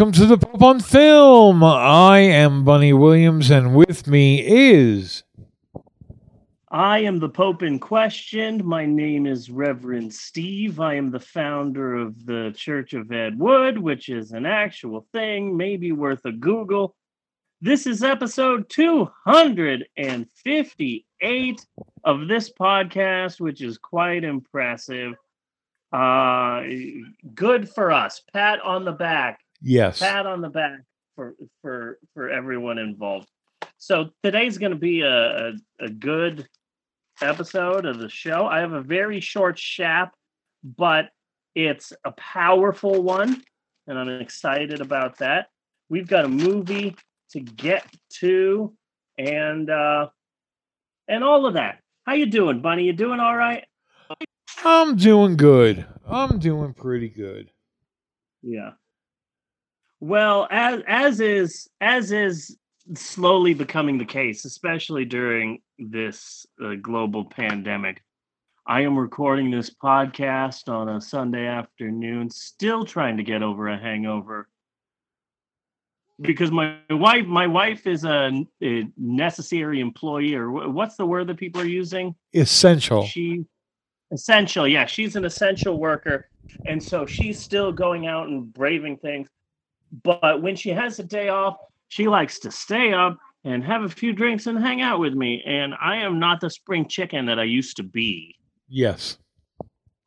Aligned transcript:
Welcome 0.00 0.14
to 0.14 0.24
the 0.24 0.38
Pope 0.38 0.62
on 0.62 0.80
Film. 0.80 1.62
I 1.62 2.20
am 2.20 2.64
Bunny 2.64 2.94
Williams, 2.94 3.50
and 3.50 3.74
with 3.74 4.06
me 4.06 4.42
is. 4.46 5.24
I 6.70 7.00
am 7.00 7.18
the 7.18 7.28
Pope 7.28 7.62
in 7.62 7.78
question. 7.78 8.64
My 8.64 8.86
name 8.86 9.26
is 9.26 9.50
Reverend 9.50 10.14
Steve. 10.14 10.80
I 10.80 10.94
am 10.94 11.10
the 11.10 11.20
founder 11.20 11.96
of 11.96 12.24
the 12.24 12.54
Church 12.56 12.94
of 12.94 13.12
Ed 13.12 13.38
Wood, 13.38 13.76
which 13.76 14.08
is 14.08 14.32
an 14.32 14.46
actual 14.46 15.06
thing, 15.12 15.54
maybe 15.54 15.92
worth 15.92 16.24
a 16.24 16.32
Google. 16.32 16.96
This 17.60 17.86
is 17.86 18.02
episode 18.02 18.70
258 18.70 21.66
of 22.04 22.26
this 22.26 22.50
podcast, 22.50 23.38
which 23.38 23.60
is 23.60 23.76
quite 23.76 24.24
impressive. 24.24 25.12
Uh, 25.92 26.62
good 27.34 27.68
for 27.68 27.92
us. 27.92 28.22
Pat 28.32 28.62
on 28.62 28.86
the 28.86 28.92
back. 28.92 29.40
Yes. 29.62 30.00
Pat 30.00 30.26
on 30.26 30.40
the 30.40 30.48
back 30.48 30.80
for 31.16 31.34
for 31.62 31.98
for 32.14 32.30
everyone 32.30 32.78
involved. 32.78 33.28
So 33.78 34.10
today's 34.22 34.58
going 34.58 34.72
to 34.72 34.78
be 34.78 35.02
a, 35.02 35.48
a 35.48 35.52
a 35.80 35.88
good 35.88 36.46
episode 37.22 37.86
of 37.86 37.98
the 37.98 38.08
show. 38.08 38.46
I 38.46 38.60
have 38.60 38.72
a 38.72 38.80
very 38.80 39.20
short 39.20 39.58
shap, 39.58 40.14
but 40.64 41.10
it's 41.54 41.92
a 42.04 42.12
powerful 42.12 43.02
one, 43.02 43.42
and 43.86 43.98
I'm 43.98 44.08
excited 44.20 44.80
about 44.80 45.18
that. 45.18 45.48
We've 45.88 46.08
got 46.08 46.24
a 46.24 46.28
movie 46.28 46.96
to 47.32 47.40
get 47.40 47.84
to, 48.20 48.74
and 49.18 49.68
uh, 49.68 50.08
and 51.08 51.24
all 51.24 51.46
of 51.46 51.54
that. 51.54 51.80
How 52.06 52.14
you 52.14 52.26
doing, 52.26 52.60
Bunny? 52.60 52.84
You 52.84 52.92
doing 52.92 53.20
all 53.20 53.36
right? 53.36 53.64
I'm 54.64 54.96
doing 54.96 55.36
good. 55.36 55.86
I'm 56.06 56.38
doing 56.38 56.74
pretty 56.74 57.08
good. 57.08 57.50
Yeah. 58.42 58.72
Well, 60.00 60.48
as 60.50 60.82
as 60.86 61.20
is 61.20 61.68
as 61.80 62.10
is 62.10 62.56
slowly 62.94 63.54
becoming 63.54 63.98
the 63.98 64.04
case, 64.04 64.44
especially 64.44 65.04
during 65.04 65.60
this 65.78 66.46
uh, 66.62 66.74
global 66.80 67.24
pandemic. 67.24 68.02
I 68.66 68.82
am 68.82 68.98
recording 68.98 69.50
this 69.50 69.70
podcast 69.70 70.68
on 70.68 70.88
a 70.88 71.00
Sunday 71.00 71.46
afternoon, 71.46 72.30
still 72.30 72.84
trying 72.84 73.16
to 73.16 73.22
get 73.22 73.42
over 73.42 73.68
a 73.68 73.78
hangover 73.78 74.48
because 76.20 76.50
my 76.50 76.78
wife 76.90 77.26
my 77.26 77.46
wife 77.46 77.86
is 77.86 78.04
a, 78.04 78.44
a 78.62 78.86
necessary 78.96 79.80
employee 79.80 80.34
or 80.34 80.50
what's 80.50 80.96
the 80.96 81.06
word 81.06 81.26
that 81.28 81.36
people 81.36 81.60
are 81.60 81.66
using? 81.66 82.14
Essential. 82.34 83.04
She 83.04 83.44
essential, 84.12 84.66
yeah, 84.66 84.86
she's 84.86 85.16
an 85.16 85.24
essential 85.24 85.78
worker, 85.78 86.28
and 86.66 86.82
so 86.82 87.06
she's 87.06 87.38
still 87.38 87.72
going 87.72 88.06
out 88.06 88.28
and 88.28 88.52
braving 88.52 88.98
things. 88.98 89.28
But 90.02 90.42
when 90.42 90.56
she 90.56 90.70
has 90.70 90.98
a 90.98 91.04
day 91.04 91.28
off, 91.28 91.56
she 91.88 92.08
likes 92.08 92.38
to 92.40 92.50
stay 92.50 92.92
up 92.92 93.18
and 93.44 93.64
have 93.64 93.82
a 93.82 93.88
few 93.88 94.12
drinks 94.12 94.46
and 94.46 94.58
hang 94.58 94.80
out 94.82 95.00
with 95.00 95.14
me. 95.14 95.42
And 95.46 95.74
I 95.80 95.96
am 95.96 96.18
not 96.18 96.40
the 96.40 96.50
spring 96.50 96.86
chicken 96.88 97.26
that 97.26 97.38
I 97.38 97.44
used 97.44 97.76
to 97.78 97.82
be. 97.82 98.36
Yes. 98.68 99.18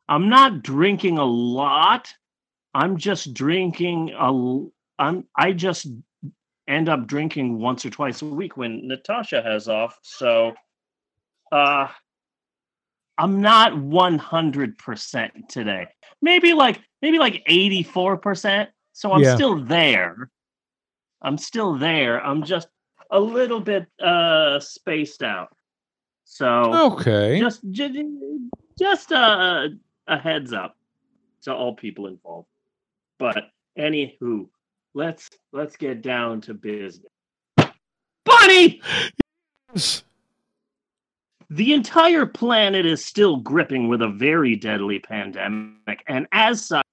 I'm 0.07 0.29
not 0.29 0.63
drinking 0.63 1.17
a 1.17 1.25
lot. 1.25 2.13
I'm 2.73 2.97
just 2.97 3.33
drinking 3.33 4.11
a. 4.17 4.67
I'm. 4.99 5.25
I 5.37 5.53
just 5.53 5.87
end 6.67 6.89
up 6.89 7.07
drinking 7.07 7.59
once 7.59 7.85
or 7.85 7.89
twice 7.89 8.21
a 8.21 8.25
week 8.25 8.57
when 8.57 8.87
Natasha 8.87 9.41
has 9.41 9.67
off. 9.67 9.97
So, 10.01 10.53
uh, 11.51 11.87
I'm 13.17 13.41
not 13.41 13.73
100% 13.73 15.47
today. 15.47 15.87
Maybe 16.21 16.53
like 16.53 16.81
maybe 17.01 17.19
like 17.19 17.43
84%. 17.49 18.67
So 18.93 19.11
I'm 19.11 19.21
Yeah. 19.21 19.35
still 19.35 19.59
there. 19.59 20.29
I'm 21.21 21.37
still 21.37 21.75
there. 21.77 22.23
I'm 22.25 22.43
just 22.43 22.67
a 23.11 23.19
little 23.19 23.59
bit 23.59 23.87
uh 24.01 24.59
spaced 24.59 25.23
out. 25.23 25.49
So 26.25 26.93
Okay. 26.93 27.39
just 27.39 27.61
ju- 27.71 28.49
just 28.79 29.11
a, 29.11 29.69
a 30.07 30.17
heads 30.17 30.53
up 30.53 30.75
to 31.43 31.53
all 31.53 31.75
people 31.75 32.07
involved. 32.07 32.47
But 33.19 33.49
anywho, 33.77 34.47
let's 34.93 35.29
let's 35.51 35.75
get 35.75 36.01
down 36.01 36.41
to 36.41 36.53
business. 36.53 37.11
Bunny! 38.25 38.81
Yes. 39.73 40.03
The 41.49 41.73
entire 41.73 42.25
planet 42.25 42.85
is 42.85 43.03
still 43.05 43.37
gripping 43.37 43.87
with 43.89 44.01
a 44.01 44.07
very 44.07 44.55
deadly 44.55 44.99
pandemic, 44.99 46.03
and 46.07 46.25
as 46.31 46.65
such, 46.65 46.85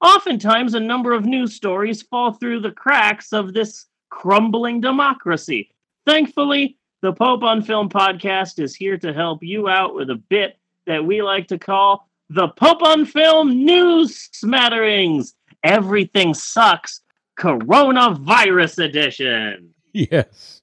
oftentimes 0.00 0.74
a 0.74 0.80
number 0.80 1.12
of 1.12 1.24
news 1.24 1.54
stories 1.54 2.02
fall 2.02 2.32
through 2.32 2.60
the 2.60 2.72
cracks 2.72 3.32
of 3.32 3.52
this 3.52 3.86
crumbling 4.10 4.80
democracy. 4.80 5.70
Thankfully, 6.06 6.78
the 7.02 7.12
Pope 7.12 7.42
on 7.42 7.62
Film 7.62 7.88
podcast 7.88 8.58
is 8.58 8.74
here 8.74 8.96
to 8.98 9.12
help 9.12 9.42
you 9.42 9.68
out 9.68 9.94
with 9.94 10.10
a 10.10 10.16
bit 10.16 10.58
that 10.86 11.04
we 11.04 11.22
like 11.22 11.48
to 11.48 11.58
call 11.58 12.08
the 12.30 12.48
Pope 12.48 12.82
on 12.82 13.04
Film 13.04 13.64
News 13.64 14.28
Smatterings. 14.32 15.34
Everything 15.62 16.34
sucks, 16.34 17.00
Coronavirus 17.38 18.84
Edition. 18.84 19.74
Yes. 19.92 20.62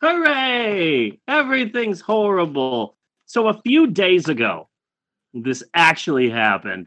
Hooray! 0.00 1.18
Everything's 1.26 2.00
horrible. 2.00 2.96
So, 3.26 3.48
a 3.48 3.60
few 3.62 3.88
days 3.88 4.28
ago, 4.28 4.68
this 5.34 5.62
actually 5.74 6.30
happened. 6.30 6.86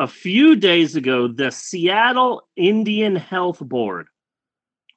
A 0.00 0.06
few 0.08 0.56
days 0.56 0.96
ago, 0.96 1.28
the 1.28 1.50
Seattle 1.50 2.48
Indian 2.56 3.14
Health 3.16 3.58
Board, 3.60 4.06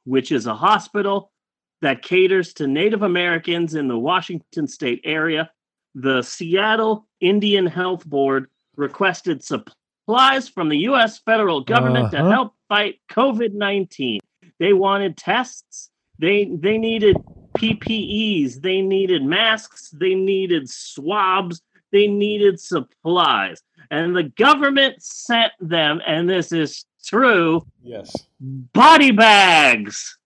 which 0.06 0.32
is 0.32 0.48
a 0.48 0.56
hospital 0.56 1.34
that 1.82 2.02
caters 2.02 2.54
to 2.54 2.68
Native 2.68 3.02
Americans 3.02 3.76
in 3.76 3.90
the 3.90 4.00
Washington 4.00 4.66
state 4.66 5.02
area, 5.04 5.52
the 5.94 6.22
Seattle 6.22 7.06
Indian 7.20 7.66
Health 7.66 8.06
Board 8.06 8.50
requested 8.78 9.44
supplies 9.44 10.48
from 10.48 10.70
the 10.70 10.78
U.S. 10.90 11.20
federal 11.20 11.60
government 11.60 12.12
to 12.12 12.20
Uh-huh. 12.20 12.30
help 12.32 12.54
fight 12.70 13.02
COVID 13.12 13.52
19. 13.52 14.22
They 14.58 14.72
wanted 14.72 15.18
tests, 15.18 15.90
they 16.18 16.46
they 16.46 16.78
needed 16.78 17.18
PPEs, 17.58 18.62
they 18.62 18.82
needed 18.82 19.22
masks, 19.26 19.90
they 19.90 20.16
needed 20.16 20.70
swabs, 20.70 21.62
they 21.92 22.08
needed 22.08 22.62
supplies. 22.62 23.62
And 23.92 24.16
the 24.16 24.24
government 24.24 25.02
sent 25.02 25.52
them, 25.60 26.02
and 26.06 26.30
this 26.30 26.52
is 26.52 26.86
true, 27.06 27.66
Yes. 27.84 28.16
body 28.40 29.12
bags. 29.12 30.18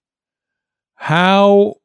How 0.95 1.75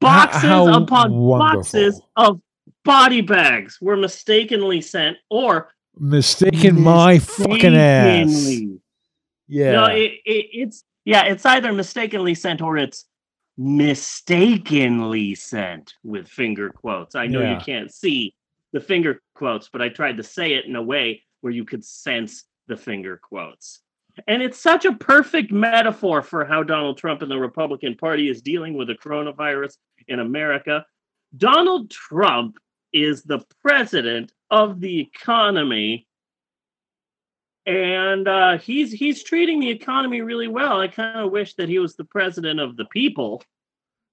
Boxes 0.00 0.42
how 0.42 0.72
upon 0.82 1.10
boxes 1.10 2.00
of 2.14 2.40
body 2.84 3.20
bags 3.20 3.78
were 3.80 3.96
mistakenly 3.96 4.80
sent 4.80 5.16
or 5.28 5.74
mistaken 5.98 6.80
my 6.80 7.18
fucking 7.18 7.74
ass. 7.76 8.60
Yeah. 9.48 9.72
No, 9.72 9.84
it, 9.86 10.12
it, 10.24 10.46
it's 10.52 10.84
yeah, 11.04 11.24
it's 11.24 11.44
either 11.44 11.72
mistakenly 11.72 12.36
sent 12.36 12.60
or 12.62 12.76
it's 12.76 13.06
mistakenly 13.56 15.34
sent 15.34 15.94
with 16.04 16.28
finger 16.28 16.70
quotes. 16.70 17.16
I 17.16 17.26
know 17.26 17.40
Yeah. 17.40 17.58
you 17.58 17.64
can't 17.64 17.92
see 17.92 18.34
the 18.72 18.80
finger 18.80 19.20
quotes, 19.34 19.68
but 19.68 19.82
I 19.82 19.88
tried 19.88 20.16
to 20.18 20.22
say 20.22 20.54
it 20.54 20.66
in 20.66 20.76
a 20.76 20.82
way 20.82 21.22
where 21.40 21.52
you 21.52 21.64
could 21.64 21.84
sense 21.84 22.44
the 22.66 22.76
finger 22.76 23.16
quotes. 23.22 23.80
And 24.26 24.42
it's 24.42 24.60
such 24.60 24.84
a 24.84 24.94
perfect 24.94 25.52
metaphor 25.52 26.22
for 26.22 26.44
how 26.44 26.62
Donald 26.62 26.98
Trump 26.98 27.22
and 27.22 27.30
the 27.30 27.38
Republican 27.38 27.96
Party 27.96 28.28
is 28.28 28.42
dealing 28.42 28.74
with 28.74 28.88
the 28.88 28.94
coronavirus 28.94 29.76
in 30.08 30.18
America. 30.18 30.84
Donald 31.36 31.90
Trump 31.90 32.58
is 32.92 33.22
the 33.22 33.40
president 33.62 34.32
of 34.50 34.80
the 34.80 35.00
economy 35.00 36.06
and 37.68 38.26
uh, 38.26 38.56
he's 38.56 38.90
he's 38.92 39.22
treating 39.22 39.60
the 39.60 39.68
economy 39.68 40.22
really 40.22 40.48
well. 40.48 40.80
I 40.80 40.88
kind 40.88 41.20
of 41.20 41.30
wish 41.30 41.54
that 41.56 41.68
he 41.68 41.78
was 41.78 41.96
the 41.96 42.04
president 42.04 42.60
of 42.60 42.78
the 42.78 42.86
people 42.86 43.42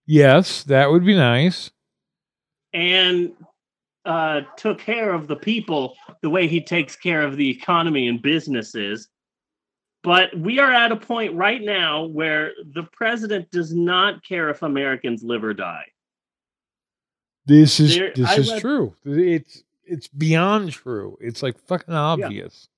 yes, 0.05 0.63
that 0.63 0.91
would 0.91 1.05
be 1.05 1.15
nice. 1.15 1.71
and 2.73 3.31
uh, 4.05 4.41
took 4.57 4.79
care 4.79 5.13
of 5.13 5.27
the 5.27 5.35
people 5.35 5.95
the 6.21 6.29
way 6.29 6.47
he 6.47 6.61
takes 6.61 6.95
care 6.95 7.21
of 7.21 7.37
the 7.37 7.49
economy 7.49 8.07
and 8.07 8.21
businesses. 8.21 9.07
But 10.03 10.37
we 10.37 10.59
are 10.59 10.71
at 10.71 10.91
a 10.91 10.95
point 10.95 11.33
right 11.33 11.61
now 11.61 12.05
where 12.05 12.51
the 12.73 12.83
president 12.83 13.49
does 13.49 13.73
not 13.73 14.23
care 14.23 14.49
if 14.49 14.61
Americans 14.61 15.23
live 15.23 15.43
or 15.43 15.53
die. 15.53 15.85
This 17.47 17.79
is 17.79 17.95
There- 17.95 18.13
this 18.13 18.29
I 18.29 18.35
is 18.35 18.51
read- 18.51 18.61
true. 18.61 18.95
It's 19.05 19.63
it's 19.87 20.07
beyond 20.07 20.71
true. 20.71 21.15
It's 21.21 21.43
like 21.43 21.59
fucking 21.59 21.93
obvious. 21.93 22.69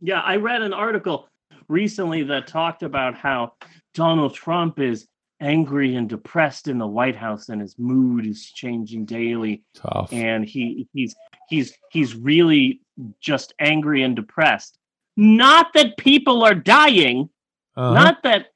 Yeah, 0.00 0.20
I 0.20 0.36
read 0.36 0.62
an 0.62 0.72
article 0.72 1.28
recently 1.68 2.22
that 2.24 2.46
talked 2.46 2.82
about 2.82 3.14
how 3.16 3.52
Donald 3.92 4.34
Trump 4.34 4.78
is 4.78 5.06
angry 5.40 5.94
and 5.96 6.08
depressed 6.08 6.68
in 6.68 6.78
the 6.78 6.86
White 6.86 7.16
House 7.16 7.48
and 7.48 7.60
his 7.60 7.78
mood 7.78 8.26
is 8.26 8.50
changing 8.50 9.04
daily 9.06 9.62
Tough. 9.74 10.12
and 10.12 10.44
he 10.44 10.86
he's 10.92 11.14
he's 11.48 11.72
he's 11.90 12.14
really 12.14 12.80
just 13.20 13.54
angry 13.58 14.02
and 14.02 14.14
depressed. 14.16 14.78
Not 15.16 15.72
that 15.74 15.96
people 15.96 16.44
are 16.44 16.54
dying, 16.54 17.30
Uh-huh. 17.76 17.94
not 17.94 18.22
that 18.22 18.48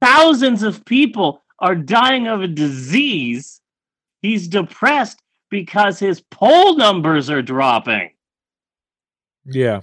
thousands 0.00 0.62
of 0.62 0.84
people 0.84 1.42
are 1.58 1.74
dying 1.76 2.26
of 2.28 2.42
a 2.42 2.48
disease. 2.48 3.60
He's 4.22 4.48
depressed 4.48 5.20
because 5.50 5.98
his 5.98 6.20
poll 6.30 6.76
numbers 6.76 7.28
are 7.30 7.42
dropping. 7.42 8.10
yeah. 9.44 9.80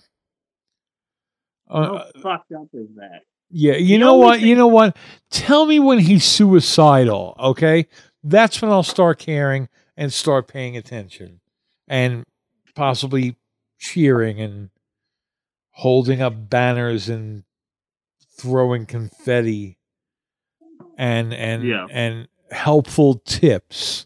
Uh, 1.69 1.99
How 2.15 2.21
fucked 2.21 2.51
up 2.53 2.67
is 2.73 2.87
that? 2.95 3.21
Yeah, 3.51 3.73
you 3.73 3.95
The 3.95 3.97
know 3.99 4.15
what? 4.15 4.39
thing- 4.39 4.49
You 4.49 4.55
know 4.55 4.67
what? 4.67 4.95
Tell 5.31 5.65
me 5.65 5.79
when 5.79 5.99
he's 5.99 6.23
suicidal, 6.23 7.35
okay? 7.39 7.87
That's 8.23 8.61
when 8.61 8.71
I'll 8.71 8.83
start 8.83 9.19
caring 9.19 9.69
and 9.97 10.11
start 10.13 10.47
paying 10.47 10.77
attention 10.77 11.39
and 11.87 12.23
possibly 12.75 13.35
cheering 13.79 14.39
and 14.39 14.69
holding 15.71 16.21
up 16.21 16.49
banners 16.49 17.09
and 17.09 17.43
throwing 18.37 18.85
confetti 18.85 19.77
and 20.97 21.33
and 21.33 21.63
Yeah. 21.63 21.87
and 21.89 22.27
helpful 22.51 23.15
tips. 23.25 24.05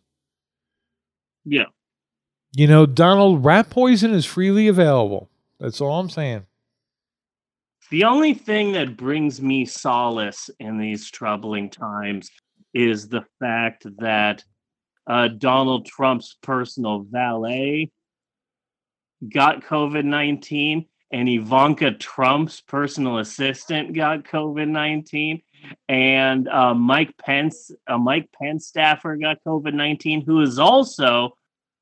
Yeah. 1.46 1.66
You 2.56 2.68
know, 2.68 2.86
Donald, 2.86 3.44
rat 3.44 3.70
poison 3.70 4.14
is 4.14 4.26
freely 4.26 4.68
available. 4.68 5.30
That's 5.60 5.82
all 5.82 6.00
I'm 6.00 6.10
saying. 6.10 6.46
The 7.94 8.06
only 8.06 8.34
thing 8.34 8.72
that 8.72 8.98
brings 8.98 9.40
me 9.40 9.66
solace 9.66 10.50
in 10.60 10.80
these 10.80 11.12
troubling 11.12 11.70
times 11.70 12.28
is 12.74 13.08
the 13.08 13.24
fact 13.40 13.86
that 14.00 14.44
uh, 15.06 15.28
Donald 15.28 15.86
Trump's 15.86 16.36
personal 16.42 17.06
valet 17.08 17.92
got 19.32 19.62
COVID 19.62 20.06
19 20.06 20.88
and 21.12 21.30
Ivanka 21.30 21.92
Trump's 21.92 22.62
personal 22.62 23.20
assistant 23.20 23.94
got 23.94 24.24
COVID 24.24 24.70
19 24.70 25.44
and 25.88 26.48
uh, 26.48 26.74
Mike 26.74 27.16
Pence, 27.24 27.70
a 27.86 28.00
Mike 28.00 28.28
Pence 28.42 28.66
staffer 28.66 29.18
got 29.18 29.38
COVID 29.46 29.76
19, 29.76 30.26
who 30.26 30.42
is 30.42 30.58
also 30.58 31.38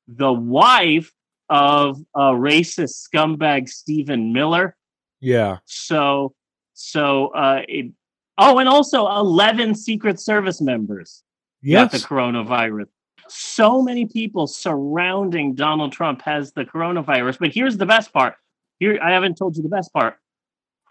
the 0.08 0.30
wife 0.30 1.10
of 1.48 1.98
uh, 2.14 2.32
racist 2.32 3.00
scumbag 3.08 3.66
Stephen 3.66 4.34
Miller. 4.34 4.76
Yeah. 5.22 5.58
So, 5.64 6.34
so, 6.74 7.28
uh, 7.28 7.62
it, 7.68 7.92
oh, 8.36 8.58
and 8.58 8.68
also 8.68 9.06
11 9.06 9.76
Secret 9.76 10.20
Service 10.20 10.60
members 10.60 11.22
got 11.64 11.92
the 11.92 11.98
coronavirus. 11.98 12.88
So 13.28 13.80
many 13.80 14.04
people 14.04 14.48
surrounding 14.48 15.54
Donald 15.54 15.92
Trump 15.92 16.22
has 16.22 16.52
the 16.52 16.64
coronavirus. 16.64 17.38
But 17.38 17.54
here's 17.54 17.78
the 17.78 17.86
best 17.86 18.12
part. 18.12 18.34
Here, 18.80 18.98
I 19.00 19.12
haven't 19.12 19.38
told 19.38 19.56
you 19.56 19.62
the 19.62 19.68
best 19.68 19.92
part. 19.92 20.16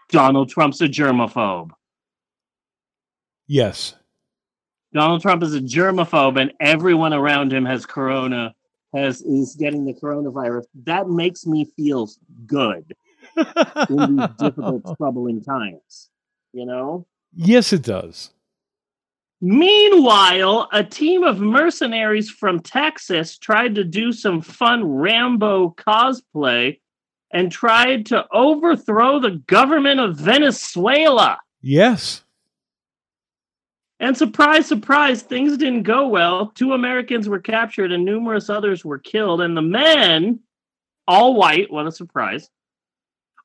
Donald 0.08 0.48
Trump's 0.48 0.80
a 0.80 0.88
germaphobe. 0.88 1.70
Yes. 3.46 3.94
Donald 4.94 5.20
Trump 5.20 5.42
is 5.42 5.54
a 5.54 5.60
germaphobe, 5.60 6.40
and 6.40 6.52
everyone 6.58 7.12
around 7.12 7.52
him 7.52 7.66
has 7.66 7.84
corona, 7.84 8.54
has 8.94 9.20
is 9.22 9.56
getting 9.56 9.84
the 9.84 9.94
coronavirus. 9.94 10.64
That 10.84 11.08
makes 11.08 11.46
me 11.46 11.66
feel 11.76 12.08
good 12.46 12.94
in 13.36 14.16
these 14.16 14.28
difficult, 14.38 14.96
troubling 14.96 15.42
times. 15.42 16.08
You 16.52 16.66
know. 16.66 17.06
yes, 17.34 17.72
it 17.72 17.82
does. 17.82 18.30
Meanwhile, 19.40 20.68
a 20.72 20.84
team 20.84 21.24
of 21.24 21.40
mercenaries 21.40 22.30
from 22.30 22.60
Texas 22.60 23.38
tried 23.38 23.74
to 23.74 23.82
do 23.82 24.12
some 24.12 24.40
fun 24.40 24.84
Rambo 24.84 25.74
cosplay 25.76 26.78
and 27.32 27.50
tried 27.50 28.06
to 28.06 28.24
overthrow 28.30 29.18
the 29.18 29.42
government 29.46 29.98
of 29.98 30.16
Venezuela. 30.16 31.40
Yes. 31.60 32.22
And 33.98 34.16
surprise, 34.16 34.66
surprise, 34.66 35.22
things 35.22 35.56
didn't 35.56 35.84
go 35.84 36.08
well. 36.08 36.48
Two 36.54 36.72
Americans 36.72 37.28
were 37.28 37.40
captured 37.40 37.92
and 37.92 38.04
numerous 38.04 38.50
others 38.50 38.84
were 38.84 38.98
killed. 38.98 39.40
And 39.40 39.56
the 39.56 39.62
men, 39.62 40.40
all 41.08 41.34
white, 41.34 41.72
what 41.72 41.86
a 41.86 41.92
surprise, 41.92 42.50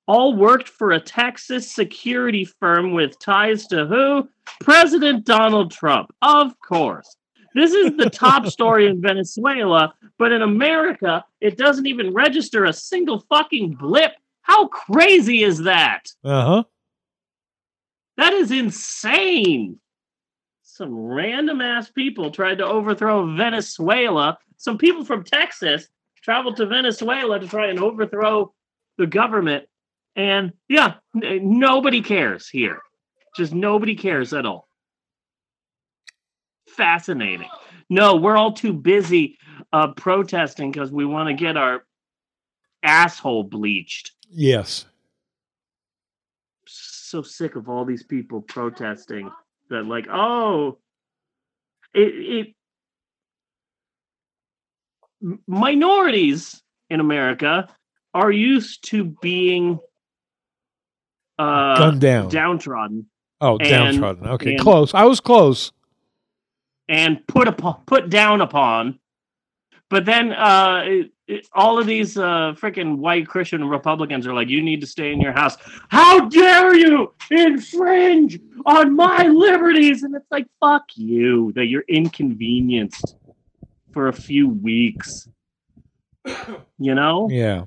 all 0.08 0.36
worked 0.36 0.70
for 0.70 0.92
a 0.92 1.00
Texas 1.00 1.70
security 1.70 2.46
firm 2.46 2.94
with 2.94 3.20
ties 3.20 3.68
to 3.68 3.86
who? 3.86 4.28
President 4.62 5.26
Donald 5.26 5.72
Trump. 5.72 6.14
Of 6.22 6.60
course. 6.60 7.18
This 7.54 7.74
is 7.74 7.98
the 7.98 8.10
top 8.10 8.46
story 8.48 8.88
in 8.88 9.02
Venezuela, 9.02 9.94
but 10.18 10.32
in 10.32 10.42
America, 10.42 11.26
it 11.42 11.58
doesn't 11.58 11.88
even 11.88 12.14
register 12.14 12.66
a 12.66 12.74
single 12.74 13.20
fucking 13.30 13.76
blip. 13.76 14.14
How 14.42 14.68
crazy 14.68 15.44
is 15.44 15.64
that? 15.64 16.08
Uh 16.24 16.46
huh. 16.46 16.64
That 18.16 18.34
is 18.34 18.52
insane. 18.52 19.80
Some 20.64 20.96
random 20.96 21.60
ass 21.60 21.90
people 21.90 22.32
tried 22.32 22.60
to 22.60 22.66
overthrow 22.66 23.36
Venezuela. 23.36 24.38
Some 24.58 24.78
people 24.78 25.04
from 25.04 25.24
Texas 25.24 25.88
traveled 26.22 26.58
to 26.58 26.66
Venezuela 26.66 27.40
to 27.40 27.48
try 27.48 27.68
and 27.68 27.80
overthrow 27.80 28.54
the 28.98 29.08
government. 29.08 29.66
And 30.18 30.52
yeah, 30.68 30.96
n- 31.16 31.60
nobody 31.60 32.02
cares 32.02 32.50
here. 32.50 32.82
Just 33.38 33.54
nobody 33.54 33.96
cares 33.96 34.34
at 34.34 34.46
all. 34.46 34.68
Fascinating. 36.68 37.50
No, 37.90 38.16
we're 38.18 38.36
all 38.36 38.52
too 38.52 38.74
busy 38.74 39.38
uh, 39.72 39.94
protesting 39.94 40.72
because 40.72 40.92
we 40.92 41.06
want 41.06 41.30
to 41.30 41.34
get 41.34 41.56
our 41.56 41.86
asshole 42.84 43.44
bleached 43.44 44.12
Yes. 44.30 44.86
so 46.68 47.22
sick 47.22 47.56
of 47.56 47.70
all 47.70 47.86
these 47.86 48.04
people 48.04 48.40
protesting 48.42 49.32
that 49.70 49.86
like 49.86 50.06
oh 50.12 50.78
it, 51.94 52.46
it 52.46 52.56
minorities 55.48 56.62
in 56.92 57.00
america 57.00 57.68
are 58.14 58.32
used 58.32 58.88
to 58.90 59.04
being 59.22 59.80
uh 61.40 61.78
Gunned 61.78 62.02
down. 62.02 62.30
downtrodden 62.30 63.06
oh, 63.42 63.58
and- 63.58 63.70
downtrodden. 63.70 64.28
Okay, 64.28 64.52
and- 64.54 64.60
close. 64.60 64.94
I 64.94 65.06
was 65.06 65.20
close. 65.20 65.72
and 66.90 67.26
put 67.28 67.48
upon, 67.48 67.82
put 67.86 68.10
down 68.10 68.42
upon. 68.42 69.00
But 69.90 70.04
then 70.06 70.34
uh, 70.34 70.84
it, 70.86 71.12
it- 71.28 71.48
all 71.54 71.80
of 71.80 71.86
these 71.86 72.18
uh, 72.18 72.54
freaking 72.60 72.98
white 72.98 73.28
Christian 73.28 73.64
Republicans 73.66 74.26
are 74.28 74.34
like, 74.34 74.50
"You 74.50 74.62
need 74.62 74.82
to 74.82 74.88
stay 74.88 75.12
in 75.14 75.22
your 75.22 75.32
house. 75.34 75.56
How 75.90 76.28
dare 76.28 76.76
you 76.76 77.14
infringe 77.32 78.40
on 78.66 78.96
my 78.96 79.24
liberties?" 79.28 80.04
And 80.04 80.14
it's 80.16 80.30
like, 80.32 80.48
"Fuck 80.60 80.84
you! 80.96 81.52
That 81.54 81.68
you're 81.68 81.86
inconvenienced 81.88 83.16
for 83.94 84.08
a 84.10 84.14
few 84.14 84.50
weeks." 84.50 85.30
You 86.78 86.94
know 86.96 87.30
Yeah. 87.32 87.64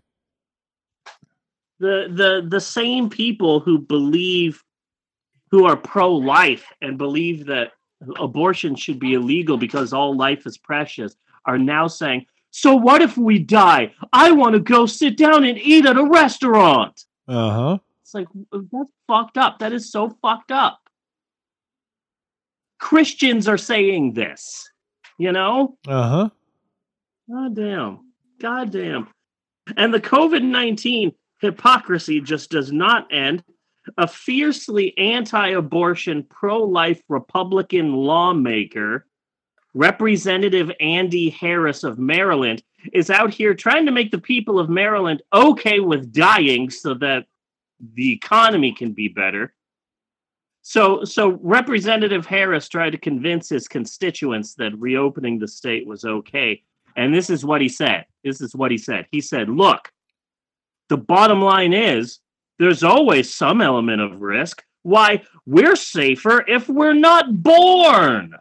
The 1.80 2.06
the 2.12 2.46
the 2.48 2.60
same 2.60 3.08
people 3.10 3.58
who 3.60 3.78
believe 3.78 4.62
who 5.50 5.64
are 5.66 5.76
pro-life 5.76 6.66
and 6.80 6.96
believe 6.98 7.46
that 7.46 7.72
abortion 8.18 8.76
should 8.76 8.98
be 9.00 9.14
illegal 9.14 9.56
because 9.56 9.92
all 9.92 10.16
life 10.16 10.46
is 10.46 10.56
precious 10.56 11.16
are 11.46 11.58
now 11.58 11.86
saying 11.88 12.24
so 12.50 12.74
what 12.76 13.02
if 13.02 13.16
we 13.18 13.38
die 13.38 13.92
i 14.12 14.30
want 14.30 14.54
to 14.54 14.60
go 14.60 14.86
sit 14.86 15.16
down 15.16 15.44
and 15.44 15.58
eat 15.58 15.84
at 15.86 15.96
a 15.98 16.04
restaurant 16.04 17.04
Uh 17.28 17.50
huh. 17.50 17.78
it's 18.02 18.14
like 18.14 18.28
that's 18.52 18.92
fucked 19.08 19.36
up 19.38 19.58
that 19.58 19.72
is 19.72 19.90
so 19.90 20.08
fucked 20.22 20.52
up 20.52 20.78
christians 22.78 23.48
are 23.48 23.58
saying 23.58 24.12
this 24.14 24.70
you 25.18 25.32
know 25.32 25.76
Uh 25.86 26.08
huh. 26.08 26.28
God 27.30 27.54
damn. 27.54 28.00
God 28.40 28.72
damn. 28.72 29.06
And 29.76 29.94
the 29.94 30.00
COVID 30.00 30.42
19 30.42 31.12
hypocrisy 31.40 32.20
just 32.20 32.50
does 32.50 32.70
not 32.72 33.12
end. 33.12 33.42
A 33.96 34.06
fiercely 34.06 34.96
anti 34.98 35.48
abortion, 35.48 36.22
pro 36.24 36.62
life 36.62 37.02
Republican 37.08 37.94
lawmaker, 37.94 39.06
Representative 39.74 40.70
Andy 40.80 41.30
Harris 41.30 41.82
of 41.82 41.98
Maryland, 41.98 42.62
is 42.92 43.10
out 43.10 43.32
here 43.32 43.54
trying 43.54 43.86
to 43.86 43.92
make 43.92 44.10
the 44.10 44.18
people 44.18 44.58
of 44.58 44.68
Maryland 44.68 45.22
okay 45.32 45.80
with 45.80 46.12
dying 46.12 46.70
so 46.70 46.94
that 46.94 47.26
the 47.94 48.12
economy 48.12 48.72
can 48.72 48.92
be 48.92 49.08
better. 49.08 49.54
So, 50.62 51.04
so 51.04 51.38
Representative 51.42 52.26
Harris 52.26 52.68
tried 52.68 52.90
to 52.90 52.98
convince 52.98 53.48
his 53.48 53.66
constituents 53.66 54.54
that 54.56 54.78
reopening 54.78 55.38
the 55.38 55.48
state 55.48 55.86
was 55.86 56.04
okay. 56.04 56.62
And 56.96 57.14
this 57.14 57.30
is 57.30 57.44
what 57.44 57.62
he 57.62 57.68
said. 57.68 58.04
This 58.24 58.40
is 58.40 58.54
what 58.54 58.70
he 58.70 58.78
said. 58.78 59.06
He 59.10 59.20
said, 59.20 59.48
Look, 59.48 59.90
the 60.90 60.98
bottom 60.98 61.40
line 61.40 61.72
is 61.72 62.18
there's 62.58 62.82
always 62.82 63.32
some 63.32 63.62
element 63.62 64.02
of 64.02 64.20
risk. 64.20 64.62
Why, 64.82 65.22
we're 65.46 65.76
safer 65.76 66.44
if 66.46 66.68
we're 66.68 66.92
not 66.92 67.42
born. 67.42 68.34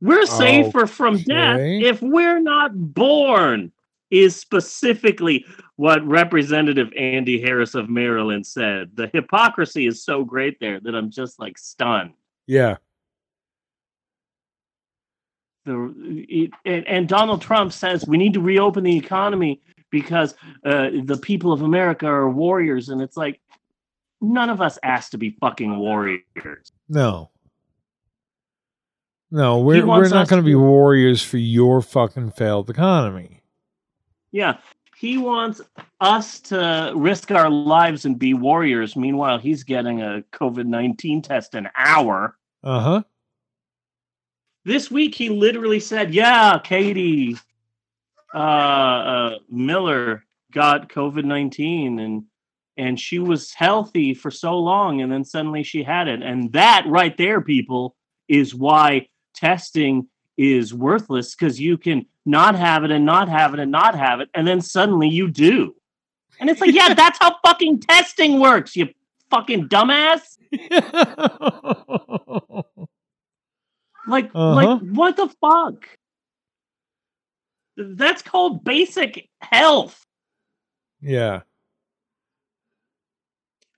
We're 0.00 0.26
safer 0.26 0.86
from 0.86 1.18
death 1.18 1.60
if 1.60 2.02
we're 2.02 2.40
not 2.40 2.72
born, 2.74 3.72
is 4.10 4.36
specifically 4.36 5.44
what 5.76 6.06
Representative 6.06 6.92
Andy 6.96 7.40
Harris 7.40 7.74
of 7.74 7.88
Maryland 7.88 8.46
said. 8.46 8.90
The 8.94 9.10
hypocrisy 9.12 9.86
is 9.86 10.02
so 10.02 10.24
great 10.24 10.58
there 10.58 10.80
that 10.80 10.94
I'm 10.94 11.10
just 11.10 11.38
like 11.38 11.58
stunned. 11.58 12.14
Yeah. 12.46 12.76
The 15.64 15.94
it, 16.28 16.50
and, 16.64 16.86
and 16.86 17.08
Donald 17.08 17.42
Trump 17.42 17.72
says 17.72 18.06
we 18.06 18.16
need 18.16 18.34
to 18.34 18.40
reopen 18.40 18.84
the 18.84 18.96
economy 18.96 19.60
because 20.00 20.34
uh, 20.66 20.90
the 21.04 21.16
people 21.16 21.52
of 21.52 21.62
America 21.62 22.06
are 22.06 22.28
warriors, 22.28 22.90
and 22.90 23.00
it's 23.00 23.16
like 23.16 23.40
none 24.20 24.50
of 24.50 24.60
us 24.60 24.78
asked 24.82 25.12
to 25.12 25.18
be 25.18 25.30
fucking 25.40 25.78
warriors. 25.78 26.22
No. 26.86 27.30
No, 29.30 29.58
we're, 29.60 29.86
we're 29.86 30.08
not 30.10 30.28
going 30.28 30.42
to 30.42 30.46
be 30.46 30.54
warriors 30.54 31.22
for 31.22 31.38
your 31.38 31.80
fucking 31.80 32.32
failed 32.32 32.68
economy. 32.68 33.42
Yeah, 34.32 34.58
he 34.98 35.16
wants 35.16 35.62
us 36.02 36.40
to 36.40 36.92
risk 36.94 37.30
our 37.30 37.48
lives 37.48 38.04
and 38.04 38.18
be 38.18 38.34
warriors. 38.34 38.96
Meanwhile, 38.96 39.38
he's 39.38 39.64
getting 39.64 40.02
a 40.02 40.22
COVID 40.32 40.66
nineteen 40.66 41.22
test 41.22 41.54
an 41.54 41.70
hour. 41.74 42.36
Uh 42.62 42.80
huh. 42.80 43.02
This 44.66 44.90
week, 44.90 45.14
he 45.14 45.30
literally 45.30 45.80
said, 45.80 46.14
"Yeah, 46.14 46.60
Katie 46.62 47.36
uh, 48.34 48.38
uh, 48.38 49.38
Miller 49.50 50.24
got 50.52 50.88
COVID 50.88 51.24
nineteen, 51.24 51.98
and 51.98 52.24
and 52.76 53.00
she 53.00 53.18
was 53.18 53.52
healthy 53.52 54.14
for 54.14 54.30
so 54.30 54.58
long, 54.58 55.00
and 55.00 55.10
then 55.10 55.24
suddenly 55.24 55.62
she 55.62 55.82
had 55.82 56.08
it, 56.08 56.22
and 56.22 56.52
that 56.52 56.84
right 56.86 57.16
there, 57.16 57.40
people, 57.40 57.96
is 58.28 58.54
why 58.54 59.08
testing 59.34 60.08
is 60.36 60.74
worthless 60.74 61.34
because 61.34 61.58
you 61.60 61.78
can 61.78 62.04
not 62.26 62.54
have 62.54 62.84
it 62.84 62.90
and 62.90 63.06
not 63.06 63.28
have 63.28 63.54
it 63.54 63.60
and 63.60 63.70
not 63.70 63.94
have 63.94 64.20
it, 64.20 64.28
and 64.34 64.46
then 64.46 64.60
suddenly 64.60 65.08
you 65.08 65.28
do, 65.30 65.74
and 66.40 66.50
it's 66.50 66.60
like, 66.60 66.74
yeah, 66.74 66.92
that's 66.94 67.18
how 67.20 67.36
fucking 67.44 67.80
testing 67.80 68.40
works, 68.40 68.76
you 68.76 68.88
fucking 69.30 69.68
dumbass." 69.68 70.36
Like, 74.08 74.30
Uh-huh. 74.34 74.54
like 74.54 74.80
what 74.82 75.16
the 75.16 75.28
fuck? 75.40 75.88
That's 77.76 78.22
called 78.22 78.64
basic 78.64 79.28
health. 79.40 80.04
yeah. 81.00 81.40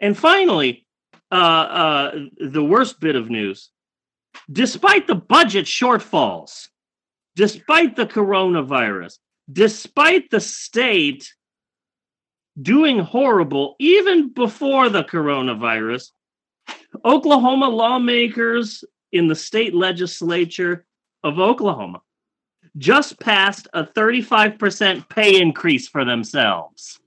And 0.00 0.16
finally, 0.16 0.86
uh, 1.32 1.34
uh, 1.34 2.18
the 2.38 2.62
worst 2.62 3.00
bit 3.00 3.16
of 3.16 3.28
news: 3.30 3.70
despite 4.50 5.06
the 5.06 5.16
budget 5.16 5.66
shortfalls, 5.66 6.68
despite 7.34 7.96
the 7.96 8.06
coronavirus, 8.06 9.18
despite 9.50 10.30
the 10.30 10.40
state 10.40 11.34
doing 12.60 12.98
horrible 12.98 13.76
even 13.78 14.32
before 14.32 14.88
the 14.88 15.04
coronavirus, 15.04 16.10
Oklahoma 17.04 17.68
lawmakers 17.68 18.84
in 19.12 19.28
the 19.28 19.36
state 19.36 19.74
legislature 19.74 20.84
of 21.24 21.38
Oklahoma 21.38 22.00
just 22.78 23.18
passed 23.20 23.68
a 23.72 23.84
35% 23.84 25.08
pay 25.08 25.40
increase 25.40 25.88
for 25.88 26.04
themselves. 26.04 26.98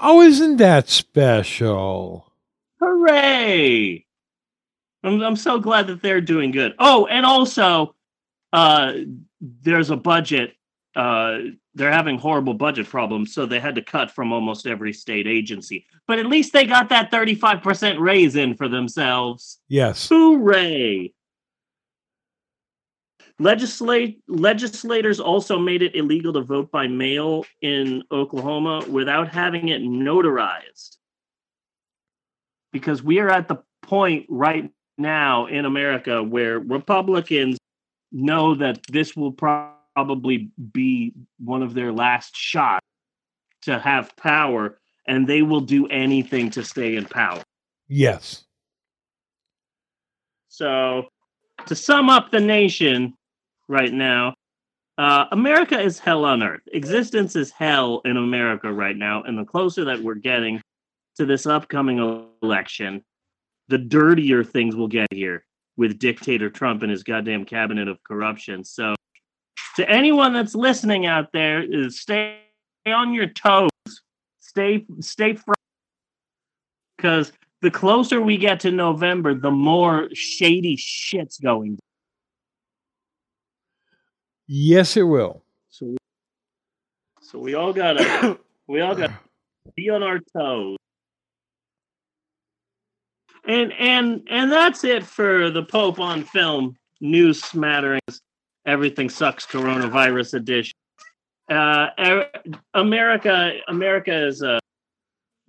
Oh, 0.00 0.22
isn't 0.22 0.56
that 0.56 0.88
special? 0.88 2.32
Hooray! 2.80 4.06
I'm, 5.02 5.22
I'm 5.22 5.36
so 5.36 5.58
glad 5.58 5.86
that 5.88 6.02
they're 6.02 6.20
doing 6.20 6.50
good. 6.50 6.74
Oh, 6.78 7.06
and 7.06 7.24
also, 7.24 7.94
uh, 8.52 8.94
there's 9.40 9.90
a 9.90 9.96
budget. 9.96 10.54
Uh, 10.96 11.38
they're 11.74 11.92
having 11.92 12.18
horrible 12.18 12.54
budget 12.54 12.88
problems, 12.88 13.32
so 13.32 13.46
they 13.46 13.60
had 13.60 13.76
to 13.76 13.82
cut 13.82 14.10
from 14.10 14.32
almost 14.32 14.66
every 14.66 14.92
state 14.92 15.26
agency. 15.26 15.86
But 16.06 16.18
at 16.18 16.26
least 16.26 16.52
they 16.52 16.66
got 16.66 16.88
that 16.88 17.12
35% 17.12 18.00
raise 18.00 18.36
in 18.36 18.56
for 18.56 18.68
themselves. 18.68 19.58
Yes. 19.68 20.08
Hooray! 20.10 21.12
Legislate 23.40 24.20
legislators 24.28 25.18
also 25.18 25.58
made 25.58 25.80
it 25.80 25.96
illegal 25.96 26.30
to 26.34 26.42
vote 26.42 26.70
by 26.70 26.86
mail 26.86 27.46
in 27.62 28.02
Oklahoma 28.12 28.84
without 28.86 29.28
having 29.28 29.68
it 29.68 29.80
notarized. 29.80 30.98
Because 32.70 33.02
we 33.02 33.18
are 33.18 33.30
at 33.30 33.48
the 33.48 33.62
point 33.80 34.26
right 34.28 34.70
now 34.98 35.46
in 35.46 35.64
America 35.64 36.22
where 36.22 36.58
Republicans 36.58 37.56
know 38.12 38.54
that 38.56 38.82
this 38.90 39.16
will 39.16 39.32
pro- 39.32 39.72
probably 39.94 40.50
be 40.70 41.14
one 41.38 41.62
of 41.62 41.72
their 41.72 41.92
last 41.92 42.36
shots 42.36 42.84
to 43.62 43.78
have 43.78 44.14
power, 44.16 44.78
and 45.06 45.26
they 45.26 45.40
will 45.40 45.60
do 45.60 45.86
anything 45.88 46.50
to 46.50 46.62
stay 46.62 46.94
in 46.94 47.06
power. 47.06 47.42
Yes. 47.88 48.44
So, 50.48 51.08
to 51.66 51.74
sum 51.74 52.10
up 52.10 52.30
the 52.30 52.40
nation 52.40 53.14
right 53.70 53.92
now, 53.92 54.34
uh, 54.98 55.26
America 55.32 55.80
is 55.80 55.98
hell 55.98 56.24
on 56.24 56.42
earth. 56.42 56.60
Existence 56.72 57.36
is 57.36 57.50
hell 57.50 58.02
in 58.04 58.16
America 58.16 58.70
right 58.70 58.96
now. 58.96 59.22
And 59.22 59.38
the 59.38 59.44
closer 59.44 59.84
that 59.86 60.02
we're 60.02 60.16
getting 60.16 60.60
to 61.16 61.24
this 61.24 61.46
upcoming 61.46 61.98
election, 62.42 63.02
the 63.68 63.78
dirtier 63.78 64.44
things 64.44 64.74
will 64.74 64.88
get 64.88 65.06
here 65.12 65.46
with 65.76 65.98
dictator 65.98 66.50
Trump 66.50 66.82
and 66.82 66.90
his 66.90 67.04
goddamn 67.04 67.44
cabinet 67.44 67.88
of 67.88 68.02
corruption. 68.02 68.64
So, 68.64 68.94
to 69.76 69.88
anyone 69.88 70.32
that's 70.32 70.54
listening 70.54 71.06
out 71.06 71.32
there, 71.32 71.62
is 71.62 72.00
stay 72.00 72.40
on 72.86 73.14
your 73.14 73.28
toes. 73.28 73.70
Stay, 74.40 74.84
stay, 74.98 75.34
front. 75.34 75.60
because 76.96 77.32
the 77.62 77.70
closer 77.70 78.20
we 78.20 78.36
get 78.36 78.60
to 78.60 78.72
November, 78.72 79.32
the 79.32 79.50
more 79.50 80.08
shady 80.12 80.76
shit's 80.76 81.38
going. 81.38 81.78
Yes, 84.52 84.96
it 84.96 85.04
will. 85.04 85.44
So, 85.68 85.96
so 87.22 87.38
we 87.38 87.54
all 87.54 87.72
gotta, 87.72 88.36
we 88.66 88.80
all 88.80 88.96
gotta 88.96 89.16
be 89.76 89.88
on 89.90 90.02
our 90.02 90.18
toes. 90.36 90.76
And 93.46 93.72
and 93.74 94.26
and 94.28 94.50
that's 94.50 94.82
it 94.82 95.04
for 95.04 95.50
the 95.50 95.62
Pope 95.62 96.00
on 96.00 96.24
film 96.24 96.74
news 97.00 97.40
smatterings. 97.40 98.20
Everything 98.66 99.08
sucks 99.08 99.46
coronavirus 99.46 100.34
edition. 100.34 100.74
Uh, 101.48 101.86
er- 102.00 102.30
America, 102.74 103.52
America 103.68 104.26
is 104.26 104.42
a 104.42 104.58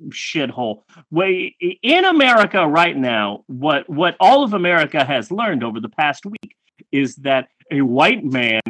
shithole. 0.09 0.83
Way 1.09 1.55
in 1.81 2.05
America 2.05 2.67
right 2.67 2.95
now, 2.95 3.45
what 3.47 3.89
what 3.89 4.15
all 4.19 4.43
of 4.43 4.53
America 4.53 5.03
has 5.03 5.31
learned 5.31 5.63
over 5.63 5.79
the 5.79 5.89
past 5.89 6.23
week 6.27 6.55
is 6.91 7.15
that 7.15 7.47
a 7.71 7.81
white 7.81 8.23
man 8.23 8.61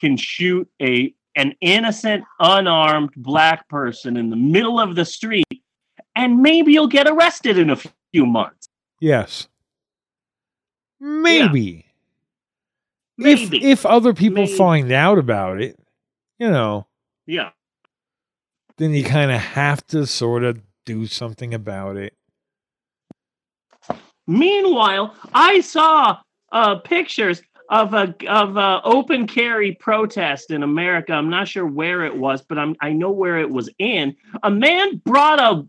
can 0.00 0.16
shoot 0.16 0.68
a 0.80 1.14
an 1.36 1.54
innocent, 1.60 2.24
unarmed 2.40 3.10
black 3.16 3.68
person 3.68 4.16
in 4.16 4.30
the 4.30 4.36
middle 4.36 4.80
of 4.80 4.96
the 4.96 5.04
street, 5.04 5.46
and 6.16 6.42
maybe 6.42 6.72
you'll 6.72 6.88
get 6.88 7.06
arrested 7.06 7.56
in 7.56 7.70
a 7.70 7.76
few 8.12 8.26
months. 8.26 8.68
Yes. 9.00 9.48
Maybe. 11.00 11.86
Maybe. 13.16 13.42
If 13.42 13.52
if 13.52 13.86
other 13.86 14.12
people 14.12 14.44
Maybe. 14.44 14.56
find 14.56 14.92
out 14.92 15.18
about 15.18 15.60
it, 15.60 15.78
you 16.38 16.50
know, 16.50 16.86
yeah. 17.26 17.50
then 18.78 18.92
you 18.92 19.04
kind 19.04 19.30
of 19.30 19.40
have 19.40 19.86
to 19.88 20.06
sort 20.06 20.42
of 20.42 20.60
do 20.84 21.06
something 21.06 21.54
about 21.54 21.96
it. 21.96 22.14
Meanwhile, 24.26 25.14
I 25.34 25.60
saw 25.60 26.18
uh, 26.52 26.76
pictures 26.76 27.42
of 27.70 27.94
a 27.94 28.14
of 28.28 28.56
a 28.56 28.80
open 28.84 29.26
carry 29.26 29.72
protest 29.76 30.50
in 30.50 30.62
America. 30.62 31.12
I'm 31.12 31.30
not 31.30 31.48
sure 31.48 31.66
where 31.66 32.04
it 32.04 32.16
was, 32.16 32.42
but 32.42 32.58
I'm 32.58 32.76
I 32.80 32.92
know 32.92 33.10
where 33.10 33.38
it 33.38 33.48
was 33.48 33.70
in. 33.78 34.14
A 34.42 34.50
man 34.50 35.00
brought 35.04 35.40
a 35.40 35.66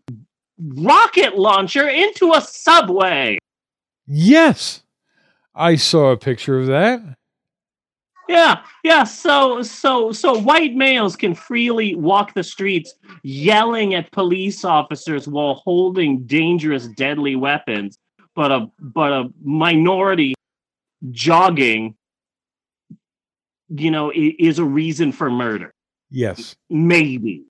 rocket 0.81 1.37
launcher 1.37 1.87
into 1.87 2.33
a 2.33 2.41
subway. 2.41 3.37
Yes. 4.07 4.83
I 5.53 5.75
saw 5.75 6.11
a 6.11 6.17
picture 6.17 6.59
of 6.59 6.67
that. 6.67 7.01
Yeah, 8.29 8.61
yeah. 8.83 9.03
So, 9.03 9.61
so, 9.61 10.13
so 10.13 10.39
white 10.39 10.73
males 10.73 11.17
can 11.17 11.35
freely 11.35 11.95
walk 11.95 12.33
the 12.33 12.43
streets, 12.43 12.93
yelling 13.23 13.93
at 13.93 14.11
police 14.11 14.63
officers 14.63 15.27
while 15.27 15.55
holding 15.55 16.25
dangerous, 16.25 16.87
deadly 16.87 17.35
weapons. 17.35 17.97
But 18.33 18.51
a 18.51 18.71
but 18.79 19.11
a 19.11 19.29
minority 19.43 20.33
jogging, 21.09 21.95
you 23.69 23.89
know, 23.91 24.11
is 24.15 24.59
a 24.59 24.65
reason 24.65 25.11
for 25.11 25.29
murder. 25.29 25.73
Yes. 26.09 26.55
Maybe. 26.69 27.45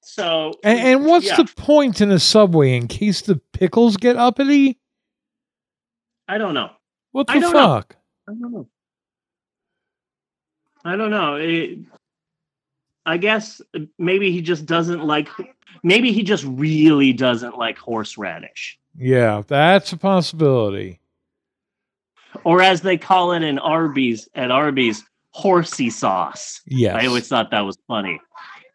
So, 0.00 0.54
And, 0.64 0.78
and 0.80 1.06
what's 1.06 1.26
yeah, 1.26 1.36
the 1.36 1.44
point 1.56 2.00
in 2.00 2.10
a 2.10 2.18
subway 2.18 2.74
in 2.76 2.88
case 2.88 3.20
the 3.22 3.40
pickles 3.52 3.96
get 3.96 4.16
uppity? 4.16 4.78
I 6.28 6.38
don't 6.38 6.54
know. 6.54 6.70
What 7.12 7.26
the 7.26 7.34
I 7.34 7.38
don't 7.38 7.52
know. 7.52 7.58
fuck? 7.58 7.96
I 8.28 8.32
don't 8.32 8.52
know. 8.52 8.68
I 10.84 10.96
don't 10.96 11.10
know. 11.10 11.36
It, 11.36 11.78
I 13.06 13.16
guess 13.18 13.60
uh, 13.76 13.80
maybe 13.98 14.32
he 14.32 14.40
just 14.42 14.64
doesn't 14.66 15.04
like. 15.04 15.28
Maybe 15.82 16.12
he 16.12 16.22
just 16.22 16.44
really 16.44 17.12
doesn't 17.12 17.58
like 17.58 17.76
horseradish, 17.78 18.78
Yeah, 18.96 19.42
that's 19.46 19.92
a 19.92 19.96
possibility. 19.96 21.00
Or 22.44 22.62
as 22.62 22.80
they 22.80 22.96
call 22.96 23.32
it 23.32 23.42
in 23.42 23.58
Arby's 23.58 24.28
at 24.34 24.50
Arby's, 24.50 25.02
horsey 25.30 25.90
sauce. 25.90 26.60
Yes. 26.66 26.96
I 27.02 27.06
always 27.06 27.28
thought 27.28 27.50
that 27.50 27.60
was 27.60 27.78
funny. 27.88 28.20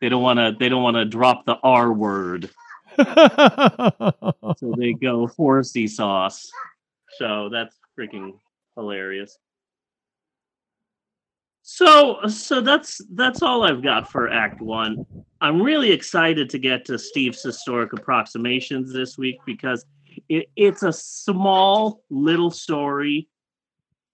They 0.01 0.09
don't 0.09 0.21
want 0.21 0.37
to. 0.37 0.55
They 0.59 0.69
don't 0.69 0.83
want 0.83 0.97
to 0.97 1.05
drop 1.05 1.45
the 1.45 1.57
R 1.63 1.91
word, 1.91 2.49
so 2.97 4.73
they 4.77 4.93
go 4.93 5.27
horsey 5.27 5.87
sauce. 5.87 6.47
So 7.17 7.49
that's 7.51 7.75
freaking 7.97 8.33
hilarious. 8.75 9.37
So 11.63 12.19
so 12.27 12.61
that's 12.61 13.01
that's 13.13 13.41
all 13.41 13.63
I've 13.63 13.81
got 13.81 14.09
for 14.11 14.29
Act 14.29 14.61
One. 14.61 15.05
I'm 15.41 15.61
really 15.61 15.91
excited 15.91 16.49
to 16.51 16.59
get 16.59 16.85
to 16.85 16.97
Steve's 16.97 17.41
historic 17.41 17.93
approximations 17.93 18.93
this 18.93 19.17
week 19.17 19.37
because 19.45 19.83
it, 20.29 20.49
it's 20.55 20.83
a 20.83 20.93
small 20.93 22.03
little 22.09 22.51
story, 22.51 23.27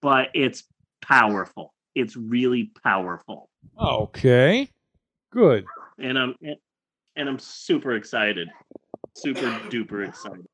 but 0.04 0.28
it's 0.34 0.64
powerful. 1.00 1.72
It's 1.94 2.14
really 2.14 2.70
powerful, 2.82 3.48
okay. 3.80 4.68
Good. 5.32 5.64
and 5.98 6.18
I'm 6.18 6.36
and 7.16 7.28
I'm 7.28 7.38
super 7.38 7.94
excited, 7.94 8.50
super 9.16 9.46
duper 9.70 10.06
excited. 10.06 10.44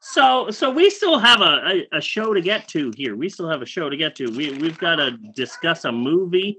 So 0.00 0.50
so 0.50 0.70
we 0.70 0.90
still 0.90 1.18
have 1.20 1.42
a, 1.42 1.84
a, 1.92 1.98
a 1.98 2.00
show 2.00 2.34
to 2.34 2.40
get 2.40 2.66
to 2.68 2.92
here. 2.96 3.14
We 3.14 3.28
still 3.28 3.48
have 3.48 3.62
a 3.62 3.66
show 3.66 3.88
to 3.88 3.96
get 3.96 4.16
to. 4.16 4.26
We 4.32 4.52
we've 4.54 4.78
got 4.78 4.96
to 4.96 5.12
discuss 5.34 5.84
a 5.84 5.92
movie. 5.92 6.58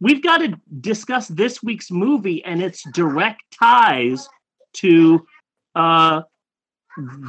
We've 0.00 0.22
got 0.22 0.38
to 0.38 0.58
discuss 0.80 1.28
this 1.28 1.62
week's 1.62 1.92
movie 1.92 2.44
and 2.44 2.60
its 2.60 2.82
direct 2.90 3.42
ties 3.56 4.28
to 4.74 5.24
uh 5.76 6.22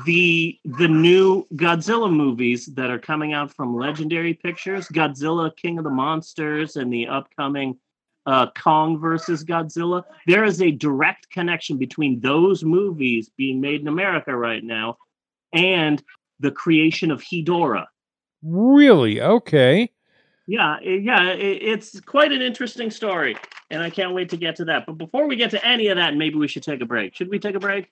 the 0.06 0.58
the 0.64 0.88
new 0.88 1.46
Godzilla 1.56 2.12
movies 2.14 2.68
that 2.68 2.90
are 2.90 3.00
coming 3.00 3.34
out 3.34 3.54
from 3.54 3.76
Legendary 3.76 4.34
Pictures, 4.34 4.88
Godzilla 4.88 5.56
King 5.56 5.78
of 5.78 5.84
the 5.84 5.90
Monsters 5.90 6.78
and 6.78 6.92
the 6.92 7.08
upcoming 7.08 7.78
uh, 8.26 8.48
Kong 8.58 9.00
versus 9.00 9.44
Godzilla. 9.44 10.04
There 10.26 10.44
is 10.44 10.62
a 10.62 10.72
direct 10.72 11.30
connection 11.30 11.78
between 11.78 12.20
those 12.20 12.64
movies 12.64 13.30
being 13.38 13.60
made 13.60 13.82
in 13.82 13.88
America 13.88 14.36
right 14.36 14.64
now 14.64 14.98
and 15.54 16.02
the 16.40 16.52
creation 16.52 17.12
of 17.12 17.22
Hedora. 17.22 17.88
Really? 18.44 19.22
Okay. 19.22 19.92
Yeah, 20.50 20.80
yeah, 20.80 21.32
it's 21.32 22.00
quite 22.00 22.32
an 22.32 22.42
interesting 22.42 22.90
story, 22.90 23.36
and 23.70 23.84
I 23.84 23.90
can't 23.90 24.14
wait 24.14 24.30
to 24.30 24.38
get 24.38 24.56
to 24.58 24.66
that. 24.66 24.86
But 24.86 24.94
before 24.94 25.28
we 25.28 25.36
get 25.36 25.52
to 25.52 25.66
any 25.66 25.88
of 25.88 25.98
that, 25.98 26.16
maybe 26.16 26.36
we 26.36 26.48
should 26.48 26.64
take 26.64 26.80
a 26.80 26.86
break. 26.86 27.16
Should 27.16 27.30
we 27.30 27.38
take 27.38 27.56
a 27.56 27.60
break? 27.60 27.92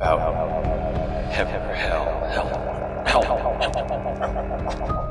about 0.00 0.64
heaven 1.32 1.60
or 1.62 1.74
hell. 1.74 2.04
Hell. 2.30 2.48
Hell. 3.04 3.48
You 5.02 5.07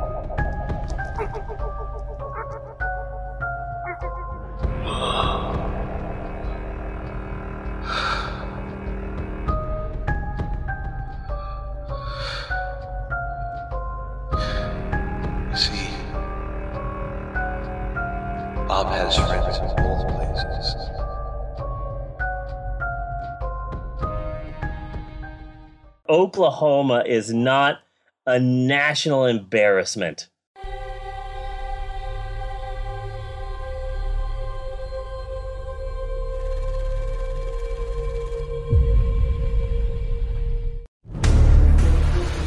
Oklahoma 26.18 27.04
is 27.06 27.32
not 27.32 27.82
a 28.26 28.40
national 28.40 29.28
embarrassment. 29.28 30.30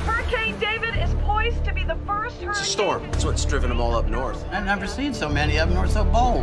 Hurricane 0.04 0.58
David 0.58 0.96
is 0.96 1.14
poised 1.22 1.64
to 1.64 1.72
be 1.72 1.84
the 1.84 1.94
first 2.04 2.38
hurricane. 2.38 2.48
It's 2.48 2.60
a 2.62 2.64
storm. 2.64 3.04
That's 3.12 3.24
what's 3.24 3.44
driven 3.44 3.68
them 3.68 3.80
all 3.80 3.94
up 3.94 4.08
north. 4.08 4.44
I've 4.50 4.64
never 4.64 4.88
seen 4.88 5.14
so 5.14 5.28
many 5.28 5.58
of 5.58 5.68
them 5.68 5.76
nor 5.76 5.86
so 5.86 6.04
bold. 6.04 6.42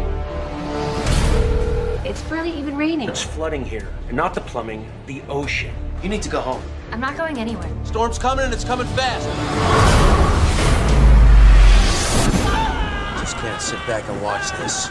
It's 2.05 2.21
barely 2.29 2.57
even 2.57 2.77
raining. 2.77 3.09
It's 3.09 3.21
flooding 3.21 3.65
here, 3.65 3.89
and 4.07 4.15
not 4.15 4.33
the 4.33 4.39
plumbing, 4.39 4.89
the 5.07 5.21
ocean. 5.27 5.75
You 6.01 6.07
need 6.07 6.21
to 6.21 6.29
go 6.29 6.39
home. 6.39 6.63
I'm 6.91 7.00
not 7.00 7.17
going 7.17 7.38
anywhere. 7.38 7.69
Storm's 7.84 8.17
coming 8.17 8.45
and 8.45 8.54
it's 8.54 8.63
coming 8.63 8.88
fast. 8.88 9.28
Just 13.19 13.38
can't 13.38 13.62
sit 13.62 13.80
back 13.86 14.08
and 14.10 14.21
watch 14.21 14.52
this. 14.54 14.89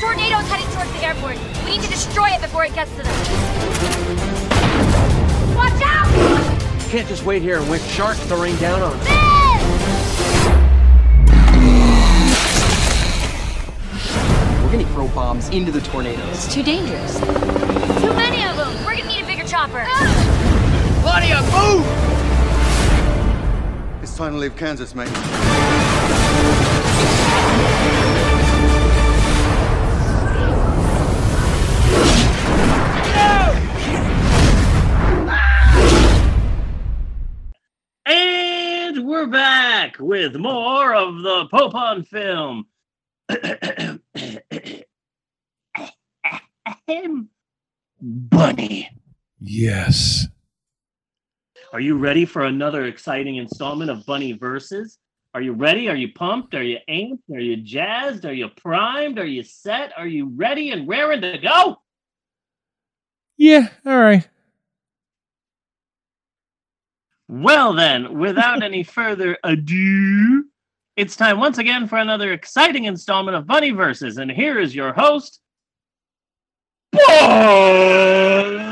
Tornado's 0.00 0.48
heading 0.48 0.70
towards 0.74 0.92
the 0.92 1.04
airport. 1.04 1.38
We 1.64 1.72
need 1.72 1.82
to 1.82 1.88
destroy 1.88 2.28
it 2.28 2.40
before 2.42 2.64
it 2.64 2.74
gets 2.74 2.90
to 2.96 3.02
them. 3.02 3.14
Watch 5.56 5.82
out! 5.82 6.06
You 6.84 6.90
can't 6.90 7.08
just 7.08 7.24
wait 7.24 7.42
here 7.42 7.58
and 7.58 7.70
wait 7.70 7.80
sharks 7.82 8.24
to 8.28 8.36
rain 8.36 8.56
down 8.58 8.82
on 8.82 8.92
us. 8.92 9.06
Throw 14.96 15.08
bombs 15.08 15.50
into 15.50 15.70
the 15.70 15.82
tornadoes. 15.82 16.46
It's 16.46 16.54
too 16.54 16.62
dangerous. 16.62 17.20
Too 17.20 18.14
many 18.14 18.42
of 18.46 18.56
them. 18.56 18.74
We're 18.82 18.96
gonna 18.96 19.08
need 19.08 19.24
a 19.24 19.26
bigger 19.26 19.44
chopper. 19.44 19.84
Claudia, 21.02 21.42
move! 21.52 21.84
It's 24.02 24.16
time 24.16 24.32
to 24.32 24.38
leave 24.38 24.56
Kansas, 24.56 24.94
mate. 24.94 25.10
And 38.06 39.06
we're 39.06 39.26
back 39.26 39.98
with 39.98 40.36
more 40.36 40.94
of 40.94 41.18
the 41.18 41.48
Pope 41.50 41.74
on 41.74 42.02
Film. 46.86 47.28
Bunny, 48.00 48.90
Yes. 49.40 50.26
are 51.72 51.80
you 51.80 51.96
ready 51.96 52.24
for 52.24 52.44
another 52.44 52.84
exciting 52.84 53.36
installment 53.36 53.90
of 53.90 54.04
Bunny 54.06 54.32
Versus? 54.32 54.98
Are 55.34 55.40
you 55.40 55.52
ready? 55.52 55.88
Are 55.88 55.96
you 55.96 56.12
pumped? 56.12 56.54
Are 56.54 56.62
you 56.62 56.78
amped? 56.88 57.22
Are 57.34 57.40
you 57.40 57.56
jazzed? 57.56 58.24
Are 58.24 58.32
you 58.32 58.48
primed? 58.48 59.18
Are 59.18 59.26
you 59.26 59.42
set? 59.42 59.92
Are 59.96 60.06
you 60.06 60.26
ready 60.34 60.70
and 60.70 60.86
raring 60.88 61.20
to 61.22 61.38
go? 61.38 61.82
Yeah. 63.36 63.68
All 63.84 63.98
right. 63.98 64.26
Well, 67.28 67.72
then, 67.74 68.18
without 68.18 68.62
any 68.62 68.82
further 68.98 69.36
ado, 69.42 70.44
it's 70.96 71.16
time 71.16 71.38
once 71.38 71.58
again 71.58 71.88
for 71.88 71.96
another 71.98 72.32
exciting 72.32 72.84
installment 72.84 73.36
of 73.36 73.46
Bunny 73.46 73.70
Versus. 73.72 74.16
And 74.18 74.30
here 74.30 74.58
is 74.58 74.74
your 74.74 74.92
host, 74.94 75.40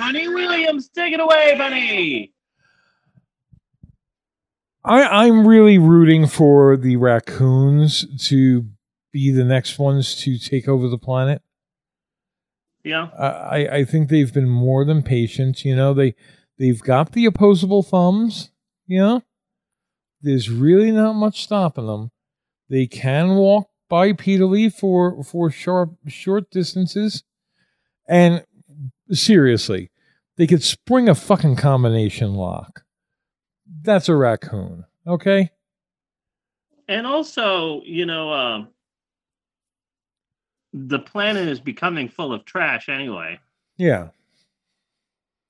Bunny 0.00 0.28
Williams. 0.28 0.88
Take 0.88 1.12
it 1.14 1.20
away, 1.20 1.54
Bunny. 1.56 2.32
I, 4.84 5.24
I'm 5.26 5.46
really 5.46 5.78
rooting 5.78 6.26
for 6.26 6.76
the 6.76 6.96
raccoons 6.96 8.04
to 8.28 8.66
be 9.12 9.30
the 9.30 9.44
next 9.44 9.78
ones 9.78 10.14
to 10.22 10.38
take 10.38 10.68
over 10.68 10.88
the 10.88 10.98
planet. 10.98 11.40
Yeah. 12.84 13.08
I, 13.18 13.26
I- 13.64 13.74
I 13.76 13.84
think 13.84 14.08
they've 14.08 14.32
been 14.32 14.48
more 14.48 14.84
than 14.84 15.02
patient. 15.02 15.64
You 15.64 15.74
know, 15.76 15.94
they 15.94 16.14
they've 16.58 16.80
got 16.82 17.12
the 17.12 17.24
opposable 17.24 17.82
thumbs. 17.82 18.50
You 18.86 18.98
know, 19.00 19.22
there's 20.20 20.50
really 20.50 20.90
not 20.92 21.14
much 21.14 21.42
stopping 21.44 21.86
them. 21.86 22.10
They 22.68 22.86
can 22.86 23.36
walk 23.36 23.70
bipedally 23.90 24.70
for 24.72 25.22
for 25.24 25.50
sharp 25.50 25.94
short 26.08 26.50
distances, 26.50 27.22
and 28.08 28.44
seriously, 29.10 29.90
they 30.36 30.46
could 30.46 30.62
spring 30.62 31.08
a 31.08 31.14
fucking 31.14 31.56
combination 31.56 32.34
lock. 32.34 32.84
That's 33.82 34.08
a 34.08 34.16
raccoon, 34.16 34.84
okay? 35.06 35.50
And 36.88 37.06
also, 37.06 37.82
you 37.84 38.04
know, 38.04 38.32
um, 38.32 38.68
the 40.72 40.98
planet 40.98 41.48
is 41.48 41.60
becoming 41.60 42.08
full 42.08 42.32
of 42.32 42.44
trash 42.44 42.88
anyway. 42.88 43.38
Yeah, 43.76 44.08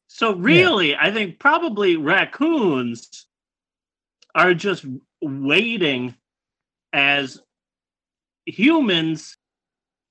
So 0.07 0.35
really, 0.35 0.95
I 0.97 1.11
think 1.11 1.38
probably 1.38 1.97
raccoons 1.97 3.27
are 4.35 4.55
just 4.55 4.85
waiting 5.21 6.14
as 6.93 7.40
humans 8.47 9.37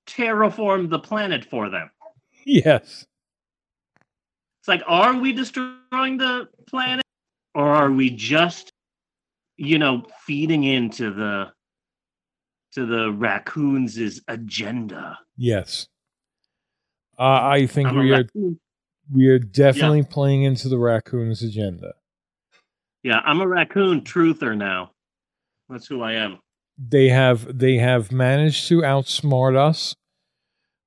terraform 0.07 0.89
the 0.89 0.99
planet 0.99 1.45
for 1.45 1.69
them. 1.69 1.89
yes, 2.45 3.05
It's 4.59 4.67
like, 4.67 4.81
are 4.87 5.15
we 5.15 5.33
destroying 5.33 6.17
the 6.17 6.47
planet, 6.67 7.05
or 7.55 7.67
are 7.67 7.91
we 7.91 8.09
just, 8.09 8.71
you 9.57 9.77
know, 9.79 10.05
feeding 10.25 10.63
into 10.63 11.13
the 11.13 11.51
to 12.73 12.85
the 12.85 13.11
raccoons' 13.11 14.21
agenda? 14.27 15.17
yes. 15.37 15.87
Uh, 17.19 17.39
I 17.43 17.67
think 17.67 17.89
I'm 17.89 17.97
we 17.97 18.11
are 18.11 18.17
raccoon. 18.23 18.59
we 19.13 19.27
are 19.27 19.37
definitely 19.37 20.01
playing 20.01 20.43
into 20.43 20.67
the 20.67 20.79
raccoon's 20.79 21.43
agenda. 21.43 21.93
Yeah, 23.03 23.19
I'm 23.23 23.39
a 23.41 23.47
raccoon 23.47 24.01
truther 24.01 24.57
now. 24.57 24.91
That's 25.69 25.85
who 25.85 26.01
I 26.01 26.13
am. 26.13 26.39
they 26.77 27.09
have 27.09 27.59
they 27.59 27.77
have 27.77 28.11
managed 28.11 28.67
to 28.69 28.81
outsmart 28.81 29.55
us 29.55 29.95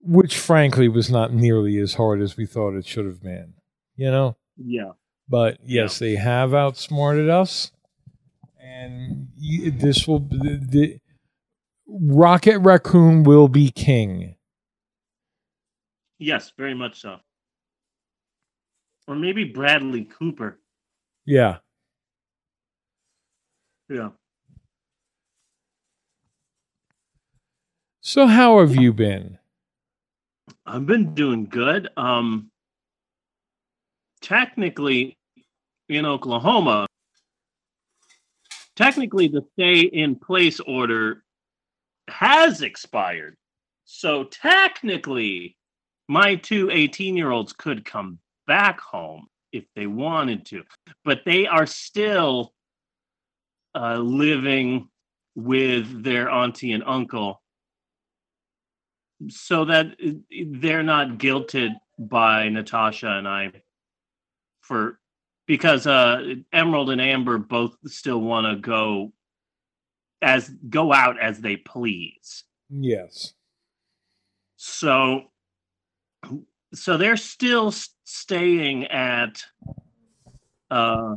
which 0.07 0.39
frankly 0.39 0.89
was 0.89 1.11
not 1.11 1.33
nearly 1.33 1.79
as 1.79 1.95
hard 1.95 2.21
as 2.23 2.37
we 2.37 2.47
thought 2.47 2.75
it 2.75 2.87
should 2.87 3.05
have 3.07 3.23
been 3.23 3.55
you 3.97 4.11
know 4.11 4.37
Yeah. 4.57 4.93
but 5.29 5.59
yes 5.65 5.99
they 5.99 6.15
have 6.17 6.55
outsmarted 6.55 7.29
us 7.29 7.73
and 8.61 9.29
this 9.79 10.07
will 10.07 10.21
the, 10.21 10.61
the 10.69 10.99
rocket 11.89 12.59
raccoon 12.61 13.23
will 13.25 13.49
be 13.49 13.71
king 13.71 14.33
Yes, 16.19 16.51
very 16.57 16.73
much 16.75 16.99
so. 17.01 17.19
Or 19.07 19.15
maybe 19.15 19.45
Bradley 19.45 20.05
Cooper. 20.05 20.59
yeah 21.27 21.59
Yeah. 23.91 24.11
so 28.01 28.27
how 28.27 28.61
have 28.61 28.75
you 28.77 28.93
been 28.93 29.39
I've 30.67 30.87
been 30.87 31.15
doing 31.15 31.47
good. 31.47 31.89
Um 31.97 32.51
technically 34.21 35.17
in 35.89 36.05
Oklahoma, 36.05 36.87
technically 38.75 39.29
the 39.29 39.43
stay 39.53 39.81
in 39.81 40.17
place 40.17 40.59
order 40.61 41.23
has 42.09 42.63
expired. 42.63 43.37
So 43.85 44.25
technically 44.25 45.57
my 46.09 46.37
two 46.37 46.69
18-year-olds 46.69 47.53
could 47.53 47.85
come 47.85 48.19
back 48.47 48.81
home 48.81 49.27
if 49.53 49.65
they 49.75 49.87
wanted 49.87 50.45
to, 50.47 50.63
but 51.05 51.23
they 51.25 51.47
are 51.47 51.67
still 51.67 52.53
uh, 53.75 53.99
living 53.99 54.89
with 55.35 56.03
their 56.03 56.31
auntie 56.31 56.73
and 56.73 56.83
uncle 56.87 57.43
so 59.29 59.65
that 59.65 59.87
uh, 60.05 60.11
they're 60.53 60.83
not 60.83 61.19
guilted 61.19 61.71
by 61.99 62.49
Natasha 62.49 63.09
and 63.09 63.27
I 63.27 63.53
for 64.61 64.99
because 65.47 65.87
uh 65.87 66.35
Emerald 66.53 66.91
and 66.91 67.01
Amber 67.01 67.39
both 67.39 67.77
still 67.87 68.21
want 68.21 68.47
to 68.47 68.61
go 68.61 69.13
as 70.21 70.49
go 70.69 70.93
out 70.93 71.21
as 71.21 71.41
they 71.41 71.57
please. 71.57 72.45
yes 72.71 73.33
So 74.57 75.31
so 76.75 76.97
they're 76.97 77.17
still 77.17 77.73
staying 78.05 78.87
at 78.89 79.43
uh 80.71 81.15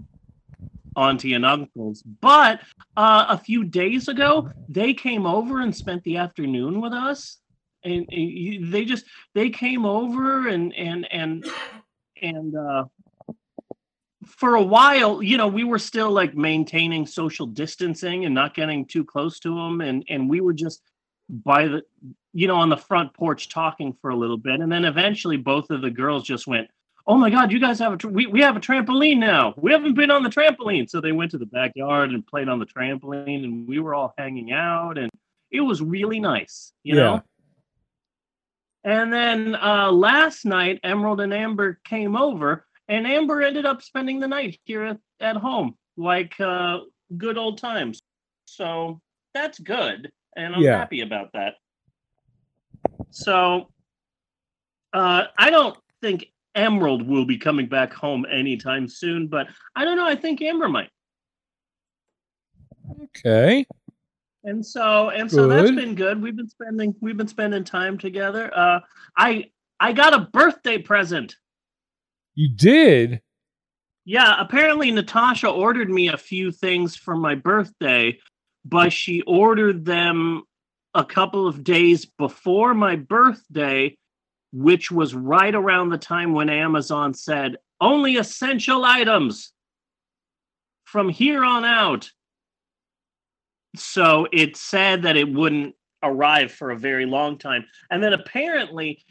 auntie 0.96 1.34
and 1.34 1.46
uncle's 1.46 2.02
but 2.04 2.62
uh 2.98 3.26
a 3.30 3.38
few 3.38 3.64
days 3.64 4.08
ago 4.08 4.50
they 4.68 4.94
came 4.94 5.26
over 5.26 5.62
and 5.62 5.76
spent 5.76 6.04
the 6.04 6.18
afternoon 6.18 6.82
with 6.82 6.94
us 6.94 7.40
and, 7.84 8.06
and 8.12 8.74
they 8.74 8.86
just 8.86 9.06
they 9.36 9.50
came 9.50 9.86
over 9.86 10.48
and 10.48 10.74
and 10.76 11.12
and 11.12 11.46
and 12.22 12.56
uh 12.56 12.84
for 14.26 14.56
a 14.56 14.62
while 14.62 15.24
you 15.24 15.38
know 15.38 15.48
we 15.48 15.64
were 15.64 15.80
still 15.80 16.12
like 16.12 16.36
maintaining 16.36 17.06
social 17.06 17.46
distancing 17.46 18.26
and 18.26 18.36
not 18.36 18.54
getting 18.54 18.86
too 18.86 19.04
close 19.06 19.40
to 19.40 19.56
them 19.56 19.82
and 19.82 20.04
and 20.10 20.30
we 20.30 20.42
were 20.42 20.54
just 20.54 20.82
by 21.30 21.68
the 21.68 21.82
you 22.34 22.48
know 22.48 22.56
on 22.58 22.70
the 22.70 22.78
front 22.78 23.14
porch 23.14 23.50
talking 23.50 23.94
for 24.02 24.10
a 24.10 24.16
little 24.16 24.38
bit 24.38 24.60
and 24.60 24.72
then 24.72 24.86
eventually 24.86 25.38
both 25.38 25.70
of 25.70 25.82
the 25.82 25.90
girls 25.90 26.24
just 26.24 26.48
went 26.48 26.68
oh 27.08 27.18
my 27.18 27.30
god 27.30 27.52
you 27.52 27.60
guys 27.60 27.80
have 27.80 27.94
a 27.94 27.98
tr- 27.98 28.10
we, 28.10 28.28
we 28.28 28.42
have 28.42 28.58
a 28.58 28.60
trampoline 28.60 29.18
now. 29.18 29.54
We 29.58 29.72
haven't 29.72 29.96
been 29.96 30.12
on 30.12 30.22
the 30.22 30.30
trampoline. 30.30 30.88
So 30.90 31.02
they 31.02 31.12
went 31.12 31.32
to 31.32 31.38
the 31.38 31.46
backyard 31.46 32.12
and 32.12 32.26
played 32.28 32.50
on 32.50 32.60
the 32.60 32.66
trampoline 32.66 33.44
and 33.44 33.68
we 33.68 33.80
were 33.80 33.96
all 33.96 34.14
hanging 34.18 34.52
out 34.52 34.98
and 34.98 35.10
it 35.50 35.62
was 35.62 35.82
really 35.82 36.20
nice 36.20 36.74
you 36.84 36.96
Yeah. 36.96 37.04
know 37.04 37.24
and 38.90 39.14
then 39.14 39.56
uh 39.56 39.92
last 39.92 40.46
night 40.46 40.80
emerald 40.84 41.22
and 41.22 41.34
amber 41.34 41.80
came 41.86 42.16
over 42.16 42.66
and 42.88 43.06
amber 43.06 43.42
ended 43.42 43.66
up 43.66 43.82
spending 43.84 44.20
the 44.20 44.28
night 44.28 44.60
here 44.66 44.84
at, 44.84 44.98
at 45.20 45.36
home 45.36 45.76
like 45.96 46.40
uh 46.40 46.80
good 47.18 47.38
old 47.38 47.58
times. 47.58 48.02
So 48.46 49.00
that's 49.34 49.60
good 49.60 50.12
and 50.36 50.56
i'm 50.56 50.64
Yeah. 50.64 50.78
happy 50.78 51.02
about 51.02 51.30
that. 51.34 51.56
So 53.12 53.70
uh 54.94 55.26
i 55.38 55.50
don't 55.52 55.78
think 56.02 56.26
emerald 56.56 57.08
will 57.08 57.26
be 57.26 57.38
coming 57.38 57.68
back 57.68 57.94
home 57.94 58.26
anytime 58.32 58.88
soon 58.88 59.28
but 59.28 59.48
i 59.76 59.86
don't 59.86 59.98
know 59.98 60.08
i 60.08 60.16
think 60.16 60.42
amber 60.42 60.68
might. 60.68 60.90
Okay 63.04 63.66
and 64.44 64.66
so 64.66 65.10
and 65.10 65.30
so 65.30 65.48
that's 65.48 65.72
been 65.72 65.96
good. 65.96 66.22
We've 66.22 66.36
been 66.36 66.50
spending 66.50 66.96
we've 67.02 67.18
been 67.18 67.28
spending 67.28 67.64
time 67.64 67.98
together. 67.98 68.52
Uh 68.56 68.80
i 69.18 69.46
i 69.80 69.92
got 69.94 70.14
a 70.14 70.20
birthday 70.32 70.78
present. 70.78 71.36
You 72.36 72.50
did? 72.50 73.22
Yeah, 74.06 74.36
apparently 74.40 74.90
Natasha 74.92 75.50
ordered 75.50 75.90
me 75.90 76.08
a 76.08 76.18
few 76.18 76.52
things 76.52 76.96
for 76.96 77.16
my 77.16 77.36
birthday, 77.36 78.18
but 78.66 78.92
she 78.92 79.22
ordered 79.24 79.86
them 79.86 80.44
a 80.96 81.06
couple 81.06 81.48
of 81.48 81.64
days 81.64 82.06
before 82.06 82.74
my 82.74 82.96
birthday, 82.96 83.96
which 84.52 84.90
was 84.90 85.14
right 85.14 85.54
around 85.54 85.90
the 85.90 85.98
time 85.98 86.34
when 86.34 86.50
Amazon 86.50 87.14
said 87.14 87.58
only 87.80 88.16
essential 88.16 88.84
items 88.84 89.52
from 90.86 91.10
here 91.10 91.44
on 91.44 91.64
out. 91.66 92.10
So 93.76 94.28
it 94.32 94.58
said 94.58 95.04
that 95.04 95.18
it 95.18 95.32
wouldn't 95.32 95.76
arrive 96.04 96.52
for 96.52 96.72
a 96.72 96.78
very 96.78 97.06
long 97.06 97.38
time. 97.38 97.66
And 97.92 98.04
then 98.04 98.14
apparently 98.14 99.06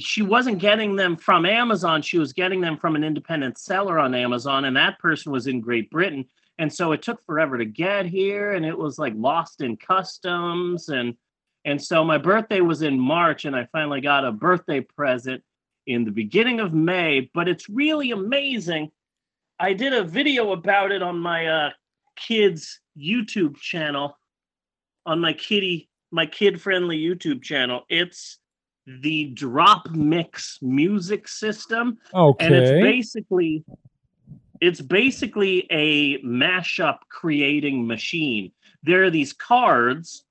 she 0.00 0.22
wasn't 0.22 0.58
getting 0.58 0.96
them 0.96 1.16
from 1.16 1.46
Amazon. 1.46 2.02
She 2.02 2.18
was 2.18 2.32
getting 2.32 2.60
them 2.60 2.76
from 2.76 2.96
an 2.96 3.04
independent 3.04 3.58
seller 3.58 3.98
on 3.98 4.14
Amazon, 4.14 4.66
and 4.66 4.76
that 4.76 4.98
person 4.98 5.32
was 5.32 5.46
in 5.46 5.60
Great 5.60 5.90
Britain. 5.90 6.26
And 6.58 6.72
so 6.72 6.92
it 6.92 7.00
took 7.00 7.24
forever 7.24 7.56
to 7.56 7.64
get 7.64 8.04
here, 8.04 8.52
and 8.52 8.66
it 8.66 8.76
was 8.76 8.98
like 8.98 9.14
lost 9.16 9.62
in 9.62 9.76
customs. 9.76 10.90
And 10.90 11.16
and 11.64 11.82
so 11.82 12.04
my 12.04 12.18
birthday 12.18 12.60
was 12.60 12.82
in 12.82 12.98
March, 12.98 13.44
and 13.44 13.56
I 13.56 13.68
finally 13.72 14.00
got 14.00 14.24
a 14.26 14.32
birthday 14.32 14.80
present 14.80 15.42
in 15.86 16.04
the 16.04 16.10
beginning 16.10 16.60
of 16.60 16.74
May. 16.74 17.30
But 17.32 17.48
it's 17.48 17.68
really 17.68 18.10
amazing. 18.10 18.90
I 19.58 19.72
did 19.72 19.94
a 19.94 20.04
video 20.04 20.52
about 20.52 20.92
it 20.92 21.02
on 21.02 21.18
my 21.18 21.46
uh, 21.46 21.70
kids' 22.16 22.80
YouTube 23.00 23.56
channel, 23.56 24.18
on 25.06 25.20
my 25.20 25.32
kitty, 25.32 25.88
my 26.10 26.26
kid-friendly 26.26 26.98
YouTube 26.98 27.42
channel. 27.42 27.82
It's 27.88 28.38
the 28.86 29.26
drop 29.30 29.90
mix 29.90 30.58
music 30.62 31.28
system. 31.28 31.98
And 32.44 32.54
it's 32.54 32.70
basically 32.82 33.64
it's 34.60 34.80
basically 34.80 35.66
a 35.70 36.20
mashup 36.22 36.98
creating 37.08 37.86
machine. 37.86 38.52
There 38.82 39.04
are 39.04 39.10
these 39.10 39.32
cards 39.32 40.24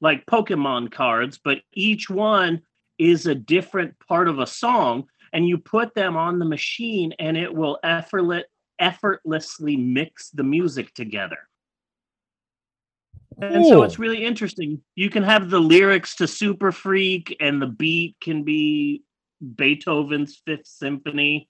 like 0.00 0.26
pokemon 0.26 0.90
cards 0.90 1.38
but 1.42 1.58
each 1.74 2.08
one 2.08 2.62
is 2.98 3.26
a 3.26 3.34
different 3.34 3.94
part 4.06 4.28
of 4.28 4.38
a 4.38 4.46
song 4.46 5.04
and 5.32 5.48
you 5.48 5.58
put 5.58 5.94
them 5.94 6.16
on 6.16 6.38
the 6.38 6.44
machine 6.44 7.12
and 7.18 7.36
it 7.36 7.52
will 7.54 7.78
effortless 7.82 8.44
effortlessly 8.78 9.76
mix 9.76 10.30
the 10.30 10.42
music 10.42 10.94
together 10.94 11.38
And 13.42 13.66
so 13.66 13.82
it's 13.82 13.98
really 13.98 14.24
interesting. 14.24 14.80
You 14.94 15.10
can 15.10 15.22
have 15.22 15.50
the 15.50 15.60
lyrics 15.60 16.16
to 16.16 16.26
Super 16.26 16.72
Freak, 16.72 17.36
and 17.40 17.60
the 17.60 17.66
beat 17.66 18.16
can 18.20 18.42
be 18.44 19.02
Beethoven's 19.56 20.40
Fifth 20.44 20.66
Symphony, 20.66 21.48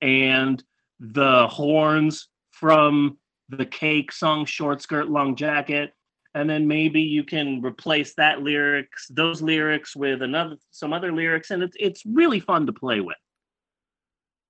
and 0.00 0.62
the 1.00 1.48
horns 1.48 2.28
from 2.50 3.18
the 3.48 3.66
Cake 3.66 4.12
song 4.12 4.44
Short 4.44 4.82
Skirt, 4.82 5.08
Long 5.08 5.34
Jacket. 5.36 5.92
And 6.34 6.48
then 6.48 6.66
maybe 6.66 7.02
you 7.02 7.24
can 7.24 7.60
replace 7.60 8.14
that 8.14 8.42
lyrics, 8.42 9.06
those 9.10 9.42
lyrics 9.42 9.94
with 9.94 10.22
another 10.22 10.56
some 10.70 10.92
other 10.92 11.12
lyrics, 11.12 11.50
and 11.50 11.62
it's 11.62 11.76
it's 11.78 12.02
really 12.06 12.40
fun 12.40 12.66
to 12.66 12.72
play 12.72 13.00
with. 13.00 13.16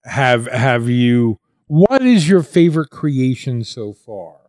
Have 0.04 0.46
have 0.46 0.88
you? 0.88 1.40
What 1.66 2.02
is 2.02 2.28
your 2.28 2.42
favorite 2.42 2.90
creation 2.90 3.64
so 3.64 3.92
far? 3.92 4.41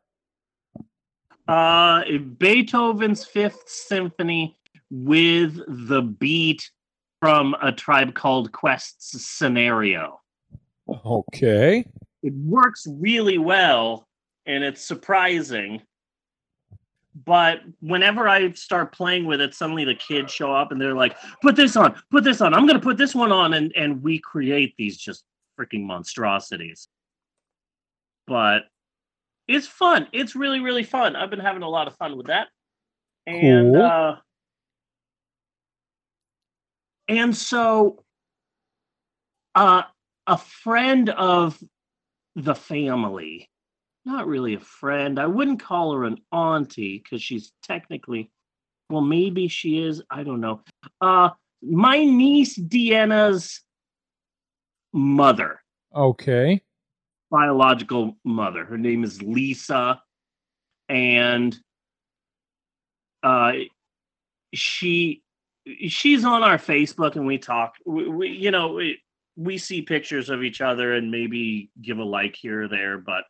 Uh 1.54 2.04
Beethoven's 2.39 3.24
Fifth 3.24 3.70
Symphony 3.70 4.58
with 4.89 5.60
the 5.68 6.02
beat 6.02 6.68
from 7.20 7.56
a 7.62 7.72
tribe 7.72 8.16
called 8.16 8.52
Quest's 8.52 9.30
scenario. 9.30 10.20
Okay. 11.06 11.86
It 12.24 12.34
works 12.34 12.88
really 12.89 13.38
well 13.38 14.08
and 14.48 14.63
it's 14.63 14.84
surprising. 14.84 15.84
But 17.24 17.60
whenever 17.82 18.28
I 18.28 18.52
start 18.54 18.92
playing 18.92 19.26
with 19.26 19.39
it, 19.39 19.54
suddenly 19.54 19.86
the 19.86 19.94
kids 19.94 20.34
show 20.34 20.52
up 20.52 20.72
and 20.72 20.82
they're 20.82 20.96
like, 20.96 21.16
put 21.44 21.56
this 21.56 21.76
on, 21.76 21.94
put 22.10 22.24
this 22.24 22.42
on, 22.42 22.56
I'm 22.56 22.66
gonna 22.66 22.80
put 22.80 22.98
this 22.98 23.13
one 23.13 23.32
on, 23.32 23.54
and, 23.54 23.72
and 23.76 24.02
we 24.02 24.18
create 24.18 24.74
these 24.80 24.98
just 24.98 25.24
freaking 25.60 25.86
monstrosities. 25.86 26.88
But 28.26 28.63
it's 29.54 29.68
fun. 29.68 30.08
It's 30.12 30.36
really, 30.36 30.60
really 30.60 30.84
fun. 30.84 31.16
I've 31.16 31.30
been 31.30 31.39
having 31.39 31.62
a 31.63 31.70
lot 31.70 31.88
of 31.88 31.96
fun 31.98 32.18
with 32.18 32.28
that. 32.28 32.48
And 33.28 33.74
Cool. 33.74 33.82
uh 33.84 34.16
and 37.08 37.36
so 37.36 38.04
uh 39.56 39.84
a 40.28 40.38
friend 40.38 41.10
of 41.10 41.62
the 42.36 42.56
family 42.56 43.50
not 44.06 44.28
really 44.28 44.56
a 44.56 44.60
friend 44.60 45.20
i 45.20 45.26
wouldn't 45.26 45.62
call 45.62 45.94
her 45.94 46.04
an 46.06 46.18
auntie 46.32 47.02
because 47.02 47.22
she's 47.22 47.52
technically 47.62 48.32
well 48.89 49.02
maybe 49.02 49.48
she 49.48 49.80
is 49.84 50.02
i 50.10 50.24
don't 50.24 50.42
know 50.42 50.62
uh 51.02 51.30
my 51.62 52.04
niece 52.04 52.58
deanna's 52.58 53.62
mother 54.94 55.60
Okay. 55.96 56.62
Biological 57.34 58.15
mother. 58.24 58.63
Her 58.63 58.78
name 58.78 59.04
is 59.04 59.22
lisa. 59.24 60.00
And 60.88 61.58
uh 63.24 63.54
she 64.54 65.24
she's 65.88 66.24
on 66.26 66.43
our 66.43 66.58
facebook 66.58 67.15
and 67.15 67.26
we 67.26 67.39
talk. 67.39 67.74
We, 67.86 68.08
we 68.08 68.30
you 68.30 68.52
know 68.52 68.74
we, 68.74 69.00
we 69.36 69.58
see 69.58 69.82
pictures 69.82 70.30
of 70.30 70.43
each 70.43 70.62
other 70.62 70.93
and 70.93 71.10
maybe 71.10 71.72
give 71.82 71.98
a 71.98 72.04
like 72.04 72.36
here 72.36 72.63
or 72.63 72.67
there 72.67 73.00
but 73.00 73.24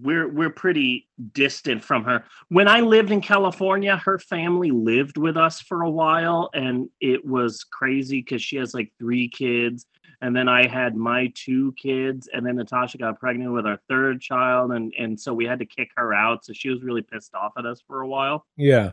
we're 0.00 0.28
we're 0.28 0.48
pretty 0.50 1.08
distant 1.32 1.82
from 1.82 2.04
her. 2.04 2.22
When 2.50 2.68
i 2.68 2.80
lived 2.80 3.10
in 3.10 3.20
california 3.20 3.96
her 3.96 4.20
family 4.20 4.70
lived 4.70 5.16
with 5.16 5.36
us 5.36 5.60
for 5.60 5.82
a 5.82 5.90
while 5.90 6.50
and 6.54 6.88
it 7.00 7.24
was 7.26 7.64
crazy 7.64 8.20
because 8.20 8.40
she 8.40 8.56
has 8.58 8.74
like 8.74 8.92
three 9.00 9.28
kids 9.28 9.86
and 10.22 10.34
then 10.34 10.48
i 10.48 10.66
had 10.66 10.96
my 10.96 11.30
two 11.34 11.72
kids 11.72 12.28
and 12.32 12.46
then 12.46 12.56
natasha 12.56 12.96
got 12.96 13.18
pregnant 13.20 13.52
with 13.52 13.66
our 13.66 13.78
third 13.88 14.20
child 14.20 14.72
and 14.72 14.94
and 14.98 15.20
so 15.20 15.34
we 15.34 15.44
had 15.44 15.58
to 15.58 15.66
kick 15.66 15.90
her 15.96 16.14
out 16.14 16.44
so 16.44 16.52
she 16.54 16.70
was 16.70 16.82
really 16.82 17.02
pissed 17.02 17.34
off 17.34 17.52
at 17.58 17.66
us 17.66 17.82
for 17.86 18.00
a 18.00 18.08
while 18.08 18.46
Yeah. 18.56 18.92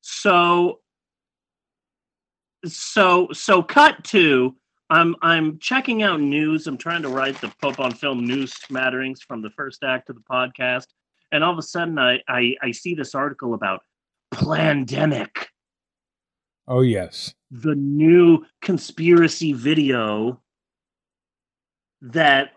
so 0.00 0.80
so 2.64 3.28
so 3.32 3.62
cut 3.62 4.02
to 4.04 4.56
i'm 4.90 5.14
i'm 5.22 5.58
checking 5.58 6.02
out 6.02 6.20
news 6.20 6.66
i'm 6.66 6.78
trying 6.78 7.02
to 7.02 7.08
write 7.08 7.40
the 7.40 7.52
pope 7.62 7.78
on 7.78 7.92
film 7.92 8.24
news 8.26 8.52
smatterings 8.54 9.22
from 9.22 9.42
the 9.42 9.50
first 9.50 9.84
act 9.84 10.08
of 10.10 10.16
the 10.16 10.22
podcast 10.22 10.86
and 11.32 11.44
all 11.44 11.52
of 11.52 11.58
a 11.58 11.62
sudden 11.62 11.98
i 11.98 12.20
i, 12.28 12.54
I 12.62 12.70
see 12.72 12.94
this 12.94 13.14
article 13.14 13.54
about 13.54 13.82
plandemic 14.34 15.45
Oh 16.68 16.80
yes. 16.82 17.34
the 17.50 17.74
new 17.76 18.44
conspiracy 18.60 19.52
video 19.52 20.40
that 22.02 22.50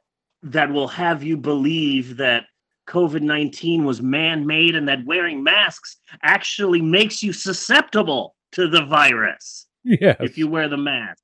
that 0.44 0.72
will 0.72 0.88
have 0.88 1.22
you 1.24 1.38
believe 1.38 2.18
that 2.18 2.46
COVID-19 2.88 3.84
was 3.84 4.02
man-made 4.02 4.76
and 4.76 4.88
that 4.88 5.06
wearing 5.06 5.44
masks 5.44 5.98
actually 6.24 6.82
makes 6.82 7.22
you 7.22 7.34
susceptible 7.34 8.36
to 8.54 8.68
the 8.68 8.86
virus 8.86 9.68
Yes. 9.84 10.18
if 10.22 10.38
you 10.38 10.48
wear 10.48 10.68
the 10.68 10.78
mask. 10.78 11.22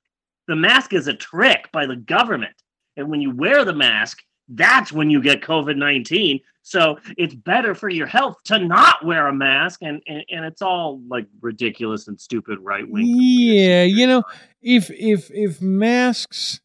The 0.48 0.56
mask 0.56 0.92
is 0.92 1.08
a 1.08 1.14
trick 1.14 1.68
by 1.72 1.86
the 1.86 1.96
government. 1.96 2.54
And 2.96 3.08
when 3.10 3.20
you 3.20 3.34
wear 3.34 3.64
the 3.64 3.74
mask, 3.74 4.18
that's 4.48 4.92
when 4.92 5.10
you 5.10 5.22
get 5.22 5.42
COVID 5.42 5.76
19. 5.76 6.40
So 6.62 6.98
it's 7.16 7.34
better 7.34 7.74
for 7.74 7.88
your 7.88 8.06
health 8.06 8.38
to 8.44 8.58
not 8.58 9.04
wear 9.04 9.28
a 9.28 9.32
mask. 9.32 9.82
And, 9.82 10.02
and, 10.08 10.24
and 10.30 10.44
it's 10.44 10.62
all 10.62 11.00
like 11.08 11.26
ridiculous 11.40 12.08
and 12.08 12.20
stupid 12.20 12.58
right 12.60 12.88
wing. 12.88 13.06
Yeah, 13.06 13.84
you 13.84 14.06
know, 14.06 14.24
if 14.62 14.90
if 14.90 15.30
if 15.32 15.60
masks 15.60 16.60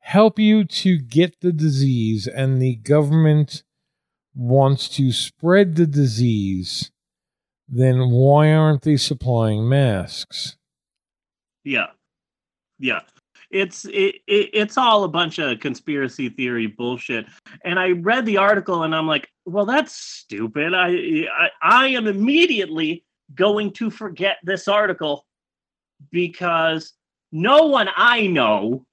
help 0.00 0.38
you 0.38 0.64
to 0.64 0.98
get 0.98 1.40
the 1.40 1.52
disease 1.52 2.26
and 2.26 2.60
the 2.60 2.76
government 2.76 3.62
wants 4.34 4.88
to 4.88 5.12
spread 5.12 5.76
the 5.76 5.86
disease, 5.86 6.90
then 7.68 8.10
why 8.10 8.52
aren't 8.52 8.82
they 8.82 8.96
supplying 8.96 9.68
masks? 9.68 10.56
Yeah. 11.62 11.86
Yeah. 12.78 13.00
It's 13.54 13.84
it, 13.84 14.16
it 14.26 14.50
it's 14.52 14.76
all 14.76 15.04
a 15.04 15.08
bunch 15.08 15.38
of 15.38 15.60
conspiracy 15.60 16.28
theory 16.28 16.66
bullshit. 16.66 17.26
And 17.64 17.78
I 17.78 17.92
read 17.92 18.26
the 18.26 18.38
article 18.38 18.82
and 18.82 18.94
I'm 18.94 19.06
like, 19.06 19.30
well, 19.46 19.64
that's 19.64 19.94
stupid. 19.94 20.74
I 20.74 20.88
I, 21.32 21.50
I 21.62 21.86
am 21.88 22.08
immediately 22.08 23.04
going 23.32 23.72
to 23.74 23.90
forget 23.90 24.38
this 24.42 24.66
article 24.66 25.24
because 26.10 26.94
no 27.30 27.66
one 27.66 27.88
I 27.96 28.26
know 28.26 28.86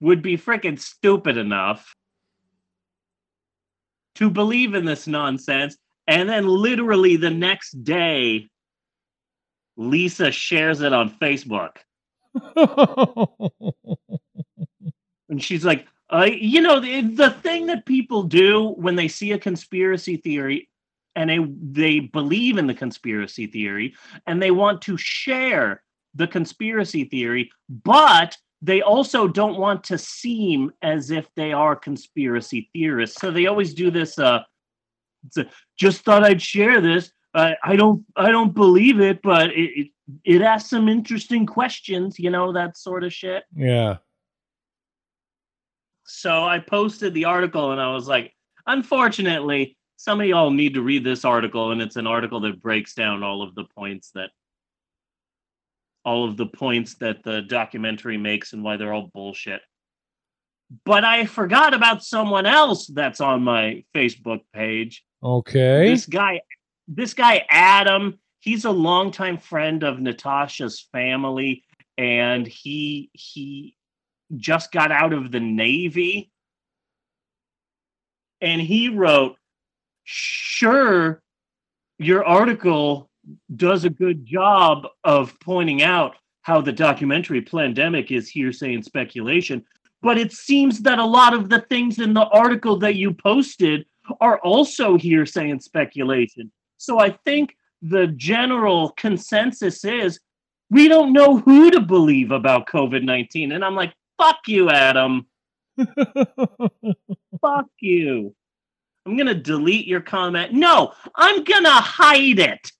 would 0.00 0.20
be 0.20 0.36
freaking 0.36 0.78
stupid 0.78 1.38
enough 1.38 1.94
to 4.16 4.28
believe 4.28 4.74
in 4.74 4.84
this 4.84 5.06
nonsense. 5.06 5.78
And 6.06 6.28
then 6.28 6.46
literally 6.46 7.16
the 7.16 7.30
next 7.30 7.84
day, 7.84 8.50
Lisa 9.78 10.30
shares 10.30 10.82
it 10.82 10.92
on 10.92 11.10
Facebook. 11.10 11.76
And 15.28 15.42
she's 15.42 15.64
like, 15.64 15.86
uh, 16.12 16.28
you 16.30 16.60
know, 16.60 16.80
the, 16.80 17.02
the 17.02 17.30
thing 17.30 17.66
that 17.66 17.86
people 17.86 18.24
do 18.24 18.68
when 18.76 18.96
they 18.96 19.08
see 19.08 19.32
a 19.32 19.38
conspiracy 19.38 20.16
theory 20.16 20.68
and 21.16 21.30
they 21.30 21.38
they 21.72 22.00
believe 22.00 22.58
in 22.58 22.66
the 22.66 22.74
conspiracy 22.74 23.46
theory 23.46 23.94
and 24.26 24.42
they 24.42 24.50
want 24.50 24.82
to 24.82 24.96
share 24.96 25.82
the 26.14 26.26
conspiracy 26.26 27.04
theory, 27.04 27.50
but 27.68 28.36
they 28.62 28.82
also 28.82 29.26
don't 29.26 29.58
want 29.58 29.84
to 29.84 29.96
seem 29.96 30.72
as 30.82 31.10
if 31.10 31.26
they 31.34 31.52
are 31.52 31.74
conspiracy 31.74 32.68
theorists. 32.72 33.20
So 33.20 33.30
they 33.30 33.46
always 33.46 33.74
do 33.74 33.90
this. 33.90 34.18
Uh, 34.18 34.42
a, 35.36 35.46
just 35.76 36.02
thought 36.02 36.24
I'd 36.24 36.42
share 36.42 36.80
this. 36.80 37.12
I 37.34 37.56
I 37.62 37.76
don't 37.76 38.04
I 38.16 38.30
don't 38.30 38.54
believe 38.54 39.00
it, 39.00 39.22
but 39.22 39.50
it, 39.50 39.80
it 39.80 39.88
it 40.24 40.42
asks 40.42 40.70
some 40.70 40.88
interesting 40.88 41.46
questions. 41.46 42.18
You 42.18 42.30
know 42.30 42.52
that 42.52 42.76
sort 42.76 43.04
of 43.04 43.12
shit. 43.12 43.44
yeah. 43.54 43.96
So 46.06 46.42
I 46.42 46.58
posted 46.58 47.14
the 47.14 47.26
article 47.26 47.70
and 47.70 47.80
I 47.80 47.92
was 47.92 48.08
like, 48.08 48.34
unfortunately, 48.66 49.76
some 49.96 50.20
of 50.20 50.26
y'all 50.26 50.50
need 50.50 50.74
to 50.74 50.82
read 50.82 51.04
this 51.04 51.24
article, 51.24 51.72
and 51.72 51.82
it's 51.82 51.96
an 51.96 52.06
article 52.06 52.40
that 52.40 52.60
breaks 52.60 52.94
down 52.94 53.22
all 53.22 53.42
of 53.42 53.54
the 53.54 53.64
points 53.76 54.10
that 54.14 54.30
all 56.04 56.26
of 56.26 56.36
the 56.36 56.46
points 56.46 56.94
that 56.96 57.22
the 57.22 57.42
documentary 57.42 58.16
makes 58.16 58.54
and 58.54 58.64
why 58.64 58.76
they're 58.76 58.92
all 58.92 59.10
bullshit. 59.12 59.60
But 60.84 61.04
I 61.04 61.26
forgot 61.26 61.74
about 61.74 62.02
someone 62.02 62.46
else 62.46 62.86
that's 62.86 63.20
on 63.20 63.42
my 63.42 63.84
Facebook 63.94 64.40
page. 64.54 65.04
Okay. 65.22 65.88
This 65.90 66.06
guy, 66.06 66.40
this 66.88 67.12
guy 67.12 67.44
Adam, 67.50 68.18
he's 68.40 68.64
a 68.64 68.70
longtime 68.70 69.38
friend 69.38 69.82
of 69.82 70.00
Natasha's 70.00 70.80
family, 70.92 71.62
and 71.96 72.46
he 72.46 73.10
he 73.12 73.76
just 74.36 74.72
got 74.72 74.90
out 74.90 75.12
of 75.12 75.30
the 75.30 75.40
Navy. 75.40 76.30
And 78.40 78.60
he 78.60 78.88
wrote, 78.88 79.36
Sure, 80.04 81.22
your 81.98 82.24
article 82.24 83.10
does 83.54 83.84
a 83.84 83.90
good 83.90 84.24
job 84.24 84.86
of 85.04 85.38
pointing 85.40 85.82
out 85.82 86.16
how 86.42 86.60
the 86.60 86.72
documentary 86.72 87.42
Plandemic 87.42 88.10
is 88.10 88.28
hearsay 88.28 88.74
and 88.74 88.84
speculation. 88.84 89.64
But 90.02 90.16
it 90.16 90.32
seems 90.32 90.80
that 90.82 90.98
a 90.98 91.04
lot 91.04 91.34
of 91.34 91.50
the 91.50 91.60
things 91.68 91.98
in 91.98 92.14
the 92.14 92.26
article 92.28 92.78
that 92.78 92.94
you 92.94 93.12
posted 93.12 93.84
are 94.20 94.38
also 94.38 94.96
hearsay 94.96 95.50
and 95.50 95.62
speculation. 95.62 96.50
So 96.78 96.98
I 96.98 97.10
think 97.26 97.54
the 97.82 98.08
general 98.08 98.90
consensus 98.90 99.84
is 99.84 100.20
we 100.70 100.88
don't 100.88 101.12
know 101.12 101.38
who 101.38 101.70
to 101.70 101.80
believe 101.80 102.30
about 102.30 102.68
COVID 102.68 103.02
19. 103.02 103.52
And 103.52 103.64
I'm 103.64 103.74
like, 103.74 103.94
fuck 104.18 104.40
you, 104.46 104.70
Adam. 104.70 105.26
fuck 107.40 107.66
you. 107.80 108.34
I'm 109.06 109.16
going 109.16 109.26
to 109.26 109.34
delete 109.34 109.86
your 109.86 110.00
comment. 110.00 110.52
No, 110.52 110.92
I'm 111.14 111.42
going 111.42 111.64
to 111.64 111.70
hide 111.70 112.38
it 112.38 112.70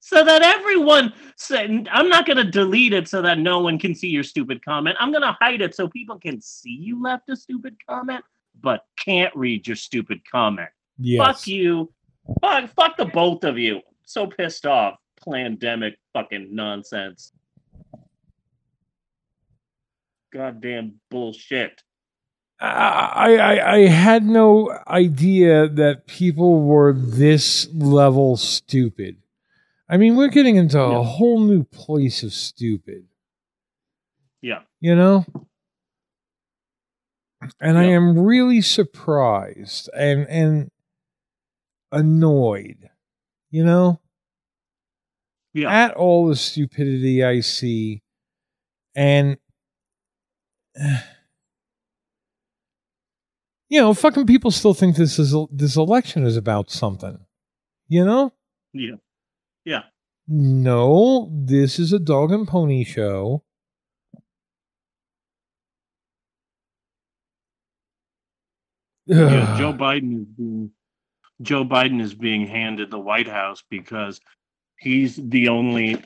so 0.00 0.24
that 0.24 0.40
everyone 0.40 1.12
said, 1.36 1.88
I'm 1.92 2.08
not 2.08 2.26
going 2.26 2.38
to 2.38 2.50
delete 2.50 2.92
it 2.92 3.08
so 3.08 3.20
that 3.22 3.38
no 3.38 3.58
one 3.58 3.78
can 3.78 3.94
see 3.94 4.08
your 4.08 4.22
stupid 4.22 4.64
comment. 4.64 4.96
I'm 5.00 5.10
going 5.10 5.22
to 5.22 5.36
hide 5.40 5.60
it 5.60 5.74
so 5.74 5.88
people 5.88 6.18
can 6.18 6.40
see 6.40 6.70
you 6.70 7.02
left 7.02 7.28
a 7.28 7.36
stupid 7.36 7.76
comment, 7.86 8.24
but 8.60 8.84
can't 8.96 9.34
read 9.36 9.66
your 9.66 9.76
stupid 9.76 10.22
comment. 10.30 10.70
Yes. 10.96 11.26
Fuck 11.26 11.46
you. 11.46 11.92
Fuck, 12.40 12.70
fuck 12.70 12.96
the 12.96 13.06
both 13.06 13.44
of 13.44 13.58
you. 13.58 13.80
So 14.08 14.26
pissed 14.26 14.64
off. 14.64 14.94
Pandemic 15.30 15.98
fucking 16.14 16.48
nonsense. 16.54 17.30
Goddamn 20.32 20.94
bullshit. 21.10 21.82
I, 22.58 23.36
I 23.36 23.74
I 23.74 23.78
had 23.86 24.24
no 24.24 24.76
idea 24.88 25.68
that 25.68 26.06
people 26.06 26.62
were 26.62 26.92
this 26.92 27.68
level 27.74 28.36
stupid. 28.38 29.18
I 29.90 29.98
mean, 29.98 30.16
we're 30.16 30.28
getting 30.28 30.56
into 30.56 30.80
a 30.80 31.02
whole 31.02 31.40
new 31.40 31.64
place 31.64 32.22
of 32.22 32.32
stupid, 32.32 33.04
Yeah. 34.42 34.62
you 34.80 34.94
know? 34.96 35.24
And 37.60 37.78
I 37.78 37.84
am 37.84 38.18
really 38.18 38.60
surprised 38.62 39.88
and 39.94 40.26
and 40.28 40.70
annoyed, 41.92 42.90
you 43.50 43.64
know, 43.64 44.00
Yeah. 45.54 45.70
at 45.70 45.94
all 45.94 46.28
the 46.28 46.36
stupidity 46.36 47.24
I 47.24 47.40
see 47.40 48.02
and 48.94 49.36
you 53.70 53.80
know, 53.80 53.92
fucking 53.94 54.26
people 54.26 54.50
still 54.50 54.74
think 54.74 54.96
this 54.96 55.18
is 55.18 55.34
this 55.50 55.76
election 55.76 56.24
is 56.24 56.36
about 56.36 56.70
something. 56.70 57.18
You 57.88 58.04
know? 58.04 58.32
Yeah. 58.72 58.96
Yeah. 59.64 59.82
No, 60.26 61.30
this 61.32 61.78
is 61.78 61.92
a 61.92 61.98
dog 61.98 62.32
and 62.32 62.46
pony 62.46 62.84
show. 62.84 63.42
yeah, 69.06 69.56
Joe 69.58 69.72
Biden 69.72 70.20
is 70.22 70.26
being 70.36 70.70
Joe 71.42 71.64
Biden 71.64 72.00
is 72.00 72.14
being 72.14 72.46
handed 72.46 72.90
the 72.90 72.98
White 72.98 73.28
House 73.28 73.62
because 73.70 74.20
he's 74.78 75.16
the 75.16 75.48
only 75.48 76.02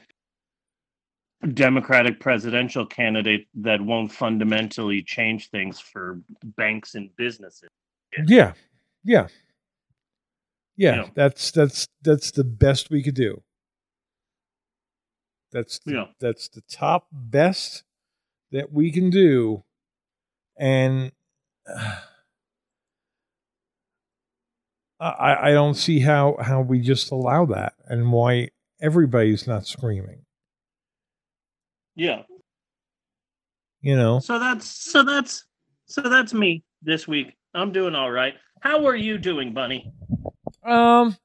Democratic 1.54 2.20
presidential 2.20 2.86
candidate 2.86 3.48
that 3.54 3.80
won't 3.80 4.12
fundamentally 4.12 5.02
change 5.02 5.50
things 5.50 5.80
for 5.80 6.20
banks 6.56 6.94
and 6.94 7.14
businesses. 7.16 7.68
Yeah. 8.26 8.52
Yeah. 9.04 9.26
Yeah, 10.76 11.08
that's 11.14 11.50
that's 11.50 11.86
that's 12.02 12.30
the 12.30 12.44
best 12.44 12.90
we 12.90 13.02
could 13.02 13.14
do. 13.14 13.42
That's 15.52 15.78
the, 15.80 15.92
Yeah. 15.92 16.04
that's 16.18 16.48
the 16.48 16.62
top 16.62 17.08
best 17.12 17.84
that 18.52 18.72
we 18.72 18.90
can 18.90 19.10
do 19.10 19.64
and 20.58 21.12
uh, 21.68 22.00
I, 25.02 25.48
I 25.48 25.52
don't 25.52 25.74
see 25.74 26.00
how, 26.00 26.36
how 26.40 26.60
we 26.60 26.80
just 26.80 27.10
allow 27.10 27.44
that 27.46 27.74
and 27.86 28.12
why 28.12 28.50
everybody's 28.80 29.46
not 29.46 29.66
screaming. 29.66 30.24
Yeah. 31.94 32.22
You 33.80 33.96
know, 33.96 34.20
So 34.20 34.38
that's 34.38 34.66
so 34.66 35.02
that's 35.02 35.44
so 35.86 36.02
that's 36.02 36.32
me 36.32 36.62
this 36.82 37.08
week. 37.08 37.34
I'm 37.52 37.72
doing 37.72 37.96
all 37.96 38.12
right. 38.12 38.34
How 38.60 38.86
are 38.86 38.94
you 38.94 39.18
doing, 39.18 39.52
Bunny? 39.52 39.92
Um. 40.64 41.16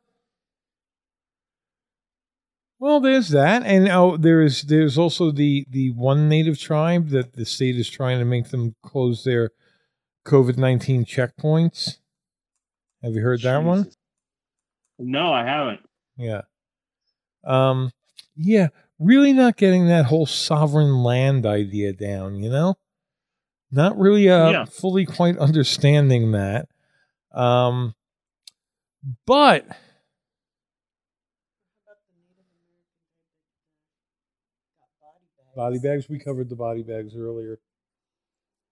Well, 2.79 2.99
there's 2.99 3.29
that, 3.29 3.63
and 3.63 3.87
oh, 3.89 4.17
there's 4.17 4.63
there's 4.63 4.97
also 4.97 5.31
the 5.31 5.65
the 5.69 5.91
one 5.91 6.27
native 6.29 6.59
tribe 6.59 7.09
that 7.09 7.33
the 7.33 7.45
state 7.45 7.75
is 7.75 7.89
trying 7.89 8.19
to 8.19 8.25
make 8.25 8.49
them 8.49 8.75
close 8.83 9.23
their 9.23 9.51
COVID 10.25 10.57
nineteen 10.57 11.05
checkpoints. 11.05 11.97
Have 13.03 13.13
you 13.13 13.21
heard 13.21 13.41
that 13.41 13.63
one? 13.63 13.89
No, 14.99 15.31
I 15.31 15.43
haven't. 15.45 15.81
Yeah. 16.17 16.41
Um. 17.43 17.91
Yeah, 18.35 18.67
really 18.99 19.33
not 19.33 19.57
getting 19.57 19.87
that 19.87 20.05
whole 20.05 20.25
sovereign 20.25 21.03
land 21.03 21.45
idea 21.45 21.93
down. 21.93 22.35
You 22.35 22.49
know, 22.49 22.75
not 23.71 23.97
really 23.97 24.29
uh 24.29 24.51
Yeah. 24.51 24.65
fully 24.65 25.05
quite 25.05 25.37
understanding 25.37 26.31
that. 26.31 26.67
Um. 27.31 27.93
But 29.25 29.65
body 35.55 35.79
bags. 35.79 36.07
We 36.09 36.19
covered 36.19 36.49
the 36.49 36.55
body 36.55 36.83
bags 36.83 37.15
earlier. 37.15 37.59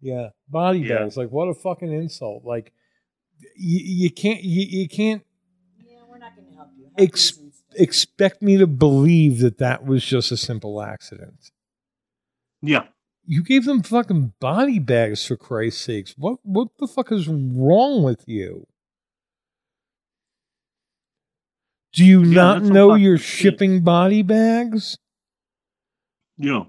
Yeah, 0.02 0.30
body 0.48 0.80
Yeah. 0.80 1.00
bags. 1.00 1.18
Like 1.18 1.30
what 1.32 1.46
a 1.48 1.54
fucking 1.54 1.92
insult. 1.92 2.44
Like 2.46 2.74
you, 3.56 3.80
you 4.06 4.12
can't 4.12 4.44
you, 4.44 4.82
you 4.82 4.88
can't 4.90 5.24
ex- 6.98 7.40
expect 7.76 8.42
me 8.42 8.58
to 8.58 8.68
believe 8.68 9.40
that 9.40 9.58
that 9.60 9.86
was 9.86 10.04
just 10.06 10.32
a 10.32 10.38
simple 10.38 10.82
accident. 10.82 11.52
Yeah. 12.62 12.86
You 13.26 13.44
gave 13.44 13.66
them 13.66 13.82
fucking 13.84 14.34
body 14.40 14.80
bags 14.80 15.26
for 15.26 15.36
Christ's 15.36 15.82
sakes. 15.84 16.14
What 16.18 16.40
what 16.44 16.70
the 16.80 16.88
fuck 16.88 17.12
is 17.12 17.28
wrong 17.28 18.04
with 18.04 18.24
you? 18.28 18.68
Do 21.94 22.06
you 22.06 22.24
Yeah, 22.24 22.34
not 22.34 22.64
know 22.64 22.94
you're 22.94 23.18
shit. 23.18 23.54
shipping 23.54 23.84
body 23.84 24.22
bags? 24.22 24.98
Yeah. 26.38 26.64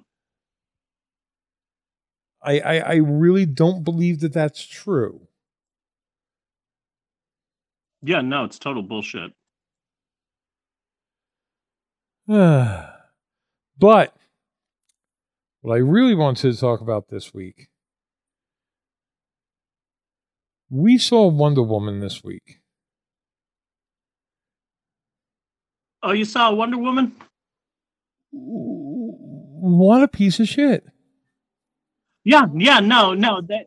I, 2.43 2.61
I 2.61 2.77
I 2.79 2.95
really 2.97 3.45
don't 3.47 3.83
believe 3.85 4.21
that 4.21 4.33
that's 4.33 4.65
true. 4.65 5.26
Yeah, 8.03 8.21
no, 8.21 8.45
it's 8.45 8.59
total 8.59 8.83
bullshit. 8.83 9.33
but 12.27 12.93
what 13.79 15.75
I 15.75 15.79
really 15.79 16.15
wanted 16.15 16.53
to 16.53 16.59
talk 16.59 16.81
about 16.81 17.09
this 17.09 17.33
week, 17.33 17.69
we 20.69 20.99
saw 20.99 21.27
Wonder 21.29 21.63
Woman 21.63 22.01
this 22.01 22.25
week. 22.25 22.61
Oh, 26.03 26.13
you 26.13 26.25
saw 26.25 26.53
Wonder 26.53 26.79
Woman? 26.79 27.15
What 28.33 30.03
a 30.03 30.09
piece 30.09 30.41
of 30.41 30.49
shit. 30.49 30.85
Yeah, 32.25 32.47
yeah, 32.55 32.81
no, 32.81 33.15
no, 33.15 33.41
that 33.43 33.67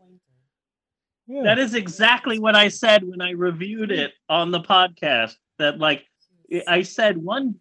Yeah. 1.30 1.44
that 1.44 1.60
is 1.60 1.76
exactly 1.76 2.40
what 2.40 2.56
I 2.56 2.70
said 2.70 3.04
when 3.04 3.22
I 3.22 3.32
reviewed 3.32 3.92
it 3.92 4.14
on 4.30 4.50
the 4.50 4.62
podcast. 4.62 5.36
That 5.60 5.78
like 5.78 6.06
I 6.68 6.82
said 6.82 7.18
one 7.18 7.56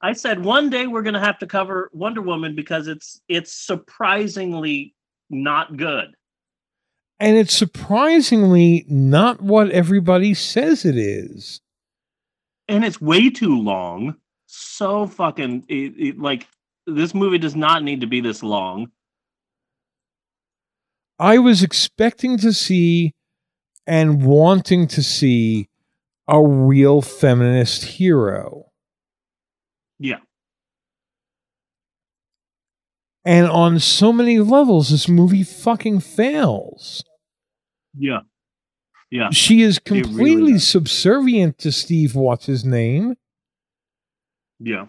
I 0.00 0.14
said 0.14 0.44
one 0.44 0.68
day 0.68 0.88
we're 0.88 1.02
gonna 1.02 1.24
have 1.24 1.38
to 1.38 1.46
cover 1.46 1.90
Wonder 1.92 2.22
Woman 2.22 2.56
because 2.56 2.88
it's 2.88 3.20
it's 3.28 3.52
surprisingly 3.52 4.96
not 5.30 5.76
good. 5.76 6.12
And 7.20 7.36
it's 7.36 7.54
surprisingly 7.54 8.84
not 8.88 9.40
what 9.40 9.70
everybody 9.70 10.34
says 10.34 10.84
it 10.84 10.98
is. 10.98 11.60
And 12.66 12.84
it's 12.84 13.00
way 13.00 13.30
too 13.30 13.60
long. 13.60 14.16
So 14.46 15.06
fucking 15.06 15.66
it, 15.68 15.94
it, 15.96 16.18
like 16.18 16.48
this 16.88 17.14
movie 17.14 17.38
does 17.38 17.54
not 17.54 17.84
need 17.84 18.00
to 18.00 18.08
be 18.08 18.20
this 18.20 18.42
long. 18.42 18.90
I 21.18 21.38
was 21.38 21.62
expecting 21.62 22.38
to 22.38 22.52
see 22.52 23.14
and 23.86 24.24
wanting 24.24 24.86
to 24.88 25.02
see 25.02 25.68
a 26.28 26.42
real 26.42 27.02
feminist 27.02 27.84
hero. 27.84 28.66
Yeah. 29.98 30.18
And 33.24 33.46
on 33.46 33.78
so 33.78 34.12
many 34.12 34.40
levels, 34.40 34.90
this 34.90 35.08
movie 35.08 35.44
fucking 35.44 36.00
fails. 36.00 37.04
Yeah. 37.96 38.20
Yeah. 39.10 39.30
She 39.30 39.62
is 39.62 39.80
really 39.88 40.02
completely 40.02 40.58
subservient 40.58 41.58
to 41.58 41.70
Steve, 41.70 42.14
what's 42.14 42.46
his 42.46 42.64
name. 42.64 43.16
Yeah. 44.58 44.86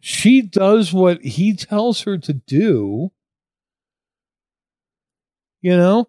She 0.00 0.40
does 0.40 0.92
what 0.92 1.22
he 1.22 1.54
tells 1.54 2.02
her 2.02 2.16
to 2.18 2.32
do. 2.32 3.12
You 5.66 5.76
know? 5.76 6.06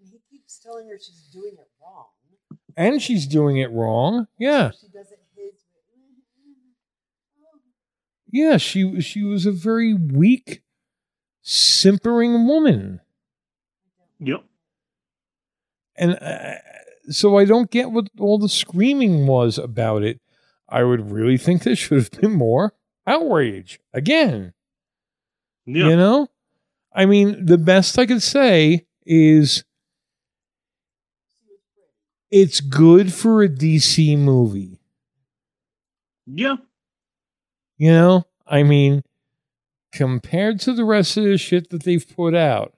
And 0.00 0.08
he 0.08 0.20
keeps 0.30 0.60
telling 0.60 0.86
her 0.88 0.96
she's 0.98 1.28
doing 1.32 1.54
it 1.54 1.66
wrong. 1.82 2.06
and 2.76 3.02
she's 3.02 3.26
doing 3.26 3.56
it 3.58 3.72
wrong. 3.72 4.28
Yeah. 4.38 4.70
Yeah, 8.30 8.56
she 8.56 9.00
she 9.00 9.22
was 9.22 9.46
a 9.46 9.52
very 9.52 9.94
weak, 9.94 10.62
simpering 11.42 12.46
woman, 12.46 13.00
Yep. 14.18 14.44
and 15.96 16.18
uh, 16.20 16.54
so 17.10 17.38
I 17.38 17.44
don't 17.44 17.70
get 17.70 17.90
what 17.92 18.08
all 18.18 18.38
the 18.38 18.48
screaming 18.48 19.26
was 19.28 19.56
about 19.58 20.02
it. 20.02 20.20
I 20.68 20.82
would 20.82 21.12
really 21.12 21.36
think 21.36 21.62
there 21.62 21.76
should 21.76 21.98
have 21.98 22.10
been 22.10 22.32
more 22.32 22.74
outrage 23.06 23.78
again. 23.92 24.52
Yeah. 25.66 25.88
You 25.90 25.96
know, 25.96 26.28
I 26.94 27.06
mean, 27.06 27.44
the 27.44 27.58
best 27.58 27.98
I 27.98 28.06
could 28.06 28.22
say 28.22 28.86
is 29.04 29.64
it's 32.30 32.60
good 32.60 33.12
for 33.12 33.42
a 33.42 33.48
DC 33.48 34.16
movie. 34.18 34.80
Yeah. 36.26 36.56
You 37.76 37.92
know, 37.92 38.24
I 38.46 38.62
mean, 38.62 39.02
compared 39.92 40.60
to 40.60 40.72
the 40.72 40.84
rest 40.84 41.16
of 41.16 41.24
the 41.24 41.38
shit 41.38 41.70
that 41.70 41.82
they've 41.82 42.06
put 42.16 42.34
out, 42.34 42.74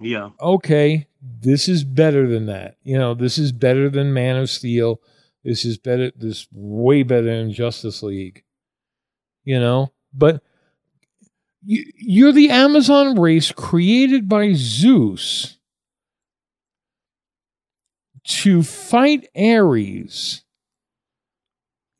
Yeah. 0.00 0.30
okay, 0.40 1.06
this 1.20 1.68
is 1.68 1.84
better 1.84 2.26
than 2.28 2.46
that. 2.46 2.76
You 2.82 2.96
know, 2.98 3.14
this 3.14 3.38
is 3.38 3.52
better 3.52 3.88
than 3.90 4.12
Man 4.12 4.36
of 4.36 4.50
Steel. 4.50 5.00
This 5.44 5.64
is 5.64 5.78
better. 5.78 6.10
This 6.16 6.46
way 6.52 7.02
better 7.02 7.26
than 7.26 7.52
Justice 7.52 8.02
League. 8.02 8.42
You 9.44 9.60
know, 9.60 9.92
but 10.12 10.42
you're 11.64 12.32
the 12.32 12.50
Amazon 12.50 13.18
race 13.18 13.52
created 13.52 14.28
by 14.28 14.52
Zeus 14.54 15.58
to 18.24 18.62
fight 18.62 19.28
Ares. 19.36 20.44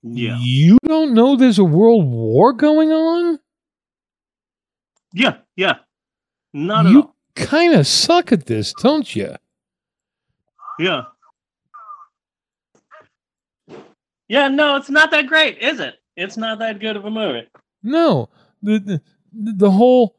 Yeah. 0.02 0.38
You 0.40 0.78
don't 0.84 1.14
know 1.14 1.36
there's 1.36 1.58
a 1.58 1.64
world 1.64 2.06
war 2.06 2.52
going 2.52 2.90
on? 2.90 3.38
Yeah. 5.12 5.38
Yeah. 5.56 5.78
Not 6.52 6.86
at 6.86 6.92
you 6.92 7.12
kind 7.34 7.74
of 7.74 7.86
suck 7.86 8.32
at 8.32 8.46
this, 8.46 8.72
don't 8.80 9.14
you? 9.14 9.34
Yeah. 10.78 11.02
Yeah, 14.28 14.48
no, 14.48 14.76
it's 14.76 14.90
not 14.90 15.10
that 15.10 15.26
great, 15.26 15.58
is 15.58 15.80
it? 15.80 15.94
It's 16.16 16.36
not 16.36 16.58
that 16.58 16.80
good 16.80 16.96
of 16.96 17.04
a 17.04 17.10
movie. 17.10 17.48
No, 17.82 18.28
the 18.62 18.78
the, 18.78 19.02
the 19.32 19.70
whole 19.70 20.16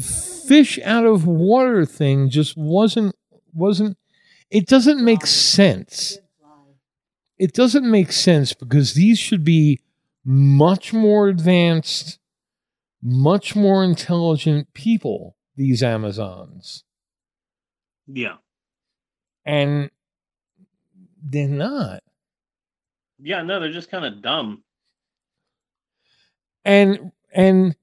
fish 0.00 0.78
out 0.84 1.04
of 1.06 1.26
water 1.26 1.84
thing 1.84 2.30
just 2.30 2.56
wasn't 2.56 3.14
wasn't. 3.52 3.96
It 4.50 4.66
doesn't 4.66 5.04
make 5.04 5.26
sense. 5.26 6.18
It 7.38 7.52
doesn't 7.52 7.88
make 7.88 8.10
sense 8.12 8.52
because 8.52 8.94
these 8.94 9.18
should 9.18 9.44
be 9.44 9.80
much 10.24 10.92
more 10.92 11.28
advanced, 11.28 12.18
much 13.02 13.54
more 13.54 13.84
intelligent 13.84 14.72
people. 14.74 15.36
These 15.56 15.82
Amazons, 15.82 16.84
Yeah. 18.06 18.36
and 19.44 19.90
they're 21.22 21.48
not. 21.48 22.02
Yeah, 23.20 23.42
no, 23.42 23.58
they're 23.58 23.72
just 23.72 23.90
kind 23.90 24.04
of 24.04 24.22
dumb. 24.22 24.62
and 26.64 27.12
and 27.32 27.74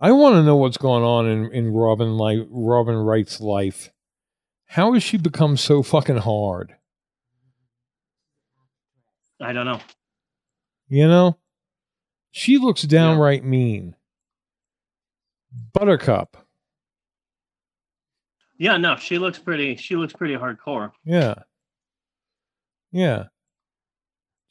I 0.00 0.12
want 0.12 0.34
to 0.34 0.42
know 0.42 0.56
what's 0.56 0.76
going 0.76 1.02
on 1.04 1.26
in 1.26 1.50
in 1.52 1.72
Robin 1.72 2.16
like 2.18 2.40
Robin 2.50 2.96
Wright's 2.96 3.40
life. 3.40 3.90
How 4.66 4.92
has 4.92 5.02
she 5.02 5.16
become 5.16 5.56
so 5.56 5.82
fucking 5.82 6.18
hard? 6.18 6.74
I 9.40 9.52
don't 9.52 9.66
know. 9.66 9.80
You 10.88 11.08
know, 11.08 11.38
she 12.30 12.58
looks 12.58 12.82
downright 12.82 13.44
mean. 13.44 13.94
Buttercup, 15.72 16.36
Yeah, 18.58 18.76
no, 18.76 18.96
she 18.96 19.18
looks 19.18 19.38
pretty. 19.38 19.76
She 19.76 19.96
looks 19.96 20.12
pretty 20.12 20.34
hardcore. 20.34 20.92
yeah, 21.04 21.34
yeah. 22.92 23.24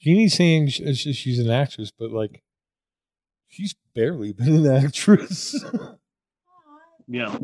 Jeannie's 0.02 0.34
saying 0.34 0.70
sh- 0.70 0.82
sh- 0.94 1.16
she's 1.16 1.40
an 1.40 1.50
actress, 1.52 1.92
but 1.98 2.12
like, 2.12 2.42
she's 3.56 3.74
barely 3.94 4.34
been 4.34 4.66
an 4.66 4.86
actress. 4.86 5.64
Yeah. 7.08 7.38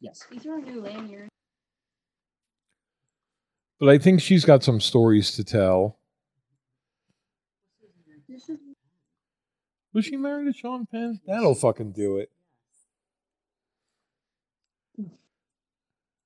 Yes. 0.00 0.26
These 0.30 0.46
are 0.46 0.52
our 0.52 0.60
new 0.60 0.80
lanyards. 0.80 1.30
but 3.80 3.88
I 3.88 3.98
think 3.98 4.20
she's 4.20 4.44
got 4.44 4.62
some 4.62 4.80
stories 4.80 5.32
to 5.32 5.44
tell. 5.44 5.98
Was 9.92 10.04
she 10.04 10.16
married 10.16 10.52
to 10.52 10.58
Sean 10.58 10.86
Penn? 10.86 11.20
That'll 11.26 11.54
fucking 11.54 11.92
do 11.92 12.18
it. 12.18 12.30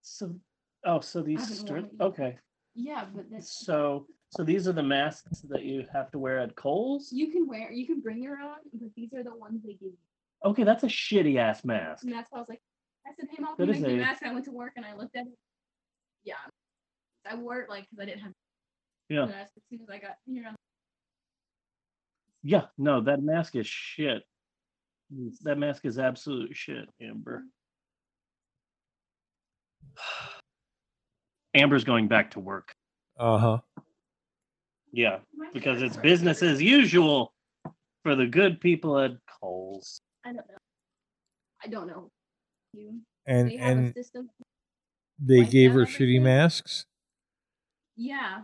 So, 0.02 0.34
oh, 0.84 1.00
so 1.00 1.22
these 1.22 1.40
haven't 1.40 1.56
strip. 1.56 1.84
worn. 1.98 2.12
Okay. 2.12 2.36
yeah, 2.74 3.04
but 3.14 3.24
that's 3.30 3.64
So, 3.64 4.06
so 4.30 4.44
these 4.44 4.68
are 4.68 4.72
the 4.72 4.82
masks 4.82 5.40
that 5.48 5.62
you 5.64 5.86
have 5.92 6.10
to 6.12 6.18
wear 6.18 6.38
at 6.40 6.54
Kohl's. 6.56 7.10
you 7.12 7.30
can 7.30 7.46
wear 7.48 7.70
you 7.72 7.86
can 7.86 8.00
bring 8.00 8.22
your 8.22 8.38
own, 8.38 8.56
but 8.72 8.88
these 8.96 9.12
are 9.14 9.22
the 9.24 9.34
ones 9.34 9.62
they 9.64 9.72
give 9.72 9.82
you. 9.92 9.96
Okay, 10.44 10.62
that's 10.64 10.84
a 10.84 10.88
shitty 10.88 11.36
ass 11.38 11.64
mask. 11.64 12.04
And 12.04 12.12
that's 12.12 12.30
why 12.30 12.38
I 12.38 12.40
was 12.42 12.48
like, 12.48 12.60
I 13.06 13.10
said, 13.18 13.28
hey 13.30 13.38
mom, 13.42 13.54
That 13.58 13.64
can 13.66 13.68
you 13.68 13.74
is 13.74 13.80
make 13.80 13.88
me 13.92 13.98
a- 13.98 14.02
a 14.02 14.06
mask? 14.06 14.22
I 14.24 14.32
went 14.32 14.44
to 14.44 14.52
work 14.52 14.72
and 14.76 14.84
I 14.86 14.94
looked 14.94 15.16
at 15.16 15.26
it. 15.26 15.32
Yeah. 16.24 16.34
I 17.28 17.34
wore 17.34 17.60
it 17.60 17.68
like 17.68 17.84
because 17.90 18.00
I 18.02 18.04
didn't 18.06 18.20
have 18.22 18.32
Yeah. 19.08 19.24
as 19.24 19.48
soon 19.70 19.80
as 19.82 19.88
I 19.90 19.98
got 19.98 20.16
here 20.26 20.54
Yeah. 22.42 22.66
No, 22.78 23.00
that 23.02 23.22
mask 23.22 23.56
is 23.56 23.66
shit. 23.66 24.22
That 25.42 25.58
mask 25.58 25.84
is 25.86 25.98
absolute 25.98 26.54
shit, 26.54 26.88
Amber. 27.00 27.42
Mm. 29.96 29.96
Amber's 31.58 31.84
going 31.84 32.08
back 32.08 32.30
to 32.32 32.40
work. 32.40 32.74
Uh 33.18 33.38
huh. 33.38 33.58
Yeah, 34.92 35.18
because 35.52 35.82
it's 35.82 35.96
business 35.96 36.42
as 36.42 36.62
usual 36.62 37.32
for 38.02 38.14
the 38.14 38.26
good 38.26 38.60
people 38.60 38.98
at 38.98 39.12
Kohl's. 39.40 40.00
I 40.24 40.28
don't 40.28 40.36
know. 40.36 40.58
I 41.64 41.68
don't 41.68 41.86
know. 41.88 42.10
You 42.72 43.00
And 43.26 43.50
they 43.50 43.56
have 43.56 43.76
and 43.78 43.90
a 43.90 43.92
system. 43.92 44.30
they 45.18 45.40
wipe 45.40 45.50
gave 45.50 45.72
her 45.72 45.84
shitty 45.84 45.94
everything? 46.16 46.22
masks. 46.24 46.86
Yeah. 47.96 48.42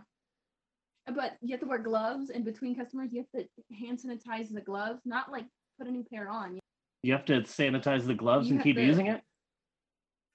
But 1.07 1.37
you 1.41 1.51
have 1.51 1.61
to 1.61 1.67
wear 1.67 1.79
gloves 1.79 2.29
and 2.31 2.43
between 2.43 2.75
customers 2.75 3.13
you 3.13 3.23
have 3.33 3.43
to 3.43 3.47
hand 3.79 3.99
sanitize 3.99 4.51
the 4.53 4.61
gloves, 4.61 5.01
not 5.05 5.31
like 5.31 5.45
put 5.79 5.87
a 5.87 5.91
new 5.91 6.03
pair 6.03 6.29
on. 6.29 6.55
You 6.55 6.59
You 7.03 7.13
have 7.13 7.25
to 7.25 7.41
sanitize 7.41 8.05
the 8.05 8.13
gloves 8.15 8.49
You 8.49 8.55
and 8.55 8.63
keep 8.63 8.75
to 8.75 8.83
using 8.83 9.07
it. 9.07 9.21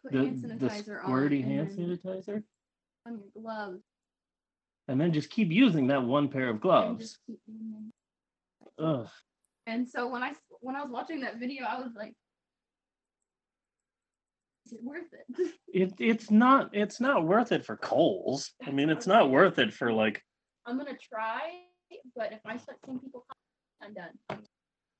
put 0.04 0.12
The, 0.12 0.18
hand 0.20 0.42
the 0.42 0.48
sanitizer 0.66 1.04
on 1.04 1.10
squirty 1.10 1.42
and 1.42 1.52
hand 1.52 1.70
then 1.76 1.98
sanitizer, 2.04 2.42
on 3.06 3.18
your 3.18 3.42
gloves. 3.42 3.82
and 4.88 5.00
then 5.00 5.12
just 5.12 5.30
keep 5.30 5.50
using 5.50 5.86
that 5.88 6.02
one 6.02 6.28
pair 6.28 6.48
of 6.48 6.60
gloves. 6.60 7.04
just 7.04 7.18
keep 7.26 7.38
doing 7.46 7.90
that. 8.78 8.84
Ugh. 8.84 9.08
And 9.66 9.88
so 9.88 10.08
when 10.08 10.22
I 10.22 10.32
when 10.60 10.74
I 10.76 10.82
was 10.82 10.90
watching 10.90 11.20
that 11.20 11.38
video, 11.38 11.64
I 11.64 11.78
was 11.80 11.92
like, 11.96 12.12
"Is 14.66 14.72
it 14.72 14.80
worth 14.82 15.12
it?" 15.12 15.54
It 15.72 15.92
it's 15.98 16.30
not 16.30 16.70
it's 16.72 17.00
not 17.00 17.24
worth 17.26 17.52
it 17.52 17.64
for 17.64 17.76
Kohl's. 17.76 18.52
I 18.66 18.70
mean, 18.70 18.90
it's 18.90 19.06
not 19.06 19.30
worth 19.30 19.58
it 19.58 19.72
for 19.72 19.92
like 19.92 20.22
I'm 20.66 20.76
gonna 20.78 20.96
try, 20.96 21.60
but 22.16 22.32
if 22.32 22.40
I 22.44 22.56
start 22.56 22.78
seeing 22.84 22.98
people, 22.98 23.24
I'm 23.80 23.94
done. 23.94 24.42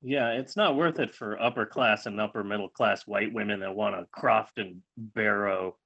yeah, 0.03 0.31
it's 0.31 0.57
not 0.57 0.77
worth 0.77 1.01
it 1.01 1.13
for 1.15 1.41
upper 1.43 1.67
class 1.67 2.07
and 2.07 2.21
upper 2.21 2.45
middle 2.45 2.69
class 2.69 3.07
white 3.07 3.33
women 3.33 3.61
that 3.61 3.75
want 3.75 3.97
to 3.97 4.07
Croft 4.13 4.59
and 4.59 4.81
Barrow 4.97 5.77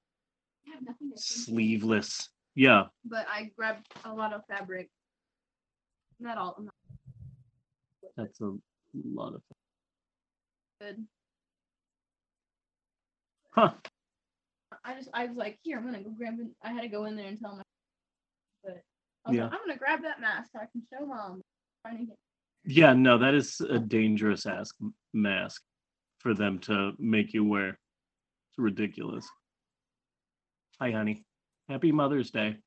I 0.67 0.71
have 0.73 0.83
nothing 0.83 1.11
sleeveless. 1.15 2.29
Yeah, 2.55 2.83
But 3.03 3.25
I 3.29 3.51
grabbed 3.57 3.85
a 4.05 4.13
lot 4.13 4.31
of 4.33 4.41
fabric. 4.49 4.89
Not 6.19 6.37
all. 6.37 6.55
Not 6.59 6.73
that's 8.15 8.39
a 8.39 8.53
lot 9.03 9.33
of 9.35 9.41
good. 10.79 11.05
huh. 13.51 13.71
I 14.85 14.95
just 14.95 15.09
I 15.13 15.25
was 15.25 15.35
like, 15.35 15.57
here, 15.63 15.77
I'm 15.77 15.83
gonna 15.85 16.01
go 16.01 16.11
grab 16.11 16.35
it. 16.39 16.47
I 16.63 16.71
had 16.71 16.81
to 16.83 16.87
go 16.87 17.05
in 17.05 17.15
there 17.17 17.27
and 17.27 17.37
tell 17.39 17.57
my 17.57 17.63
but 18.63 18.81
I 19.25 19.29
was 19.29 19.35
Yeah. 19.37 19.43
like, 19.45 19.53
I'm 19.53 19.59
gonna 19.67 19.77
grab 19.77 20.01
that 20.03 20.21
mask 20.21 20.51
so 20.53 20.59
I 20.61 20.65
can 20.71 20.81
show 20.93 21.05
mom. 21.05 21.41
Trying 21.85 21.97
to 21.99 22.05
get 22.05 22.15
Yeah, 22.63 22.93
no, 22.93 23.17
that 23.17 23.33
is 23.33 23.59
a 23.59 23.79
dangerous 23.79 24.45
ass 24.45 24.69
mask 25.13 25.61
for 26.19 26.33
them 26.33 26.57
to 26.59 26.93
make 26.99 27.33
you 27.33 27.43
wear. 27.43 27.69
It's 27.69 28.57
ridiculous. 28.57 29.27
Hi, 30.81 30.91
honey. 30.91 31.23
Happy 31.69 31.93
Mother's 31.93 32.31
Day. 32.31 32.57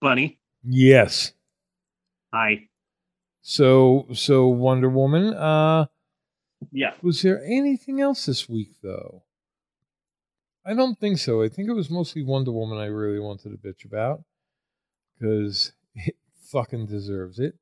Bunny. 0.00 0.38
Yes. 0.62 1.32
Hi. 2.34 2.68
So 3.40 4.06
so 4.12 4.48
Wonder 4.48 4.90
Woman. 4.90 5.32
Uh 5.32 5.86
yeah. 6.70 6.92
Was 7.00 7.22
there 7.22 7.42
anything 7.42 8.02
else 8.02 8.26
this 8.26 8.46
week 8.46 8.72
though? 8.82 9.22
I 10.66 10.74
don't 10.74 10.98
think 10.98 11.16
so. 11.16 11.42
I 11.42 11.48
think 11.48 11.70
it 11.70 11.74
was 11.74 11.88
mostly 11.88 12.22
Wonder 12.22 12.52
Woman 12.52 12.76
I 12.76 12.86
really 12.86 13.20
wanted 13.20 13.52
to 13.52 13.68
bitch 13.68 13.86
about. 13.86 14.22
Cause 15.22 15.72
it 15.94 16.16
fucking 16.52 16.84
deserves 16.84 17.38
it. 17.38 17.54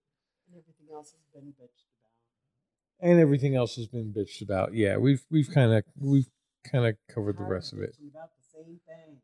Everything 1.37 1.55
else 1.61 1.75
has 1.75 1.87
been 1.87 2.13
bitched 2.13 3.01
about. 3.01 3.11
And 3.11 3.21
everything 3.21 3.57
else 3.57 3.77
has 3.77 3.87
been 3.87 4.13
bitched 4.13 4.43
about. 4.43 4.75
Yeah, 4.75 4.97
we've 4.97 5.25
we've 5.31 5.51
kind 5.51 5.73
of 5.73 5.85
we've 5.99 6.29
kind 6.71 6.87
of 6.87 6.97
covered 7.13 7.39
the 7.39 7.45
rest 7.45 7.73
of 7.73 7.81
it. 7.81 7.97
About 8.11 8.31
the 8.37 8.59
same 8.59 8.81
thing. 8.87 9.17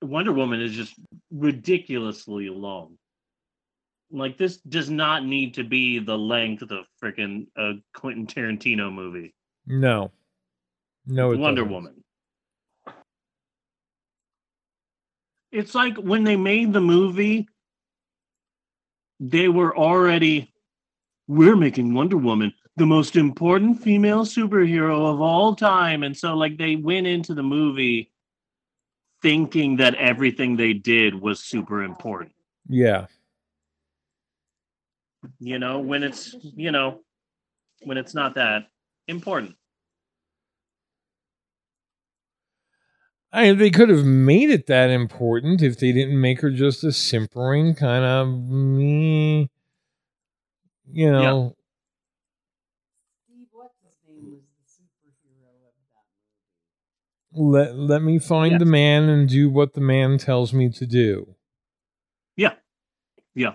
Wonder 0.00 0.32
Woman 0.32 0.60
is 0.60 0.72
just 0.72 0.94
ridiculously 1.30 2.48
long. 2.48 2.96
Like 4.10 4.38
this 4.38 4.56
does 4.58 4.88
not 4.88 5.24
need 5.24 5.54
to 5.54 5.64
be 5.64 5.98
the 5.98 6.16
length 6.16 6.62
of 6.62 6.68
the 6.68 6.84
freaking 7.02 7.46
a 7.56 7.74
Quentin 7.94 8.26
Tarantino 8.26 8.92
movie. 8.92 9.34
No, 9.66 10.12
no, 11.06 11.32
it 11.32 11.38
Wonder 11.38 11.62
doesn't. 11.62 11.74
Woman. 11.74 12.04
It's 15.50 15.74
like 15.74 15.96
when 15.96 16.24
they 16.24 16.36
made 16.36 16.72
the 16.72 16.80
movie, 16.80 17.48
they 19.20 19.48
were 19.48 19.76
already, 19.76 20.52
we're 21.26 21.56
making 21.56 21.94
Wonder 21.94 22.16
Woman 22.16 22.52
the 22.76 22.86
most 22.86 23.16
important 23.16 23.82
female 23.82 24.24
superhero 24.24 25.12
of 25.12 25.20
all 25.20 25.54
time. 25.54 26.02
And 26.02 26.16
so, 26.16 26.34
like, 26.34 26.58
they 26.58 26.76
went 26.76 27.06
into 27.06 27.34
the 27.34 27.42
movie 27.42 28.12
thinking 29.20 29.76
that 29.76 29.94
everything 29.96 30.56
they 30.56 30.74
did 30.74 31.20
was 31.20 31.40
super 31.40 31.82
important. 31.82 32.32
Yeah, 32.68 33.06
You 35.40 35.58
know, 35.58 35.80
when 35.80 36.02
it's, 36.02 36.34
you 36.54 36.70
know, 36.70 37.00
when 37.82 37.98
it's 37.98 38.14
not 38.14 38.34
that 38.36 38.68
important. 39.06 39.56
I 43.32 43.52
they 43.52 43.70
could 43.70 43.88
have 43.90 44.04
made 44.04 44.50
it 44.50 44.66
that 44.68 44.90
important 44.90 45.62
if 45.62 45.78
they 45.78 45.92
didn't 45.92 46.20
make 46.20 46.40
her 46.40 46.50
just 46.50 46.82
a 46.84 46.92
simpering 46.92 47.74
kind 47.74 48.04
of 48.04 48.28
me. 48.48 49.50
You 50.90 51.10
know, 51.12 51.54
Steve, 53.26 53.46
what's 53.52 53.74
his 53.82 53.92
name 54.08 54.30
was 54.32 54.40
the 54.56 54.82
superhero 54.82 55.68
of 55.68 55.74
that 55.92 56.06
movie? 57.34 57.58
let 57.60 57.76
let 57.78 58.02
me 58.02 58.18
find 58.18 58.52
Yes. 58.52 58.60
the 58.60 58.64
man 58.66 59.08
and 59.10 59.28
do 59.28 59.50
what 59.50 59.74
the 59.74 59.82
man 59.82 60.16
tells 60.16 60.54
me 60.54 60.70
to 60.70 60.86
do. 60.86 61.34
Yeah. 62.36 62.54
Yeah. 63.34 63.54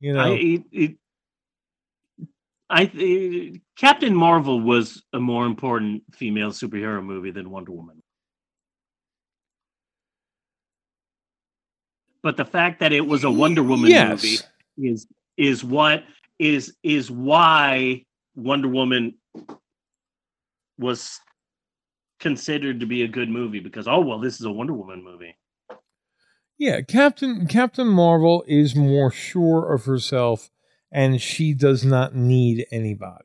You 0.00 0.12
know, 0.12 0.20
I 0.20 0.28
it, 0.30 0.62
it 0.72 0.96
I 2.72 2.86
th- 2.86 3.60
Captain 3.76 4.14
Marvel 4.14 4.58
was 4.60 5.02
a 5.12 5.20
more 5.20 5.44
important 5.44 6.04
female 6.14 6.50
superhero 6.50 7.04
movie 7.04 7.30
than 7.30 7.50
Wonder 7.50 7.72
Woman. 7.72 8.02
But 12.22 12.38
the 12.38 12.46
fact 12.46 12.80
that 12.80 12.92
it 12.92 13.06
was 13.06 13.24
a 13.24 13.30
Wonder 13.30 13.62
Woman 13.62 13.90
yes, 13.90 14.22
movie 14.22 14.38
is 14.90 15.06
is 15.36 15.62
what 15.62 16.04
is 16.38 16.74
is 16.82 17.10
why 17.10 18.04
Wonder 18.36 18.68
Woman 18.68 19.14
was 20.78 21.20
considered 22.20 22.80
to 22.80 22.86
be 22.86 23.02
a 23.02 23.08
good 23.08 23.28
movie 23.28 23.60
because 23.60 23.86
oh 23.86 24.00
well 24.00 24.18
this 24.18 24.40
is 24.40 24.46
a 24.46 24.52
Wonder 24.52 24.72
Woman 24.72 25.04
movie. 25.04 25.36
yeah. 26.58 26.80
Captain 26.80 27.46
Captain 27.48 27.88
Marvel 27.88 28.44
is 28.48 28.74
more 28.76 29.10
sure 29.10 29.72
of 29.74 29.84
herself, 29.84 30.50
and 30.92 31.20
she 31.20 31.54
does 31.54 31.84
not 31.84 32.14
need 32.14 32.66
anybody. 32.70 33.24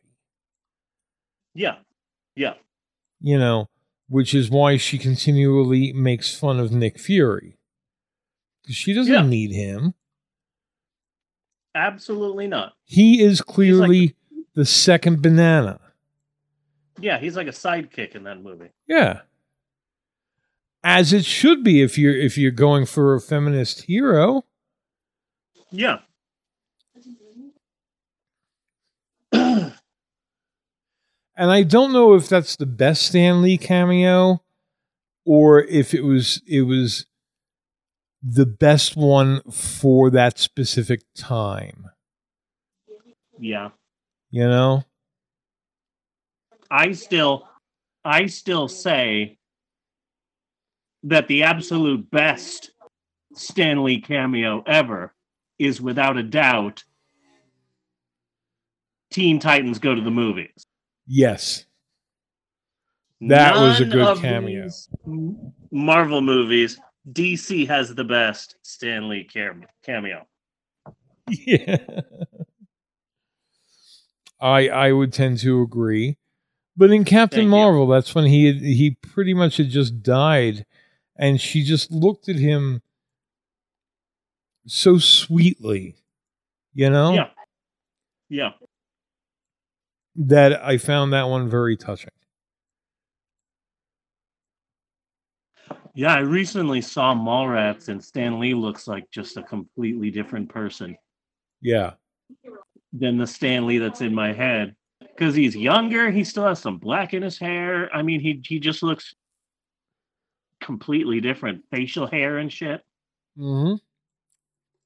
Yeah. 1.53 1.75
Yeah. 2.35 2.53
You 3.19 3.37
know, 3.37 3.69
which 4.09 4.33
is 4.33 4.49
why 4.49 4.77
she 4.77 4.97
continually 4.97 5.91
makes 5.93 6.33
fun 6.35 6.59
of 6.59 6.71
Nick 6.71 6.97
Fury. 6.99 7.57
She 8.67 8.93
doesn't 8.93 9.13
Yeah. 9.13 9.25
need 9.25 9.51
him. 9.51 9.93
Absolutely 11.75 12.47
not. 12.47 12.73
He 12.85 13.21
is 13.21 13.41
clearly 13.41 14.15
the 14.55 14.65
second 14.65 15.21
banana. 15.21 15.79
Yeah, 16.99 17.19
he's 17.19 17.35
like 17.35 17.47
a 17.47 17.51
sidekick 17.51 18.15
in 18.15 18.23
that 18.23 18.41
movie. 18.41 18.69
Yeah. 18.87 19.21
As 20.83 21.13
it 21.13 21.25
should 21.25 21.63
be 21.63 21.81
if 21.81 21.97
you're 21.97 22.15
if 22.15 22.37
you're 22.37 22.51
going 22.51 22.85
for 22.85 23.13
a 23.13 23.21
feminist 23.21 23.83
hero. 23.83 24.45
Yeah. 25.69 25.99
And 31.37 31.51
I 31.51 31.61
don't 31.61 31.93
know 31.93 32.15
if 32.15 32.27
that's 32.27 32.55
the 32.55 32.65
best 32.65 33.03
Stan 33.03 33.43
Lee 33.43 33.59
cameo 33.59 34.41
or 35.23 35.61
if 35.61 35.93
it 35.93 36.01
was 36.01 36.41
it 36.47 36.63
was 36.63 37.05
the 38.23 38.47
best 38.47 38.97
one 38.97 39.41
for 39.51 40.09
that 40.09 40.39
specific 40.39 41.03
time. 41.15 41.85
Yeah. 43.39 43.69
You 44.31 44.47
know? 44.47 44.83
I 46.71 46.93
still 46.93 47.47
I 48.03 48.25
still 48.25 48.67
say 48.67 49.37
that 51.03 51.27
the 51.27 51.43
absolute 51.43 52.09
best 52.09 52.71
Stan 53.35 53.83
Lee 53.83 54.01
cameo 54.01 54.63
ever 54.65 55.13
is 55.59 55.79
without 55.79 56.17
a 56.17 56.23
doubt 56.23 56.83
Teen 59.11 59.39
Titans 59.39 59.77
Go 59.77 59.93
to 59.93 60.01
the 60.01 60.11
Movies. 60.11 60.65
Yes. 61.07 61.65
That 63.21 63.55
was 63.55 63.79
a 63.79 63.85
good 63.85 64.17
cameo. 64.19 64.69
Marvel 65.71 66.21
movies, 66.21 66.79
DC 67.11 67.67
has 67.67 67.95
the 67.95 68.03
best 68.03 68.57
Stan 68.61 69.09
Lee 69.09 69.23
cam- 69.23 69.65
cameo. 69.83 70.27
Yeah. 71.29 71.77
I 74.39 74.69
I 74.69 74.91
would 74.91 75.11
tend 75.11 75.39
to 75.39 75.61
agree. 75.61 76.17
But 76.77 76.91
in 76.91 77.05
Captain 77.05 77.39
Thank 77.39 77.45
you. 77.45 77.49
Marvel, 77.49 77.87
that's 77.87 78.13
when 78.13 78.25
he 78.25 78.45
had, 78.45 78.57
he 78.57 78.91
pretty 79.01 79.33
much 79.33 79.57
had 79.57 79.69
just 79.69 80.03
died 80.03 80.65
and 81.17 81.41
she 81.41 81.63
just 81.63 81.91
looked 81.91 82.29
at 82.29 82.35
him 82.35 82.83
so 84.67 84.99
sweetly, 84.99 85.95
you 86.73 86.89
know? 86.89 87.13
Yeah. 87.13 87.29
Yeah. 88.29 88.51
That 90.17 90.63
I 90.65 90.77
found 90.77 91.13
that 91.13 91.29
one 91.29 91.47
very 91.49 91.77
touching. 91.77 92.09
Yeah, 95.93 96.13
I 96.13 96.19
recently 96.19 96.81
saw 96.81 97.13
Mallrats 97.13 97.89
and 97.89 98.03
Stan 98.03 98.39
Lee 98.39 98.53
looks 98.53 98.87
like 98.87 99.09
just 99.11 99.37
a 99.37 99.43
completely 99.43 100.09
different 100.11 100.49
person. 100.49 100.97
Yeah. 101.61 101.93
than 102.93 103.17
the 103.17 103.27
Stan 103.27 103.65
Lee 103.67 103.77
that's 103.77 104.01
in 104.01 104.13
my 104.13 104.31
head 104.33 104.75
because 104.99 105.35
he's 105.35 105.55
younger. 105.55 106.09
He 106.11 106.23
still 106.23 106.45
has 106.47 106.59
some 106.59 106.77
black 106.77 107.13
in 107.13 107.21
his 107.21 107.37
hair. 107.37 107.93
I 107.95 108.01
mean, 108.01 108.19
he 108.19 108.41
he 108.45 108.59
just 108.59 108.83
looks 108.83 109.13
completely 110.61 111.19
different, 111.21 111.63
facial 111.71 112.07
hair 112.07 112.37
and 112.37 112.51
shit. 112.51 112.81
hmm 113.35 113.73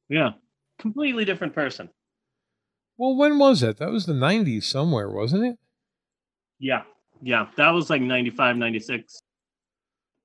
Yeah, 0.09 0.31
completely 0.79 1.25
different 1.25 1.53
person. 1.53 1.89
Well, 3.01 3.15
when 3.15 3.39
was 3.39 3.63
it? 3.63 3.77
That 3.77 3.89
was 3.89 4.05
the 4.05 4.13
90s 4.13 4.65
somewhere, 4.65 5.09
wasn't 5.09 5.43
it? 5.43 5.57
Yeah, 6.59 6.83
yeah, 7.19 7.47
that 7.57 7.71
was 7.71 7.89
like 7.89 7.99
95, 7.99 8.57
96. 8.57 9.23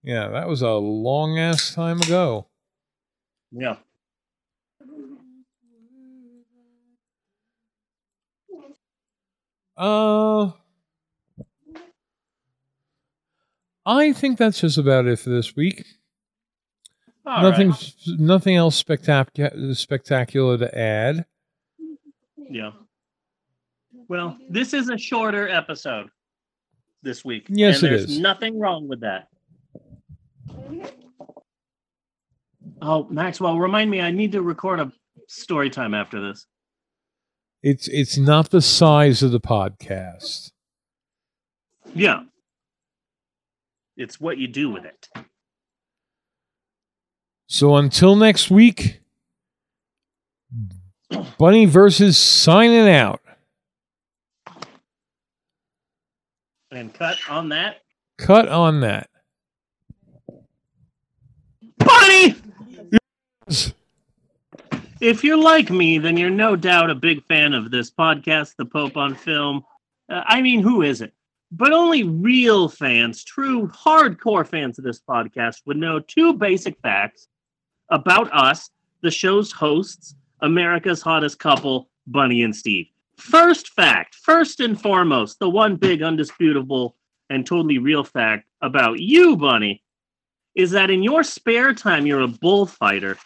Yeah, 0.03 0.29
that 0.29 0.47
was 0.47 0.61
a 0.61 0.73
long 0.73 1.39
ass 1.39 1.75
time 1.75 2.03
ago. 2.03 2.49
Yeah, 3.51 3.77
Uh 9.75 10.51
I 13.87 14.13
think 14.13 14.37
that's 14.37 14.61
just 14.61 14.77
about 14.77 15.07
it 15.07 15.19
for 15.19 15.31
this 15.31 15.57
week. 15.57 15.83
All 17.25 17.41
nothing 17.43 17.71
right. 17.71 17.95
nothing 18.19 18.57
else 18.57 18.77
spectacular 18.77 19.75
spectacular 19.75 20.59
to 20.59 20.79
add. 20.79 21.25
Yeah. 22.51 22.71
Well, 24.09 24.37
this 24.49 24.75
is 24.75 24.89
a 24.89 24.99
shorter 24.99 25.49
episode 25.49 26.09
this 27.03 27.25
week. 27.25 27.47
Yes, 27.49 27.79
and 27.79 27.87
it 27.87 27.91
there's 27.91 28.11
is. 28.11 28.19
Nothing 28.19 28.59
wrong 28.59 28.89
with 28.89 29.01
that. 29.01 29.29
Oh, 32.83 33.05
Maxwell, 33.11 33.59
remind 33.59 33.91
me, 33.91 34.01
I 34.01 34.11
need 34.11 34.33
to 34.33 34.43
record 34.43 34.81
a 34.81 34.93
story 35.29 35.71
time 35.71 35.95
after 35.95 36.21
this. 36.21 36.47
It's 37.63 37.89
it's 37.89 38.19
not 38.19 38.51
the 38.51 38.61
size 38.61 39.23
of 39.23 39.33
the 39.33 39.41
podcast. 39.41 40.53
Yeah, 41.95 42.25
It's 43.97 44.21
what 44.21 44.37
you 44.37 44.47
do 44.49 44.71
with 44.71 44.85
it. 44.85 45.09
So 47.47 47.77
until 47.77 48.15
next 48.17 48.51
week, 48.51 49.01
Bunny 51.39 51.67
Versus 51.67 52.19
signing 52.19 52.89
out. 52.89 53.21
And 56.71 56.93
cut 56.93 57.19
on 57.29 57.49
that. 57.51 57.83
Cut 58.19 58.49
on 58.49 58.81
that. 58.81 59.09
Bunny! 61.79 62.35
If 65.01 65.23
you're 65.23 65.37
like 65.37 65.71
me, 65.71 65.99
then 65.99 66.17
you're 66.17 66.31
no 66.31 66.57
doubt 66.57 66.91
a 66.91 66.95
big 66.95 67.25
fan 67.27 67.53
of 67.53 67.71
this 67.71 67.91
podcast, 67.91 68.57
The 68.57 68.65
Pope 68.65 68.97
on 68.97 69.15
Film. 69.15 69.63
Uh, 70.09 70.23
I 70.27 70.41
mean, 70.41 70.61
who 70.61 70.83
isn't? 70.83 71.13
But 71.53 71.73
only 71.73 72.03
real 72.03 72.69
fans, 72.69 73.23
true 73.23 73.69
hardcore 73.69 74.47
fans 74.47 74.79
of 74.79 74.85
this 74.85 75.01
podcast, 75.01 75.63
would 75.67 75.77
know 75.77 76.01
two 76.01 76.33
basic 76.33 76.79
facts 76.81 77.29
about 77.91 78.33
us, 78.33 78.71
the 79.03 79.11
show's 79.11 79.53
hosts, 79.53 80.17
America's 80.41 81.03
hottest 81.03 81.39
couple, 81.39 81.89
Bunny 82.07 82.43
and 82.43 82.55
Steve. 82.55 82.87
First 83.17 83.69
fact, 83.71 84.15
first 84.15 84.61
and 84.61 84.81
foremost, 84.81 85.39
the 85.39 85.49
one 85.49 85.77
big, 85.77 86.03
undisputable, 86.03 86.97
and 87.31 87.45
totally 87.47 87.79
real 87.79 88.05
fact 88.05 88.47
about 88.61 89.01
you, 89.01 89.37
Bunny, 89.37 89.83
is 90.55 90.71
that 90.73 90.91
in 90.91 91.03
your 91.03 91.23
spare 91.23 91.73
time, 91.75 92.07
you're 92.07 92.21
a 92.21 92.29
bullfighter, 92.29 93.17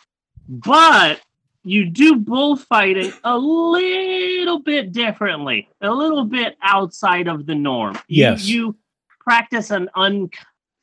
but 0.49 1.21
you 1.65 1.85
do 1.91 2.17
bullfighting 2.17 3.13
a 3.25 3.37
little 3.37 4.61
bit 4.61 4.93
differently, 4.93 5.69
a 5.81 5.91
little 5.93 6.25
bit 6.25 6.57
outside 6.63 7.29
of 7.29 7.47
the 7.47 7.55
norm. 7.55 7.95
You- 8.09 8.25
Yes. 8.25 8.47
You, 8.49 8.77
practice 9.21 9.71
an 9.71 9.91
un, 9.95 10.31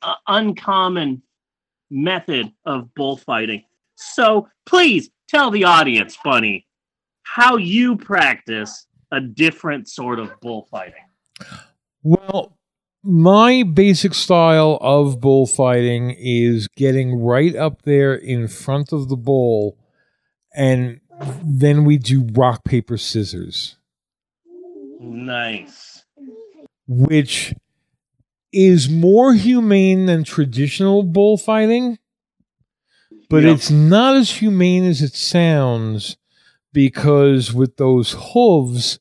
uh, 0.02 0.14
uncommon 0.28 1.22
method 1.90 2.52
of 2.64 2.94
bullfighting. 2.94 3.64
So 3.96 4.48
please 4.66 5.10
tell 5.28 5.50
the 5.50 5.64
audience, 5.64 6.16
Bunny, 6.22 6.66
how 7.22 7.56
you 7.56 7.96
practice 7.96 8.86
a 9.12 9.20
different 9.20 9.88
sort 9.88 10.18
of 10.18 10.30
bullfighting. 10.40 11.04
Well, 12.02 12.56
my 13.02 13.62
basic 13.62 14.14
style 14.14 14.78
of 14.80 15.20
bullfighting 15.20 16.14
is 16.18 16.68
getting 16.76 17.20
right 17.20 17.54
up 17.54 17.82
there 17.82 18.14
in 18.14 18.48
front 18.48 18.92
of 18.92 19.08
the 19.08 19.16
bull, 19.16 19.78
and 20.54 21.00
then 21.42 21.84
we 21.84 21.98
do 21.98 22.26
rock, 22.32 22.64
paper, 22.64 22.96
scissors, 22.96 23.76
Nice. 25.00 26.04
which 26.86 27.54
is 28.52 28.88
more 28.88 29.34
humane 29.34 30.06
than 30.06 30.24
traditional 30.24 31.02
bullfighting, 31.02 31.98
but 33.28 33.42
Yeah. 33.44 33.52
it's 33.52 33.70
not 33.70 34.16
as 34.16 34.30
humane 34.30 34.84
as 34.84 35.02
it 35.02 35.14
sounds 35.14 36.16
because 36.72 37.52
with 37.52 37.76
those 37.76 38.14
hooves, 38.32 38.98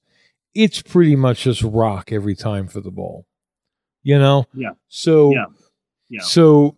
it's 0.54 0.82
pretty 0.82 1.16
much 1.16 1.44
just 1.44 1.62
rock 1.64 2.12
every 2.12 2.36
time 2.36 2.68
for 2.68 2.82
the 2.82 2.92
bull. 2.92 3.26
You 4.04 4.18
know? 4.20 4.46
Yeah. 4.54 4.72
So 4.88 5.32
Yeah. 5.32 5.46
Yeah. 6.10 6.22
so 6.22 6.78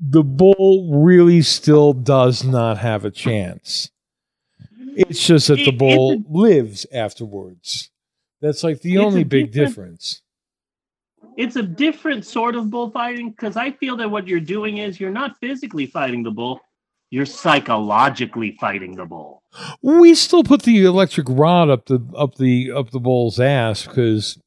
the 0.00 0.22
bull 0.24 1.02
really 1.02 1.42
still 1.42 1.92
does 1.92 2.42
not 2.42 2.78
have 2.78 3.04
a 3.04 3.10
chance. 3.10 3.90
It's 4.96 5.26
just 5.26 5.48
that 5.48 5.56
the 5.56 5.72
bull 5.72 6.22
lives 6.28 6.86
afterwards. 6.92 7.90
That's 8.40 8.64
like 8.64 8.80
the 8.80 8.94
It's 8.94 9.02
only 9.02 9.24
big 9.24 9.52
difference. 9.52 10.22
It's 11.40 11.56
a 11.56 11.62
different 11.62 12.26
sort 12.26 12.54
of 12.54 12.68
bullfighting 12.68 13.30
because 13.30 13.56
I 13.56 13.70
feel 13.70 13.96
that 13.96 14.10
what 14.10 14.28
you're 14.28 14.40
doing 14.40 14.76
is 14.76 15.00
you're 15.00 15.10
not 15.10 15.38
physically 15.40 15.86
fighting 15.86 16.22
the 16.22 16.30
bull, 16.30 16.60
you're 17.08 17.24
psychologically 17.24 18.58
fighting 18.60 18.94
the 18.94 19.06
bull. 19.06 19.42
We 19.80 20.14
still 20.14 20.44
put 20.44 20.64
the 20.64 20.84
electric 20.84 21.26
rod 21.30 21.70
up 21.70 21.86
the 21.86 21.98
up 22.14 22.34
the 22.34 22.72
up 22.72 22.90
the 22.90 23.00
bull's 23.00 23.40
ass 23.40 23.86
because 23.86 24.38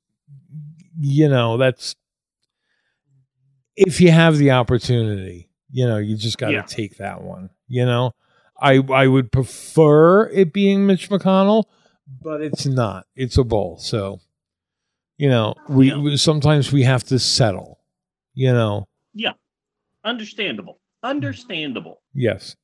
you 0.99 1.27
know 1.27 1.57
that's 1.57 1.95
if 3.75 3.99
you 3.99 4.11
have 4.11 4.37
the 4.37 4.51
opportunity, 4.51 5.49
you 5.71 5.87
know, 5.87 5.97
you 5.97 6.15
just 6.15 6.37
got 6.37 6.49
to 6.49 6.53
Yeah. 6.53 6.61
take 6.61 6.97
that 6.97 7.23
one. 7.23 7.49
You 7.67 7.85
know, 7.87 8.11
I 8.61 8.75
I 8.93 9.07
would 9.07 9.31
prefer 9.31 10.29
it 10.29 10.53
being 10.53 10.85
Mitch 10.85 11.09
McConnell, 11.09 11.63
but 12.21 12.41
it's 12.41 12.67
not. 12.67 13.07
It's 13.15 13.37
a 13.39 13.43
bull, 13.43 13.79
so 13.79 14.19
you 15.17 15.29
know 15.29 15.53
we, 15.69 15.89
Yeah. 15.89 15.97
we 15.97 16.17
sometimes 16.17 16.71
we 16.71 16.83
have 16.83 17.03
to 17.05 17.19
settle. 17.19 17.79
You 18.33 18.51
know, 18.53 18.87
Yeah. 19.13 19.33
Understandable. 20.03 20.79
Understandable. 21.03 22.01
yes, 22.13 22.55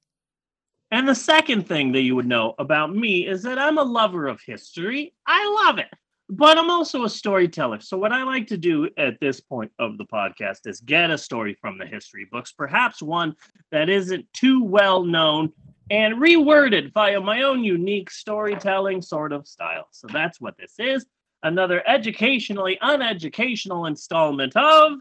And 0.92 1.08
the 1.08 1.14
second 1.16 1.68
thing 1.68 1.92
that 1.92 2.02
you 2.02 2.16
would 2.16 2.26
know 2.26 2.56
about 2.58 2.96
me 2.96 3.28
is 3.28 3.44
that 3.44 3.60
I'm 3.60 3.78
a 3.78 3.84
lover 3.84 4.28
of 4.28 4.42
history. 4.42 5.14
I 5.28 5.64
love 5.66 5.78
it. 5.78 5.88
But 6.32 6.58
I'm 6.58 6.70
also 6.72 7.04
a 7.06 7.10
storyteller. 7.10 7.80
So, 7.82 7.98
what 7.98 8.12
I 8.12 8.24
like 8.24 8.48
to 8.48 8.58
do 8.58 8.90
at 8.98 9.20
this 9.20 9.40
point 9.40 9.72
of 9.80 9.98
the 9.98 10.06
podcast 10.06 10.66
is 10.68 10.80
get 10.82 11.10
a 11.12 11.18
story 11.18 11.56
from 11.60 11.78
the 11.78 11.86
history 11.86 12.28
books, 12.32 12.52
perhaps 12.52 13.02
one 13.02 13.36
that 13.72 13.90
isn't 13.90 14.26
too 14.34 14.64
well 14.64 15.04
known, 15.04 15.52
and 15.90 16.16
reword 16.16 16.74
it 16.74 16.94
via 16.94 17.20
my 17.20 17.42
own 17.44 17.64
unique 17.64 18.10
storytelling 18.12 19.02
sort 19.02 19.32
of 19.34 19.48
style. 19.48 19.88
So, 19.92 20.08
that's 20.12 20.40
what 20.42 20.56
this 20.58 20.76
is 20.80 21.06
another 21.44 21.88
educationally 21.88 22.78
uneducational 22.82 23.88
installment 23.88 24.56
of 24.56 25.00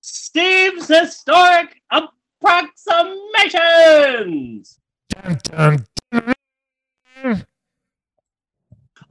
Steve's 0.00 0.88
Historic 0.88 1.80
Approximations. 1.90 4.78
dun, 5.08 5.38
dun, 5.44 5.86
dun. 6.12 6.34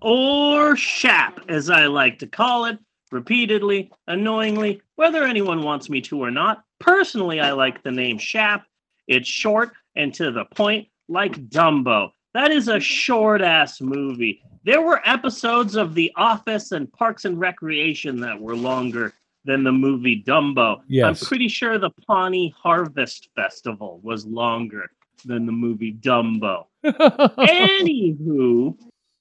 or 0.01 0.76
SHAP, 0.76 1.39
as 1.47 1.69
I 1.69 1.86
like 1.86 2.19
to 2.19 2.28
call 2.28 2.65
it, 2.65 2.78
repeatedly, 3.11 3.91
annoyingly, 4.07 4.82
whether 4.95 5.24
anyone 5.24 5.63
wants 5.63 5.89
me 5.89 6.01
to 6.01 6.21
or 6.21 6.32
not. 6.32 6.63
Personally, 6.80 7.39
I 7.39 7.53
like 7.53 7.84
the 7.84 7.91
name 7.91 8.17
SHAP. 8.17 8.65
It's 9.07 9.28
short 9.28 9.71
and 9.95 10.13
to 10.15 10.32
the 10.32 10.45
point, 10.45 10.88
like 11.07 11.49
Dumbo. 11.49 12.09
That 12.34 12.51
is 12.51 12.67
a 12.67 12.80
short 12.80 13.41
ass 13.41 13.80
movie. 13.80 14.43
There 14.66 14.82
were 14.82 15.01
episodes 15.03 15.76
of 15.76 15.93
The 15.93 16.09
Office 16.16 16.72
and 16.72 16.91
Parks 16.93 17.26
and 17.26 17.38
Recreation 17.38 18.22
that 18.22 18.39
were 18.39 18.55
longer 18.55 19.14
than 19.43 19.64
the 19.64 19.74
movie 19.74 20.24
Dumbo. 20.24 20.80
Yes. 20.88 21.22
I'm 21.22 21.28
pretty 21.28 21.49
sure 21.49 21.78
the 21.78 21.89
Pawnee 22.07 22.55
Harvest 22.57 23.28
Festival 23.36 23.99
was 24.03 24.26
longer 24.26 24.89
than 25.26 25.45
the 25.45 25.51
movie 25.51 25.93
Dumbo. 25.93 26.68
Anywho, 26.86 28.78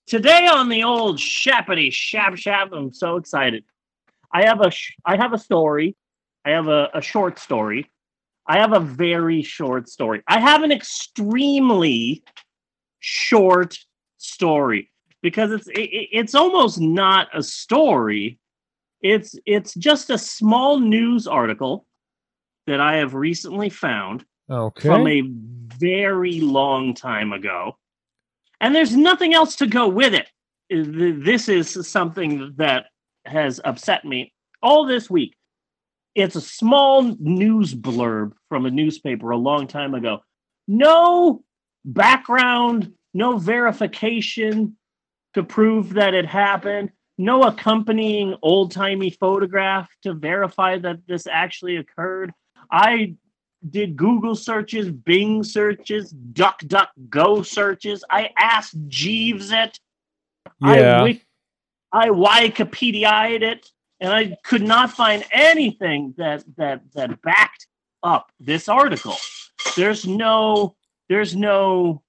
today 0.06 0.46
on 0.46 0.68
the 0.68 0.84
old 0.84 1.18
shappity 1.18 1.92
shap 1.92 2.36
shap, 2.36 2.70
I'm 2.72 2.92
so 2.92 3.16
excited. 3.16 3.64
I 4.32 4.44
have 4.46 4.60
a 4.60 4.70
sh- 4.70 4.94
I 5.04 5.16
have 5.16 5.32
a 5.32 5.38
story. 5.38 5.96
I 6.44 6.50
have 6.50 6.68
a, 6.68 6.88
a 6.94 7.02
short 7.02 7.40
story. 7.40 7.90
I 8.46 8.58
have 8.58 8.72
a 8.72 8.80
very 8.80 9.42
short 9.42 9.88
story. 9.88 10.22
I 10.28 10.38
have 10.38 10.62
an 10.62 10.70
extremely 10.70 12.22
short 13.00 13.76
story 14.18 14.91
because 15.22 15.52
it's 15.52 15.68
it, 15.68 15.80
it- 15.80 16.08
it's 16.12 16.34
almost 16.34 16.80
not 16.80 17.28
a 17.32 17.42
story. 17.42 18.38
It's 19.00 19.34
it's 19.46 19.74
just 19.74 20.10
a 20.10 20.18
small 20.18 20.78
news 20.78 21.26
article 21.26 21.86
that 22.66 22.80
I 22.80 22.96
have 22.96 23.14
recently 23.14 23.68
found 23.70 24.24
okay. 24.50 24.88
from 24.88 25.08
a 25.08 25.22
very 25.76 26.40
long 26.40 26.94
time 26.94 27.32
ago. 27.32 27.76
And 28.60 28.74
there's 28.74 28.94
nothing 28.94 29.34
else 29.34 29.56
to 29.56 29.66
go 29.66 29.88
with 29.88 30.14
it. 30.14 30.28
This 30.70 31.48
is 31.48 31.88
something 31.88 32.54
that 32.56 32.86
has 33.24 33.60
upset 33.64 34.04
me 34.04 34.32
all 34.62 34.86
this 34.86 35.10
week. 35.10 35.34
It's 36.14 36.36
a 36.36 36.40
small 36.40 37.02
news 37.18 37.74
blurb 37.74 38.32
from 38.48 38.66
a 38.66 38.70
newspaper 38.70 39.30
a 39.30 39.36
long 39.36 39.66
time 39.66 39.94
ago. 39.94 40.20
No 40.68 41.42
background, 41.84 42.92
no 43.12 43.38
verification 43.38 44.76
to 45.34 45.42
prove 45.42 45.94
that 45.94 46.14
it 46.14 46.26
happened, 46.26 46.90
no 47.18 47.42
accompanying 47.44 48.36
old 48.42 48.72
timey 48.72 49.10
photograph 49.10 49.88
to 50.02 50.14
verify 50.14 50.78
that 50.78 51.06
this 51.06 51.26
actually 51.26 51.76
occurred. 51.76 52.32
I 52.70 53.14
did 53.68 53.96
Google 53.96 54.34
searches, 54.34 54.90
Bing 54.90 55.42
searches, 55.42 56.12
DuckDuckGo 56.32 57.46
searches. 57.46 58.04
I 58.10 58.30
asked 58.36 58.74
Jeeves 58.88 59.52
it. 59.52 59.78
Yeah. 60.60 61.02
I, 61.02 61.20
I 61.92 62.08
Wikipedia'd 62.08 63.42
it, 63.42 63.68
and 64.00 64.12
I 64.12 64.36
could 64.42 64.62
not 64.62 64.90
find 64.90 65.24
anything 65.30 66.14
that 66.16 66.44
that 66.56 66.82
that 66.94 67.20
backed 67.22 67.66
up 68.02 68.32
this 68.40 68.68
article. 68.68 69.16
There's 69.76 70.06
no 70.06 70.74
there's 71.08 71.36
no 71.36 72.02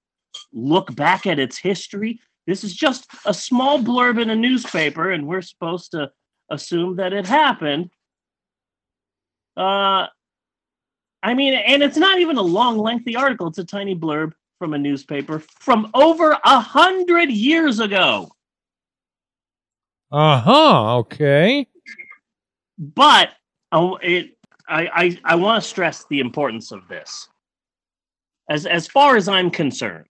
look 0.52 0.94
back 0.94 1.26
at 1.26 1.38
its 1.38 1.58
history. 1.58 2.20
This 2.46 2.64
is 2.64 2.74
just 2.74 3.06
a 3.24 3.32
small 3.32 3.78
blurb 3.78 4.20
in 4.20 4.30
a 4.30 4.36
newspaper, 4.36 5.10
and 5.10 5.26
we're 5.26 5.42
supposed 5.42 5.92
to 5.92 6.10
assume 6.50 6.96
that 6.96 7.12
it 7.12 7.26
happened. 7.26 7.90
Uh, 9.56 10.06
I 11.22 11.34
mean, 11.34 11.54
and 11.54 11.82
it's 11.82 11.96
not 11.96 12.18
even 12.18 12.36
a 12.36 12.42
long, 12.42 12.76
lengthy 12.76 13.16
article. 13.16 13.46
It's 13.46 13.58
a 13.58 13.64
tiny 13.64 13.94
blurb 13.94 14.32
from 14.58 14.74
a 14.74 14.78
newspaper 14.78 15.38
from 15.38 15.90
over 15.94 16.36
a 16.44 16.60
hundred 16.60 17.30
years 17.30 17.80
ago. 17.80 18.30
Uh 20.12 20.38
huh. 20.38 20.96
Okay. 20.98 21.66
But 22.78 23.30
it, 23.72 24.36
I, 24.68 24.86
I, 24.86 25.18
I 25.24 25.34
want 25.36 25.62
to 25.62 25.68
stress 25.68 26.04
the 26.10 26.20
importance 26.20 26.72
of 26.72 26.86
this. 26.88 27.28
As 28.48 28.66
as 28.66 28.86
far 28.86 29.16
as 29.16 29.26
I'm 29.26 29.50
concerned, 29.50 30.06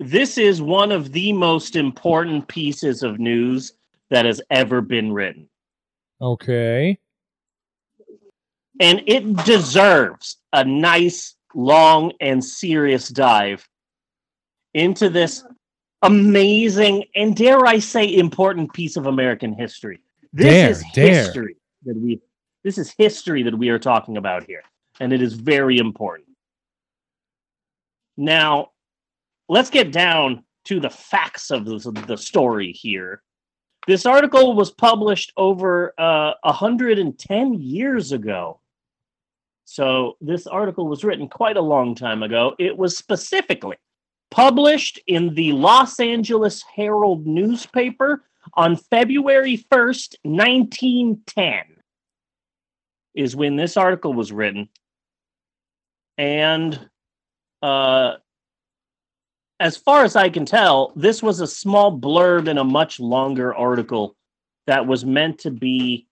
this 0.00 0.38
is 0.38 0.60
one 0.62 0.92
of 0.92 1.12
the 1.12 1.32
most 1.32 1.76
important 1.76 2.48
pieces 2.48 3.02
of 3.02 3.18
news 3.18 3.72
that 4.10 4.24
has 4.24 4.40
ever 4.50 4.80
been 4.80 5.12
written. 5.12 5.48
Okay. 6.20 6.98
and 8.80 9.02
it 9.06 9.36
deserves 9.44 10.36
a 10.52 10.64
nice, 10.64 11.36
long, 11.54 12.12
and 12.20 12.44
serious 12.44 13.08
dive 13.08 13.68
into 14.74 15.08
this 15.08 15.44
amazing 16.02 17.04
and 17.14 17.36
dare 17.36 17.64
I 17.66 17.78
say 17.78 18.14
important 18.16 18.72
piece 18.72 18.96
of 18.96 19.06
American 19.06 19.54
history. 19.54 20.00
This 20.32 20.46
Dare, 20.46 20.70
is 20.70 20.84
dare. 20.94 21.08
history 21.24 21.56
that 21.84 21.96
we 21.96 22.20
this 22.64 22.78
is 22.78 22.94
history 22.98 23.42
that 23.44 23.56
we 23.56 23.68
are 23.68 23.78
talking 23.78 24.16
about 24.16 24.44
here, 24.44 24.62
and 25.00 25.12
it 25.12 25.22
is 25.22 25.34
very 25.34 25.78
important. 25.78 26.28
Now, 28.16 28.70
let's 29.48 29.70
get 29.70 29.92
down 29.92 30.44
to 30.66 30.80
the 30.80 30.90
facts 30.90 31.50
of 31.50 31.64
the, 31.64 32.16
story 32.16 32.72
here. 32.72 33.22
This 33.86 34.06
article 34.06 34.54
was 34.54 34.70
published 34.70 35.32
over 35.36 35.92
uh, 35.98 36.32
110 36.42 37.54
years 37.54 38.12
ago. 38.12 38.60
So, 39.66 40.16
this 40.20 40.46
article 40.46 40.88
was 40.88 41.04
written 41.04 41.28
quite 41.28 41.56
a 41.56 41.62
long 41.62 41.94
time 41.94 42.22
ago. 42.22 42.54
It 42.58 42.76
was 42.76 42.96
specifically 42.96 43.76
published 44.30 45.00
in 45.06 45.34
the 45.34 45.52
Los 45.52 46.00
Angeles 46.00 46.62
Herald 46.74 47.26
newspaper 47.26 48.24
on 48.54 48.76
February 48.76 49.56
1st, 49.56 50.16
1910, 50.22 51.62
is 53.14 53.36
when 53.36 53.56
this 53.56 53.76
article 53.76 54.12
was 54.12 54.32
written. 54.32 54.68
And 56.18 56.78
uh, 57.62 58.16
as 59.64 59.78
far 59.78 60.04
as 60.04 60.14
I 60.14 60.28
can 60.28 60.44
tell, 60.44 60.92
this 60.94 61.22
was 61.22 61.40
a 61.40 61.46
small 61.46 61.98
blurb 61.98 62.48
in 62.48 62.58
a 62.58 62.64
much 62.64 63.00
longer 63.00 63.54
article 63.54 64.14
that 64.66 64.86
was 64.86 65.06
meant 65.06 65.38
to 65.38 65.50
be 65.50 66.06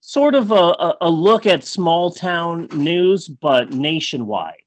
sort 0.00 0.34
of 0.34 0.50
a, 0.50 0.96
a, 1.00 1.08
look 1.08 1.46
at 1.46 1.62
small 1.62 2.10
town 2.10 2.66
news, 2.74 3.28
but 3.28 3.72
nationwide. 3.72 4.62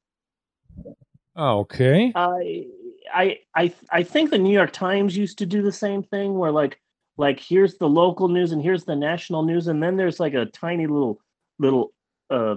Okay. 1.37 2.13
I 2.15 2.67
I 3.13 3.39
I 3.53 3.73
I 3.91 4.03
think 4.03 4.29
the 4.29 4.37
New 4.37 4.53
York 4.53 4.71
Times 4.71 5.17
used 5.17 5.37
to 5.39 5.45
do 5.45 5.61
the 5.61 5.73
same 5.73 6.01
thing 6.01 6.37
where 6.37 6.53
like 6.53 6.79
like 7.17 7.41
here's 7.41 7.77
the 7.77 7.89
local 7.89 8.29
news 8.29 8.53
and 8.53 8.61
here's 8.61 8.85
the 8.85 8.95
national 8.95 9.43
news 9.43 9.67
and 9.67 9.83
then 9.83 9.97
there's 9.97 10.21
like 10.21 10.35
a 10.35 10.45
tiny 10.45 10.87
little 10.87 11.19
little 11.59 11.91
uh 12.29 12.55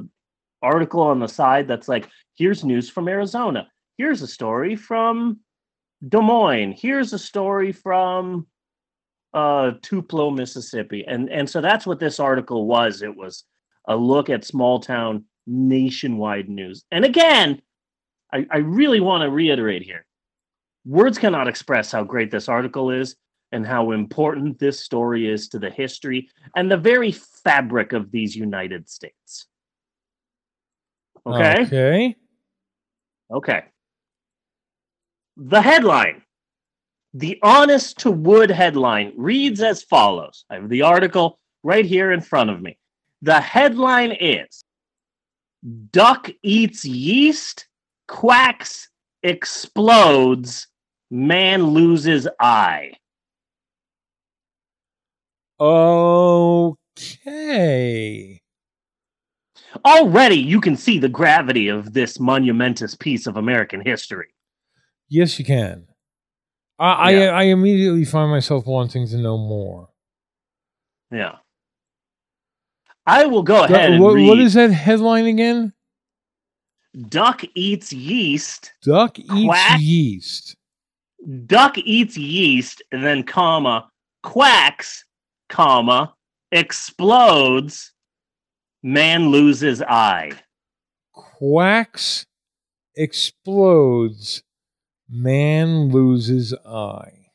article 0.63 1.01
on 1.01 1.19
the 1.19 1.27
side 1.27 1.67
that's 1.67 1.89
like 1.89 2.09
here's 2.37 2.63
news 2.63 2.89
from 2.89 3.09
Arizona. 3.09 3.69
Here's 3.97 4.23
a 4.23 4.29
story 4.29 4.77
from 4.77 5.41
Des 6.07 6.21
Moines. 6.21 6.75
Here's 6.77 7.13
a 7.13 7.19
story 7.19 7.73
from 7.73 8.47
uh 9.35 9.73
Tupelo, 9.83 10.31
Mississippi. 10.31 11.05
And 11.07 11.31
and 11.31 11.49
so 11.49 11.61
that's 11.61 11.87
what 11.87 12.01
this 12.01 12.21
article 12.21 12.67
was. 12.67 13.03
It 13.03 13.17
was 13.17 13.45
a 13.87 13.97
look 13.97 14.31
at 14.31 14.45
small 14.45 14.81
town 14.81 15.25
nationwide 15.47 16.49
news. 16.49 16.85
And 16.91 17.05
again, 17.05 17.63
I, 18.33 18.47
I 18.51 18.59
really 18.59 19.01
want 19.01 19.23
to 19.23 19.31
reiterate 19.31 19.83
here 19.83 20.05
words 20.89 21.19
cannot 21.19 21.49
express 21.49 21.93
how 21.93 22.03
great 22.03 22.31
this 22.31 22.49
article 22.49 22.91
is 22.91 23.15
and 23.53 23.67
how 23.67 23.93
important 23.93 24.59
this 24.59 24.81
story 24.81 25.31
is 25.31 25.49
to 25.49 25.59
the 25.59 25.71
history 25.71 26.29
and 26.57 26.71
the 26.71 26.77
very 26.77 27.13
fabric 27.13 27.93
of 27.93 28.11
these 28.11 28.35
United 28.35 28.89
States. 28.89 29.47
Okay? 31.27 31.63
Okay. 31.63 32.17
Okay. 33.31 33.63
The 35.41 35.62
headline, 35.62 36.22
the 37.14 37.39
Honest 37.45 38.01
to 38.01 38.11
Wood 38.11 38.51
headline, 38.51 39.12
reads 39.16 39.62
as 39.62 39.84
follows. 39.84 40.45
I 40.51 40.57
have 40.57 40.68
the 40.68 40.82
article 40.82 41.39
right 41.62 41.84
here 41.84 42.11
in 42.11 42.20
front 42.20 42.51
of 42.51 42.61
me. 42.61 42.76
The 43.22 43.41
headline 43.41 44.11
is 44.11 44.64
Duck 45.93 46.28
eats 46.43 46.84
yeast, 46.84 47.68
quacks, 48.09 48.89
explodes, 49.22 50.66
man 51.09 51.68
loses 51.68 52.26
eye. 52.41 52.95
Okay. 55.61 56.80
Already 59.84 60.36
you 60.36 60.61
can 60.61 60.76
see 60.76 60.99
the 60.99 61.09
gravity 61.09 61.68
of 61.68 61.93
this 61.93 62.18
monumentous 62.18 62.97
piece 62.97 63.28
of 63.28 63.36
American 63.36 63.80
history. 63.84 64.34
Yes, 65.09 65.39
you 65.39 65.45
can. 65.45 65.87
I, 66.79 67.11
Yeah. 67.11 67.31
I 67.31 67.41
I 67.41 67.43
immediately 67.45 68.05
find 68.05 68.31
myself 68.31 68.67
wanting 68.67 69.07
to 69.09 69.17
know 69.17 69.37
more. 69.37 69.89
Yeah. 71.11 71.37
I 73.07 73.25
will 73.27 73.43
go 73.43 73.65
ahead 73.65 73.93
and 73.93 74.03
what, 74.03 74.15
read. 74.15 74.29
what 74.29 74.39
is 74.39 74.55
that 74.55 74.71
headline 74.71 75.27
again? 75.27 75.73
Duck 77.09 77.43
eats 77.55 77.93
yeast. 77.93 78.73
Duck 78.83 79.19
eats 79.19 79.31
Quack. 79.45 79.81
yeast. 79.81 80.57
Duck 81.47 81.79
eats 81.79 82.17
yeast, 82.17 82.83
and 82.93 83.05
then 83.05 83.23
comma 83.23 83.89
quacks, 84.23 85.05
comma 85.49 86.15
explodes. 86.53 87.93
Man 88.83 89.31
loses 89.31 89.83
eye. 89.83 90.31
Quacks, 91.13 92.27
explodes, 92.95 94.43
man 95.09 95.91
loses 95.91 96.55
eye. 96.67 97.31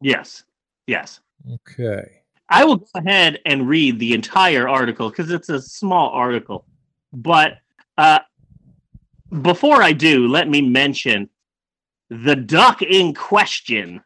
Yes, 0.00 0.44
yes. 0.86 1.20
Okay. 1.50 2.22
I 2.48 2.64
will 2.64 2.76
go 2.76 2.86
ahead 2.94 3.40
and 3.46 3.68
read 3.68 3.98
the 3.98 4.12
entire 4.12 4.68
article 4.68 5.08
because 5.08 5.30
it's 5.30 5.48
a 5.48 5.62
small 5.62 6.10
article. 6.10 6.66
But 7.12 7.58
uh, 7.96 8.20
before 9.40 9.82
I 9.82 9.92
do, 9.92 10.28
let 10.28 10.48
me 10.48 10.60
mention 10.60 11.30
the 12.10 12.36
duck 12.36 12.82
in 12.82 13.14
question 13.14 14.02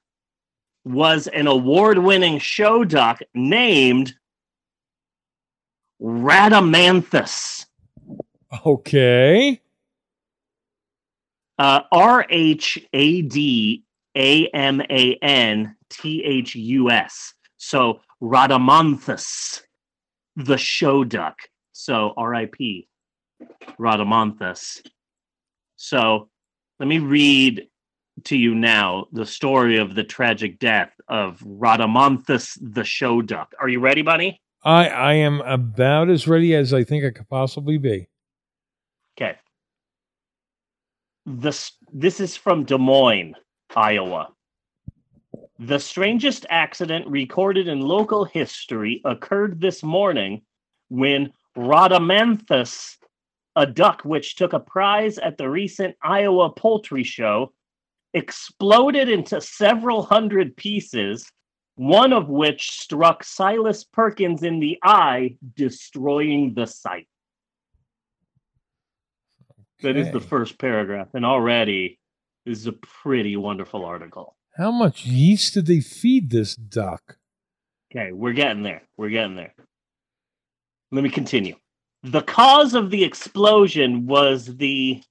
was 0.84 1.26
an 1.28 1.48
award 1.48 1.98
winning 1.98 2.38
show 2.38 2.84
duck 2.84 3.20
named 3.34 4.14
Rhadamanthus. 6.00 7.66
Okay. 8.64 9.60
Uh, 11.58 11.80
R 11.92 12.26
H 12.28 12.78
A 12.92 13.22
D 13.22 13.84
A 14.16 14.46
M 14.48 14.80
A 14.90 15.18
N 15.22 15.76
T 15.88 16.22
H 16.24 16.54
U 16.54 16.90
S. 16.90 17.34
So 17.56 18.00
Rhadamanthus, 18.22 19.62
the 20.36 20.58
show 20.58 21.04
duck. 21.04 21.36
So 21.72 22.14
R.I.P. 22.16 22.88
Rhadamanthus. 23.78 24.80
So 25.76 26.30
let 26.80 26.88
me 26.88 26.98
read 26.98 27.68
to 28.24 28.36
you 28.36 28.54
now 28.54 29.06
the 29.12 29.26
story 29.26 29.76
of 29.76 29.94
the 29.94 30.04
tragic 30.04 30.58
death 30.58 30.90
of 31.08 31.38
Rhadamanthus, 31.40 32.58
the 32.60 32.84
show 32.84 33.20
duck. 33.20 33.54
Are 33.60 33.68
you 33.68 33.80
ready, 33.80 34.02
Bunny? 34.02 34.40
I 34.64 34.88
I 34.88 35.12
am 35.14 35.42
about 35.42 36.08
as 36.08 36.26
ready 36.26 36.54
as 36.54 36.72
I 36.72 36.82
think 36.82 37.04
I 37.04 37.10
could 37.10 37.28
possibly 37.28 37.78
be. 37.78 38.08
Okay. 39.16 39.36
This 41.28 41.72
this 41.92 42.20
is 42.20 42.36
from 42.36 42.62
Des 42.62 42.78
Moines, 42.78 43.34
Iowa. 43.74 44.28
The 45.58 45.80
strangest 45.80 46.46
accident 46.50 47.08
recorded 47.08 47.66
in 47.66 47.80
local 47.80 48.24
history 48.24 49.00
occurred 49.04 49.60
this 49.60 49.82
morning 49.82 50.42
when 50.88 51.32
Rhadamanthus, 51.56 52.98
a 53.56 53.66
duck 53.66 54.02
which 54.02 54.36
took 54.36 54.52
a 54.52 54.60
prize 54.60 55.18
at 55.18 55.36
the 55.36 55.50
recent 55.50 55.96
Iowa 56.00 56.50
poultry 56.50 57.02
show, 57.02 57.52
exploded 58.14 59.08
into 59.08 59.40
several 59.40 60.04
hundred 60.04 60.56
pieces, 60.56 61.28
one 61.74 62.12
of 62.12 62.28
which 62.28 62.70
struck 62.70 63.24
Silas 63.24 63.82
Perkins 63.82 64.44
in 64.44 64.60
the 64.60 64.78
eye, 64.84 65.36
destroying 65.56 66.54
the 66.54 66.66
sight. 66.66 67.08
That 69.82 69.96
is 69.96 70.10
the 70.10 70.20
first 70.20 70.58
paragraph, 70.58 71.08
and 71.14 71.24
already 71.24 71.98
this 72.44 72.60
is 72.60 72.66
a 72.66 72.72
pretty 72.72 73.36
wonderful 73.36 73.84
article. 73.84 74.36
How 74.56 74.70
much 74.70 75.04
yeast 75.04 75.54
did 75.54 75.66
they 75.66 75.80
feed 75.80 76.30
this 76.30 76.56
duck? 76.56 77.18
Okay, 77.90 78.12
we're 78.12 78.32
getting 78.32 78.62
there. 78.62 78.82
We're 78.96 79.10
getting 79.10 79.36
there. 79.36 79.54
Let 80.92 81.04
me 81.04 81.10
continue. 81.10 81.56
The 82.02 82.22
cause 82.22 82.74
of 82.74 82.90
the 82.90 83.04
explosion 83.04 84.06
was 84.06 84.56
the 84.56 85.02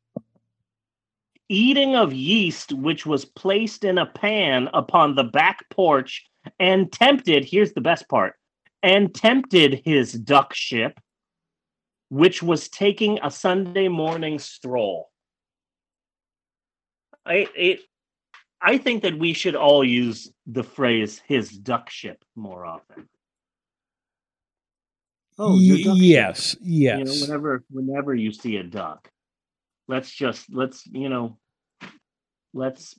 eating 1.49 1.95
of 1.95 2.13
yeast, 2.13 2.74
which 2.74 3.05
was 3.05 3.26
placed 3.26 3.84
in 3.84 3.97
a 3.97 4.05
pan 4.05 4.70
upon 4.74 5.16
the 5.16 5.26
back 5.26 5.70
porch 5.70 6.26
and 6.59 6.91
tempted. 6.91 7.45
Here's 7.45 7.74
the 7.74 7.82
best 7.82 8.09
part 8.09 8.34
and 8.86 9.13
tempted 9.13 9.82
his 9.84 10.13
duck 10.13 10.53
ship, 10.53 10.99
which 12.09 12.43
was 12.43 12.69
taking 12.69 13.19
a 13.23 13.31
Sunday 13.31 13.87
morning 13.87 14.39
stroll. 14.39 15.09
I 17.25 17.47
it, 17.55 17.79
I 18.61 18.77
think 18.77 19.03
that 19.03 19.17
we 19.17 19.33
should 19.33 19.55
all 19.55 19.83
use 19.83 20.31
the 20.45 20.63
phrase 20.63 21.21
"his 21.27 21.49
duck 21.49 21.89
ship" 21.89 22.23
more 22.35 22.65
often. 22.65 23.09
Oh, 25.37 25.59
your 25.59 25.77
duck 25.77 25.97
ship. 25.97 26.05
yes, 26.05 26.55
You 26.61 26.95
know, 26.95 26.99
yes. 26.99 27.21
whenever 27.21 27.63
whenever 27.69 28.15
you 28.15 28.31
see 28.31 28.57
a 28.57 28.63
duck, 28.63 29.09
let's 29.87 30.11
just 30.11 30.51
let's 30.53 30.85
you 30.87 31.09
know, 31.09 31.37
let's 32.53 32.97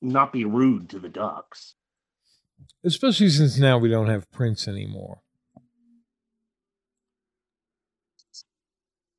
not 0.00 0.32
be 0.32 0.44
rude 0.44 0.90
to 0.90 0.98
the 1.00 1.08
ducks. 1.08 1.74
Especially 2.84 3.28
since 3.28 3.58
now 3.58 3.78
we 3.78 3.88
don't 3.88 4.08
have 4.08 4.30
Prince 4.30 4.68
anymore. 4.68 5.20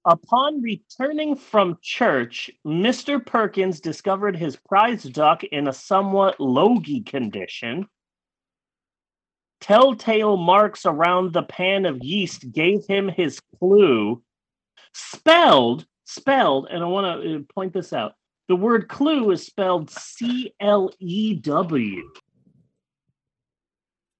Upon 0.05 0.61
returning 0.61 1.35
from 1.35 1.77
church, 1.81 2.49
Mr. 2.65 3.23
Perkins 3.23 3.81
discovered 3.81 4.35
his 4.35 4.55
prize 4.55 5.03
duck 5.03 5.43
in 5.43 5.67
a 5.67 5.73
somewhat 5.73 6.39
logy 6.39 7.01
condition. 7.01 7.87
Telltale 9.59 10.37
marks 10.37 10.85
around 10.85 11.33
the 11.33 11.43
pan 11.43 11.85
of 11.85 12.01
yeast 12.01 12.51
gave 12.51 12.85
him 12.87 13.09
his 13.09 13.41
clue. 13.59 14.23
Spelled, 14.93 15.85
spelled, 16.05 16.67
and 16.71 16.81
I 16.81 16.87
want 16.87 17.21
to 17.21 17.35
uh, 17.35 17.39
point 17.53 17.73
this 17.73 17.91
out. 17.91 18.13
The 18.47 18.55
word 18.55 18.87
clue 18.87 19.29
is 19.31 19.45
spelled 19.45 19.91
C 19.91 20.53
L 20.61 20.91
E 20.99 21.35
W. 21.35 22.09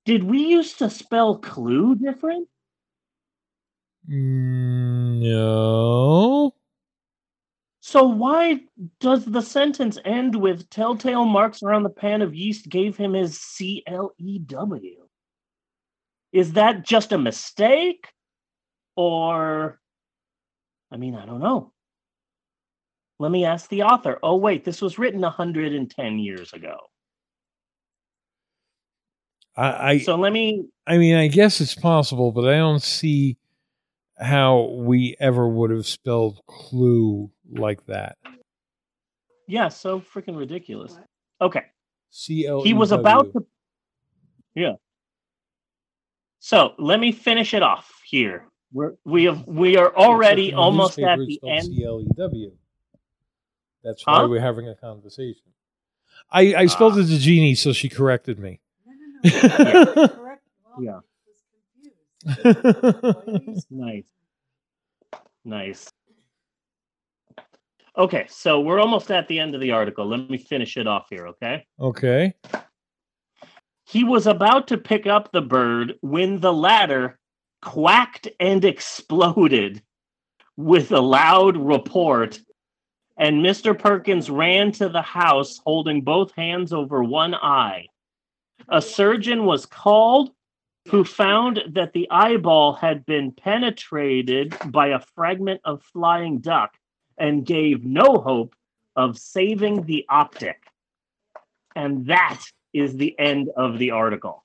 Did 0.05 0.23
we 0.23 0.45
used 0.45 0.79
to 0.79 0.89
spell 0.89 1.37
clue 1.37 1.95
different? 1.95 2.47
Mm, 4.09 5.21
No. 5.21 6.55
So 7.81 8.03
why 8.03 8.59
does 8.99 9.25
the 9.25 9.41
sentence 9.41 9.97
end 10.05 10.35
with 10.35 10.69
telltale 10.69 11.25
marks 11.25 11.63
around 11.63 11.83
the 11.83 11.89
pan 11.89 12.21
of 12.21 12.35
yeast 12.35 12.69
gave 12.69 12.95
him 12.95 13.13
his 13.13 13.39
C 13.39 13.83
L 13.87 14.11
E 14.19 14.37
W? 14.37 15.07
Is 16.31 16.53
that 16.53 16.85
just 16.85 17.11
a 17.13 17.17
mistake? 17.17 18.07
Or 18.95 19.79
I 20.91 20.97
mean, 20.97 21.15
I 21.15 21.25
don't 21.25 21.39
know. 21.39 21.71
Let 23.17 23.31
me 23.31 23.45
ask 23.45 23.67
the 23.69 23.83
author. 23.83 24.19
Oh 24.21 24.35
wait, 24.35 24.63
this 24.63 24.81
was 24.81 24.99
written 24.99 25.21
110 25.21 26.19
years 26.19 26.53
ago. 26.53 26.77
I, 29.55 29.91
I 29.93 29.97
So 29.97 30.15
let 30.15 30.31
me 30.31 30.65
I 30.85 30.99
mean, 30.99 31.15
I 31.15 31.27
guess 31.27 31.59
it's 31.59 31.73
possible, 31.75 32.31
but 32.31 32.47
I 32.47 32.57
don't 32.57 32.83
see 32.83 33.38
how 34.19 34.69
we 34.75 35.15
ever 35.19 35.47
would 35.47 35.71
have 35.71 35.85
spelled 35.87 36.39
clue 36.47 37.31
like 37.51 37.85
that. 37.87 38.17
yeah, 39.47 39.67
so 39.69 39.99
freaking 40.01 40.37
ridiculous. 40.37 40.97
Okay. 41.41 41.63
C 42.11 42.45
L. 42.47 42.61
E 42.61 42.67
he 42.67 42.73
was 42.73 42.91
about 42.91 43.31
to 43.33 43.45
yeah 44.55 44.73
so 46.39 46.73
let 46.79 46.99
me 46.99 47.11
finish 47.11 47.53
it 47.53 47.61
off 47.61 48.01
here 48.03 48.45
we're 48.73 48.93
we 49.05 49.25
have 49.25 49.45
we 49.47 49.77
are 49.77 49.95
already 49.95 50.53
almost 50.53 50.97
at 50.99 51.17
the 51.19 51.39
end 51.47 51.65
C 51.65 51.83
L 51.85 52.01
E 52.01 52.07
W. 52.17 52.51
That's 53.83 54.03
Huh? 54.03 54.21
why 54.21 54.25
we're 54.25 54.41
having 54.41 54.67
a 54.67 54.75
conversation. 54.75 55.43
I 56.31 56.53
I 56.55 56.65
spelled 56.65 56.93
Ah. 56.93 56.99
it 57.01 57.07
to 57.07 57.17
Jeannie, 57.17 57.55
so 57.55 57.71
she 57.73 57.87
corrected 57.89 58.37
me. 58.39 58.59
Correct. 59.25 60.17
Well, 60.17 60.81
Yeah. 60.81 60.91
I 60.91 60.97
was 60.97 61.03
confused. 61.03 61.08
nice 63.69 64.07
nice 65.45 65.89
okay 67.97 68.25
so 68.29 68.59
we're 68.59 68.79
almost 68.79 69.09
at 69.09 69.27
the 69.27 69.39
end 69.39 69.55
of 69.55 69.61
the 69.61 69.71
article 69.71 70.05
let 70.05 70.29
me 70.29 70.37
finish 70.37 70.75
it 70.77 70.87
off 70.87 71.07
here 71.09 71.27
okay 71.27 71.65
okay. 71.79 72.33
he 73.85 74.03
was 74.03 74.27
about 74.27 74.67
to 74.67 74.77
pick 74.77 75.07
up 75.07 75.31
the 75.31 75.41
bird 75.41 75.95
when 76.01 76.39
the 76.39 76.53
latter 76.53 77.17
quacked 77.61 78.27
and 78.39 78.65
exploded 78.65 79.81
with 80.57 80.91
a 80.91 80.99
loud 80.99 81.55
report 81.55 82.39
and 83.19 83.45
Mr. 83.45 83.77
Perkins 83.77 84.29
ran 84.29 84.71
to 84.71 84.87
the 84.87 85.01
house 85.01 85.59
holding 85.65 86.01
both 86.01 86.33
hands 86.35 86.71
over 86.71 87.03
one 87.03 87.35
eye. 87.35 87.85
A 88.69 88.81
surgeon 88.81 89.43
was 89.43 89.65
called 89.65 90.31
who 90.89 91.03
found 91.03 91.61
that 91.69 91.93
the 91.93 92.07
eyeball 92.09 92.73
had 92.73 93.05
been 93.05 93.31
penetrated 93.31 94.55
by 94.67 94.87
a 94.87 94.99
fragment 94.99 95.61
of 95.63 95.83
flying 95.83 96.39
duck 96.39 96.75
and 97.17 97.45
gave 97.45 97.85
no 97.85 98.17
hope 98.17 98.55
of 98.95 99.17
saving 99.17 99.83
the 99.83 100.05
optic. 100.09 100.57
And 101.75 102.07
that 102.07 102.41
is 102.73 102.97
the 102.97 103.17
end 103.19 103.49
of 103.55 103.77
the 103.77 103.91
article. 103.91 104.43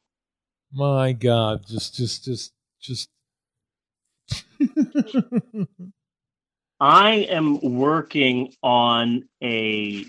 My 0.72 1.12
God, 1.12 1.66
just 1.66 1.94
just 1.94 2.24
just 2.24 2.52
just. 2.80 3.08
I 6.80 7.10
am 7.30 7.60
working 7.60 8.52
on 8.62 9.28
a 9.42 10.04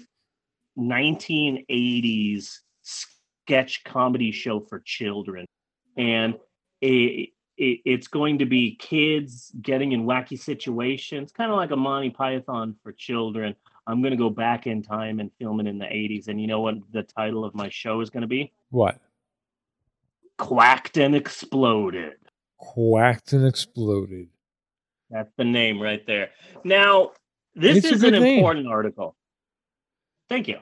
1980s 0.77 2.59
sketch 2.81 3.83
comedy 3.83 4.31
show 4.31 4.59
for 4.59 4.79
children, 4.79 5.45
and 5.97 6.35
it, 6.81 7.29
it, 7.57 7.79
it's 7.85 8.07
going 8.07 8.39
to 8.39 8.45
be 8.45 8.75
kids 8.75 9.51
getting 9.61 9.91
in 9.93 10.05
wacky 10.05 10.37
situations, 10.39 11.31
kind 11.31 11.51
of 11.51 11.57
like 11.57 11.71
a 11.71 11.75
Monty 11.75 12.09
Python 12.09 12.75
for 12.83 12.91
children. 12.91 13.55
I'm 13.87 14.01
going 14.01 14.11
to 14.11 14.17
go 14.17 14.29
back 14.29 14.65
in 14.67 14.81
time 14.81 15.19
and 15.19 15.31
film 15.39 15.59
it 15.59 15.67
in 15.67 15.77
the 15.77 15.85
80s. 15.85 16.27
And 16.27 16.41
you 16.41 16.47
know 16.47 16.61
what 16.61 16.75
the 16.91 17.03
title 17.03 17.45
of 17.45 17.53
my 17.53 17.69
show 17.69 18.01
is 18.01 18.09
going 18.09 18.21
to 18.21 18.27
be? 18.27 18.51
what? 18.69 18.99
Quacked 20.37 20.97
and 20.97 21.15
Exploded. 21.15 22.15
Quacked 22.57 23.33
and 23.33 23.45
exploded. 23.45 24.27
That's 25.09 25.31
the 25.37 25.45
name 25.45 25.79
right 25.81 26.05
there. 26.07 26.31
Now, 26.63 27.11
this 27.53 27.77
It's 27.77 27.91
is 27.91 28.03
an 28.03 28.13
name. 28.13 28.39
important 28.39 28.67
article. 28.67 29.15
Thank 30.29 30.47
you. 30.47 30.57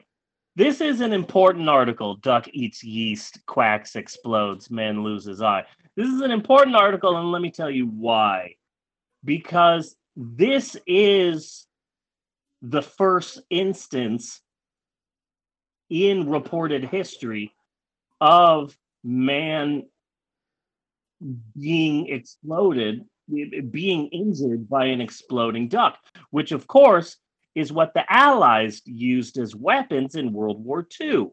This 0.56 0.80
is 0.80 1.00
an 1.00 1.12
important 1.12 1.68
article. 1.68 2.14
Duck 2.16 2.46
eats 2.52 2.84
yeast, 2.84 3.44
quacks, 3.46 3.96
explodes, 3.96 4.70
man 4.70 5.02
loses 5.02 5.42
eye. 5.42 5.64
This 5.96 6.08
is 6.08 6.20
an 6.20 6.30
important 6.30 6.76
article, 6.76 7.16
and 7.16 7.32
let 7.32 7.42
me 7.42 7.50
tell 7.50 7.70
you 7.70 7.86
why. 7.86 8.54
Because 9.24 9.96
this 10.16 10.76
is 10.86 11.66
the 12.62 12.82
first 12.82 13.40
instance 13.50 14.40
in 15.90 16.30
reported 16.30 16.84
history 16.84 17.52
of 18.20 18.76
man 19.02 19.82
being 21.58 22.08
exploded, 22.08 23.04
being 23.28 24.08
injured 24.08 24.68
by 24.68 24.86
an 24.86 25.00
exploding 25.00 25.68
duck, 25.68 25.98
which 26.30 26.52
of 26.52 26.66
course 26.66 27.16
is 27.54 27.72
what 27.72 27.94
the 27.94 28.04
Allies 28.12 28.82
used 28.84 29.38
as 29.38 29.54
weapons 29.54 30.14
in 30.16 30.32
World 30.32 30.64
War 30.64 30.86
II. 31.00 31.28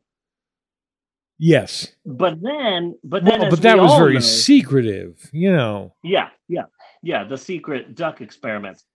Yes. 1.39 1.93
But 2.05 2.41
then, 2.41 2.95
but 3.03 3.26
then, 3.26 3.41
Well, 3.41 3.49
but 3.49 3.61
that 3.63 3.78
was 3.80 3.97
very 3.97 4.13
know- 4.15 4.19
secretive, 4.19 5.30
you 5.34 5.51
know. 5.51 5.95
yeah, 6.03 6.30
yeah, 6.47 6.65
yeah. 7.01 7.24
The 7.24 7.38
secret 7.38 7.95
duck 7.95 8.22
experiments 8.22 8.86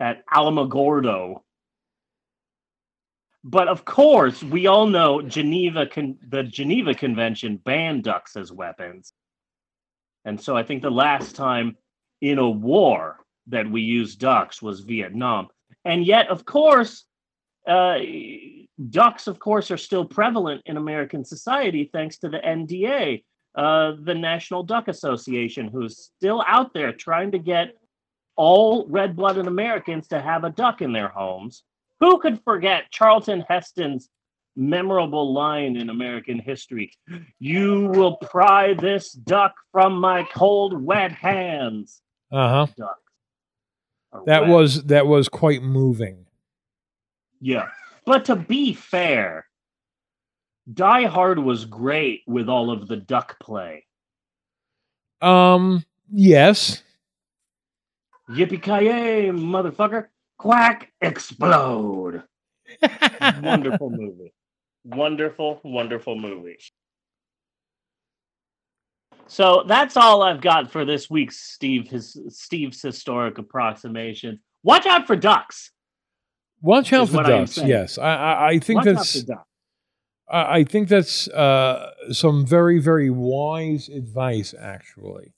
at 0.00 0.26
Alamogordo. 0.26 1.42
But 3.44 3.68
of 3.68 3.84
course, 3.84 4.42
we 4.42 4.66
all 4.66 4.86
know 4.88 5.22
Geneva 5.22 5.86
con- 5.86 6.18
the 6.28 6.42
Geneva 6.42 6.92
Convention 6.94 7.56
banned 7.58 8.02
ducks 8.02 8.34
as 8.36 8.50
weapons. 8.52 9.12
And 10.24 10.40
so 10.40 10.56
I 10.56 10.64
think 10.64 10.82
the 10.82 10.90
last 10.90 11.36
time 11.36 11.76
in 12.20 12.38
a 12.38 12.50
war 12.50 13.18
that 13.46 13.70
we 13.70 13.80
used 13.82 14.18
ducks 14.18 14.60
was 14.60 14.80
Vietnam. 14.80 15.48
And 15.88 16.04
yet, 16.04 16.28
of 16.28 16.44
course, 16.44 17.06
uh, 17.66 17.98
ducks, 18.90 19.26
of 19.26 19.38
course, 19.38 19.70
are 19.70 19.78
still 19.78 20.04
prevalent 20.04 20.60
in 20.66 20.76
American 20.76 21.24
society 21.24 21.88
thanks 21.90 22.18
to 22.18 22.28
the 22.28 22.40
NDA, 22.40 23.24
uh, 23.54 23.92
the 23.98 24.14
National 24.14 24.62
Duck 24.62 24.88
Association, 24.88 25.68
who's 25.68 26.10
still 26.14 26.44
out 26.46 26.74
there 26.74 26.92
trying 26.92 27.30
to 27.32 27.38
get 27.38 27.74
all 28.36 28.86
red 28.88 29.16
blooded 29.16 29.46
Americans 29.46 30.08
to 30.08 30.20
have 30.20 30.44
a 30.44 30.50
duck 30.50 30.82
in 30.82 30.92
their 30.92 31.08
homes. 31.08 31.62
Who 32.00 32.18
could 32.18 32.38
forget 32.44 32.90
Charlton 32.90 33.46
Heston's 33.48 34.10
memorable 34.56 35.32
line 35.32 35.74
in 35.74 35.88
American 35.88 36.38
history? 36.38 36.92
You 37.38 37.86
will 37.94 38.16
pry 38.16 38.74
this 38.74 39.10
duck 39.12 39.54
from 39.72 39.98
my 39.98 40.28
cold, 40.34 40.80
wet 40.84 41.12
hands. 41.12 42.02
Uh 42.30 42.66
huh. 42.66 42.66
ducks. 42.76 43.07
Are 44.12 44.22
That 44.26 44.42
wet. 44.42 44.50
was 44.50 44.84
that 44.84 45.06
was 45.06 45.28
quite 45.28 45.62
moving. 45.62 46.26
Yeah. 47.40 47.68
But 48.04 48.24
to 48.26 48.36
be 48.36 48.72
fair, 48.74 49.46
Die 50.72 51.04
Hard 51.04 51.38
was 51.38 51.64
great 51.64 52.22
with 52.26 52.48
all 52.48 52.70
of 52.70 52.88
the 52.88 52.96
duck 52.96 53.38
play. 53.40 53.84
Um. 55.20 55.84
Yes. 56.10 56.82
Yippee 58.30 58.62
ki 58.62 58.84
yay, 58.86 59.28
motherfucker! 59.30 60.08
Quack! 60.38 60.92
Explode! 61.00 62.22
Wonderful 63.42 63.90
movie. 63.90 64.32
Wonderful, 64.84 65.60
wonderful 65.64 66.16
movie. 66.16 66.58
So 69.28 69.62
that's 69.66 69.96
all 69.96 70.22
I've 70.22 70.40
got 70.40 70.70
for 70.70 70.84
this 70.84 71.08
week's 71.10 71.38
Steve 71.38 71.88
his 71.88 72.18
Steve's 72.28 72.80
historic 72.82 73.38
approximation. 73.38 74.40
Watch 74.62 74.86
out 74.86 75.06
for 75.06 75.16
ducks. 75.16 75.70
Watch 76.62 76.92
out 76.92 77.08
for 77.10 77.16
what 77.18 77.26
I 77.26 77.40
ducks. 77.40 77.58
Yes, 77.58 77.98
I 77.98 78.14
I, 78.14 78.48
I 78.48 78.58
think 78.58 78.78
Watch 78.78 78.84
that's 78.86 79.22
ducks. 79.22 79.44
I 80.30 80.64
think 80.64 80.88
that's 80.88 81.28
uh, 81.28 81.90
some 82.10 82.44
very 82.46 82.78
very 82.80 83.10
wise 83.10 83.88
advice. 83.88 84.54
Actually, 84.58 85.32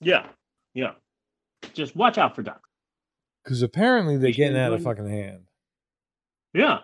Yeah, 0.00 0.26
yeah. 0.74 0.92
Just 1.74 1.94
watch 1.96 2.18
out 2.18 2.34
for 2.34 2.42
ducks. 2.42 2.68
because 3.44 3.62
apparently 3.62 4.16
they're 4.16 4.32
should 4.32 4.36
getting 4.38 4.58
out 4.58 4.72
of 4.72 4.82
fucking 4.82 5.08
hand. 5.08 5.44
Yeah. 6.54 6.80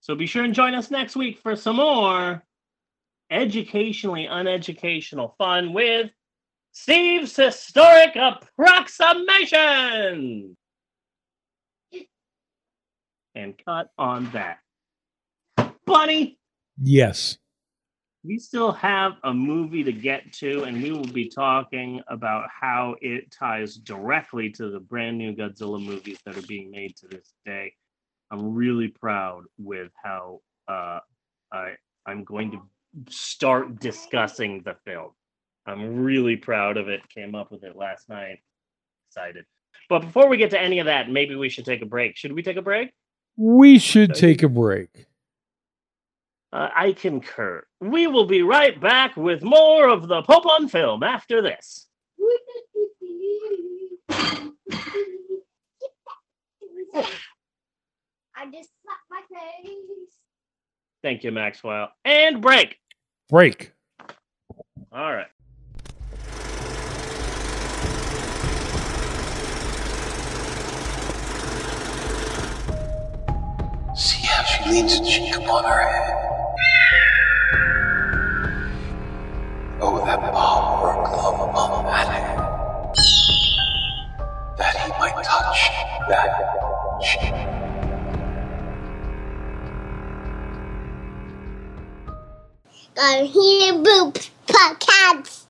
So 0.00 0.14
be 0.14 0.26
sure 0.26 0.44
and 0.44 0.54
join 0.54 0.74
us 0.74 0.90
next 0.90 1.16
week 1.16 1.38
for 1.38 1.54
some 1.56 1.76
more 1.76 2.42
educationally 3.30 4.26
uneducational 4.26 5.34
fun 5.38 5.72
with 5.72 6.10
Steve's 6.72 7.36
historic 7.36 8.16
approximation. 8.16 10.56
And 13.34 13.54
cut 13.64 13.88
on 13.98 14.30
that. 14.32 14.58
Bunny, 15.86 16.38
Yes. 16.80 17.38
we 18.24 18.38
still 18.38 18.72
have 18.72 19.12
a 19.24 19.32
movie 19.32 19.82
to 19.84 19.92
get 19.92 20.32
to, 20.34 20.64
and 20.64 20.82
we 20.82 20.92
will 20.92 21.06
be 21.06 21.28
talking 21.28 22.00
about 22.08 22.48
how 22.50 22.96
it 23.00 23.30
ties 23.30 23.76
directly 23.76 24.50
to 24.50 24.70
the 24.70 24.80
brand 24.80 25.16
new 25.18 25.34
Godzilla 25.34 25.82
movies 25.82 26.18
that 26.24 26.36
are 26.36 26.42
being 26.42 26.70
made 26.70 26.96
to 26.96 27.08
this 27.08 27.32
day. 27.46 27.72
I'm 28.30 28.54
really 28.54 28.88
proud 28.88 29.44
with 29.56 29.92
how 30.02 30.40
uh, 30.68 31.00
I 31.52 31.74
I'm 32.06 32.24
going 32.24 32.50
to 32.52 32.60
start 33.08 33.78
discussing 33.80 34.62
the 34.64 34.76
film. 34.84 35.10
I'm 35.66 36.02
really 36.02 36.36
proud 36.36 36.76
of 36.76 36.88
it. 36.88 37.06
Came 37.08 37.34
up 37.34 37.52
with 37.52 37.64
it 37.64 37.76
last 37.76 38.08
night. 38.08 38.38
Excited. 39.08 39.44
But 39.88 40.00
before 40.00 40.28
we 40.28 40.36
get 40.36 40.50
to 40.50 40.60
any 40.60 40.78
of 40.78 40.86
that, 40.86 41.10
maybe 41.10 41.34
we 41.34 41.48
should 41.48 41.64
take 41.64 41.82
a 41.82 41.86
break. 41.86 42.16
Should 42.16 42.32
we 42.32 42.42
take 42.42 42.56
a 42.56 42.62
break? 42.62 42.92
We 43.36 43.78
should 43.78 44.14
take 44.14 44.42
a 44.42 44.48
break. 44.48 45.06
Uh, 46.52 46.68
I 46.74 46.92
concur. 46.92 47.64
We 47.80 48.06
will 48.06 48.26
be 48.26 48.42
right 48.42 48.80
back 48.80 49.16
with 49.16 49.42
more 49.42 49.88
of 49.88 50.08
the 50.08 50.22
Pope 50.22 50.46
on 50.46 50.68
Film 50.68 51.02
after 51.02 51.42
this. 51.42 51.86
I 58.34 58.46
just 58.52 58.70
slapped 58.82 59.08
my 59.10 59.20
face. 59.28 59.68
Thank 61.02 61.22
you, 61.22 61.30
Maxwell. 61.30 61.90
And 62.04 62.42
break. 62.42 62.78
Break. 63.28 63.72
All 64.92 65.12
right. 65.12 65.26
See 73.94 74.26
how 74.26 74.42
she 74.44 74.70
leans 74.70 74.98
a 74.98 75.04
cheek 75.04 75.36
upon 75.36 75.64
her 75.64 75.88
head. 75.88 76.14
Oh, 79.80 80.04
that 80.04 80.20
palm 80.32 80.82
or 80.82 80.90
a 80.90 81.04
glove 81.06 81.48
upon 81.48 81.84
that 81.84 82.08
hand. 82.08 82.40
That 84.58 84.76
he 84.76 84.90
might 84.98 85.22
touch 85.22 85.70
that 86.08 87.00
cheek. 87.00 87.57
Go 92.98 93.26
here, 93.26 93.74
podcast. 94.48 95.46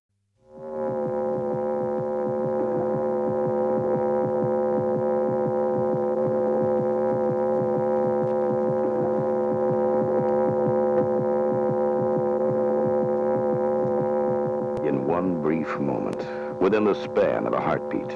In 14.84 15.06
one 15.06 15.40
brief 15.40 15.78
moment, 15.78 16.22
within 16.60 16.84
the 16.84 16.92
span 16.92 17.46
of 17.46 17.54
a 17.54 17.60
heartbeat, 17.62 18.10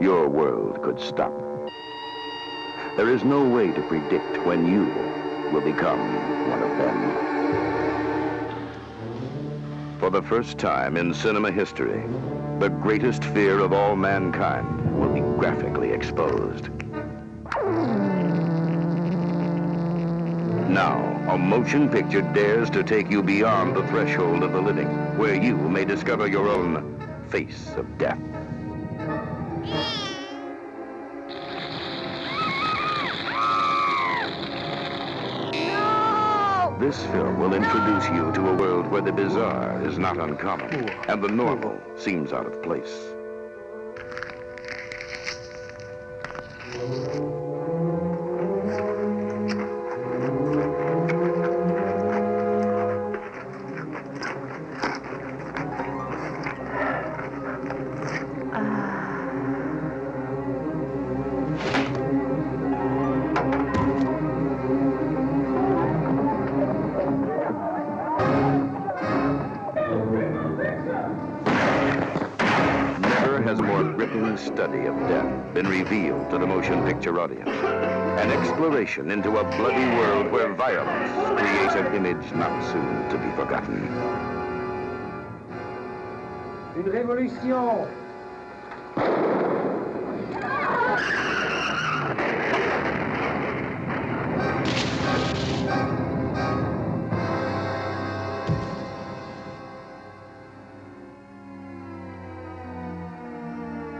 your 0.00 0.28
world 0.28 0.80
could 0.80 1.00
stop. 1.00 1.36
There 2.96 3.10
is 3.10 3.24
no 3.24 3.48
way 3.48 3.72
to 3.72 3.82
predict 3.88 4.46
when 4.46 4.64
you 4.68 4.84
will 5.52 5.60
become 5.60 5.98
one 6.48 6.62
of 6.62 6.78
them. 6.78 7.43
For 10.04 10.10
the 10.10 10.20
first 10.20 10.58
time 10.58 10.98
in 10.98 11.14
cinema 11.14 11.50
history, 11.50 12.02
the 12.58 12.68
greatest 12.68 13.24
fear 13.24 13.60
of 13.60 13.72
all 13.72 13.96
mankind 13.96 15.00
will 15.00 15.08
be 15.08 15.20
graphically 15.20 15.92
exposed. 15.92 16.68
Now, 20.68 21.00
a 21.30 21.38
motion 21.38 21.88
picture 21.88 22.20
dares 22.20 22.68
to 22.68 22.84
take 22.84 23.10
you 23.10 23.22
beyond 23.22 23.76
the 23.76 23.86
threshold 23.86 24.42
of 24.42 24.52
the 24.52 24.60
living, 24.60 24.88
where 25.16 25.42
you 25.42 25.56
may 25.56 25.86
discover 25.86 26.26
your 26.28 26.50
own 26.50 27.00
face 27.30 27.72
of 27.74 27.96
death. 27.96 28.33
This 36.84 37.02
film 37.06 37.40
will 37.40 37.54
introduce 37.54 38.04
you 38.10 38.30
to 38.32 38.50
a 38.50 38.56
world 38.56 38.88
where 38.88 39.00
the 39.00 39.10
bizarre 39.10 39.82
is 39.88 39.96
not 39.98 40.18
uncommon 40.18 40.90
and 41.08 41.24
the 41.24 41.30
normal 41.30 41.80
seems 41.96 42.30
out 42.30 42.44
of 42.44 42.62
place. 42.62 43.13
Exploration 78.94 79.10
into 79.10 79.38
a 79.38 79.44
bloody 79.56 79.84
world 79.96 80.30
where 80.30 80.52
violence 80.54 81.40
creates 81.40 81.74
an 81.74 81.94
image 81.94 82.32
not 82.34 82.62
soon 82.72 83.08
to 83.08 83.18
be 83.18 83.30
forgotten. 83.36 83.88
Une 86.76 86.90
révolution 86.90 87.88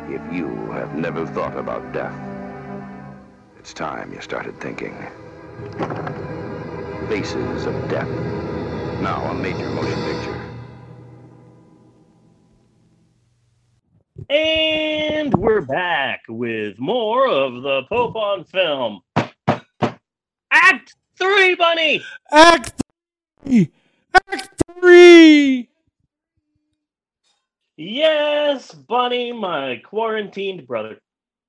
If 0.08 0.32
you 0.32 0.46
have 0.72 0.94
never 0.94 1.26
thought 1.26 1.56
about 1.56 1.92
death, 1.92 2.23
it's 3.74 3.80
time 3.80 4.12
you 4.12 4.20
started 4.20 4.58
thinking. 4.60 4.94
Faces 7.08 7.66
of 7.66 7.74
Death. 7.88 8.08
Now 9.00 9.24
a 9.30 9.34
major 9.34 9.68
motion 9.70 10.00
picture. 10.04 10.40
And 14.30 15.34
we're 15.34 15.62
back 15.62 16.22
with 16.28 16.78
more 16.78 17.28
of 17.28 17.62
the 17.62 17.82
Pope 17.88 18.14
on 18.14 18.44
Film. 18.44 19.00
Act 20.52 20.94
three, 21.18 21.56
Bunny. 21.56 22.00
Act 22.30 22.80
three. 23.44 23.72
Act 24.14 24.62
three. 24.78 25.68
Yes, 27.76 28.72
Bunny, 28.72 29.32
my 29.32 29.82
quarantined 29.84 30.64
brother. 30.64 31.00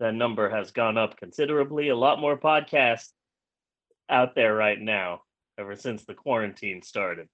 That 0.00 0.12
number 0.12 0.50
has 0.50 0.70
gone 0.70 0.98
up 0.98 1.16
considerably. 1.16 1.88
A 1.88 1.96
lot 1.96 2.20
more 2.20 2.36
podcasts 2.36 3.08
out 4.10 4.34
there 4.34 4.54
right 4.54 4.78
now, 4.78 5.22
ever 5.56 5.74
since 5.74 6.04
the 6.04 6.12
quarantine 6.12 6.82
started. 6.82 7.30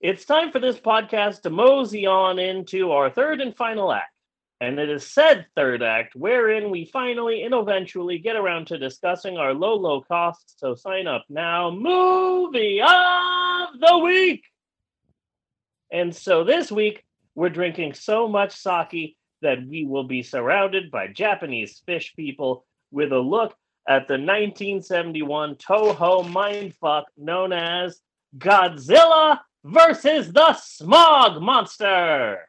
It's 0.00 0.24
time 0.24 0.50
for 0.50 0.60
this 0.60 0.80
podcast 0.80 1.42
to 1.42 1.50
mosey 1.50 2.06
on 2.06 2.38
into 2.38 2.92
our 2.92 3.10
third 3.10 3.42
and 3.42 3.54
final 3.54 3.92
act. 3.92 4.14
And 4.60 4.80
it 4.80 4.90
is 4.90 5.06
said 5.06 5.46
third 5.54 5.82
act 5.82 6.16
wherein 6.16 6.70
we 6.70 6.84
finally 6.86 7.42
and 7.44 7.54
eventually 7.54 8.18
get 8.18 8.34
around 8.34 8.66
to 8.68 8.78
discussing 8.78 9.36
our 9.36 9.54
low, 9.54 9.74
low 9.74 10.00
costs. 10.00 10.54
So 10.56 10.74
sign 10.74 11.06
up 11.06 11.24
now. 11.28 11.70
Movie 11.70 12.80
of 12.82 13.78
the 13.80 13.98
week. 13.98 14.42
And 15.92 16.14
so 16.14 16.42
this 16.42 16.72
week, 16.72 17.04
we're 17.34 17.50
drinking 17.50 17.94
so 17.94 18.26
much 18.26 18.52
sake 18.52 19.16
that 19.42 19.64
we 19.64 19.84
will 19.84 20.04
be 20.04 20.22
surrounded 20.24 20.90
by 20.90 21.06
Japanese 21.06 21.80
fish 21.86 22.14
people 22.16 22.66
with 22.90 23.12
a 23.12 23.18
look 23.18 23.54
at 23.88 24.08
the 24.08 24.14
1971 24.14 25.54
Toho 25.54 26.24
mindfuck 26.24 27.04
known 27.16 27.52
as 27.52 28.00
Godzilla 28.36 29.38
versus 29.64 30.32
the 30.32 30.52
Smog 30.54 31.40
Monster. 31.40 32.48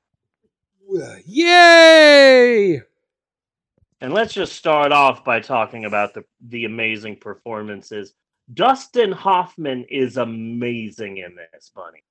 Yay! 1.26 2.82
And 4.02 4.14
let's 4.14 4.34
just 4.34 4.54
start 4.54 4.92
off 4.92 5.24
by 5.24 5.40
talking 5.40 5.86
about 5.86 6.14
the, 6.14 6.24
the 6.48 6.66
amazing 6.66 7.18
performances. 7.18 8.14
Dustin 8.54 9.12
Hoffman 9.12 9.86
is 9.90 10.18
amazing 10.18 11.18
in 11.18 11.36
this, 11.36 11.72
Bunny. 11.76 12.04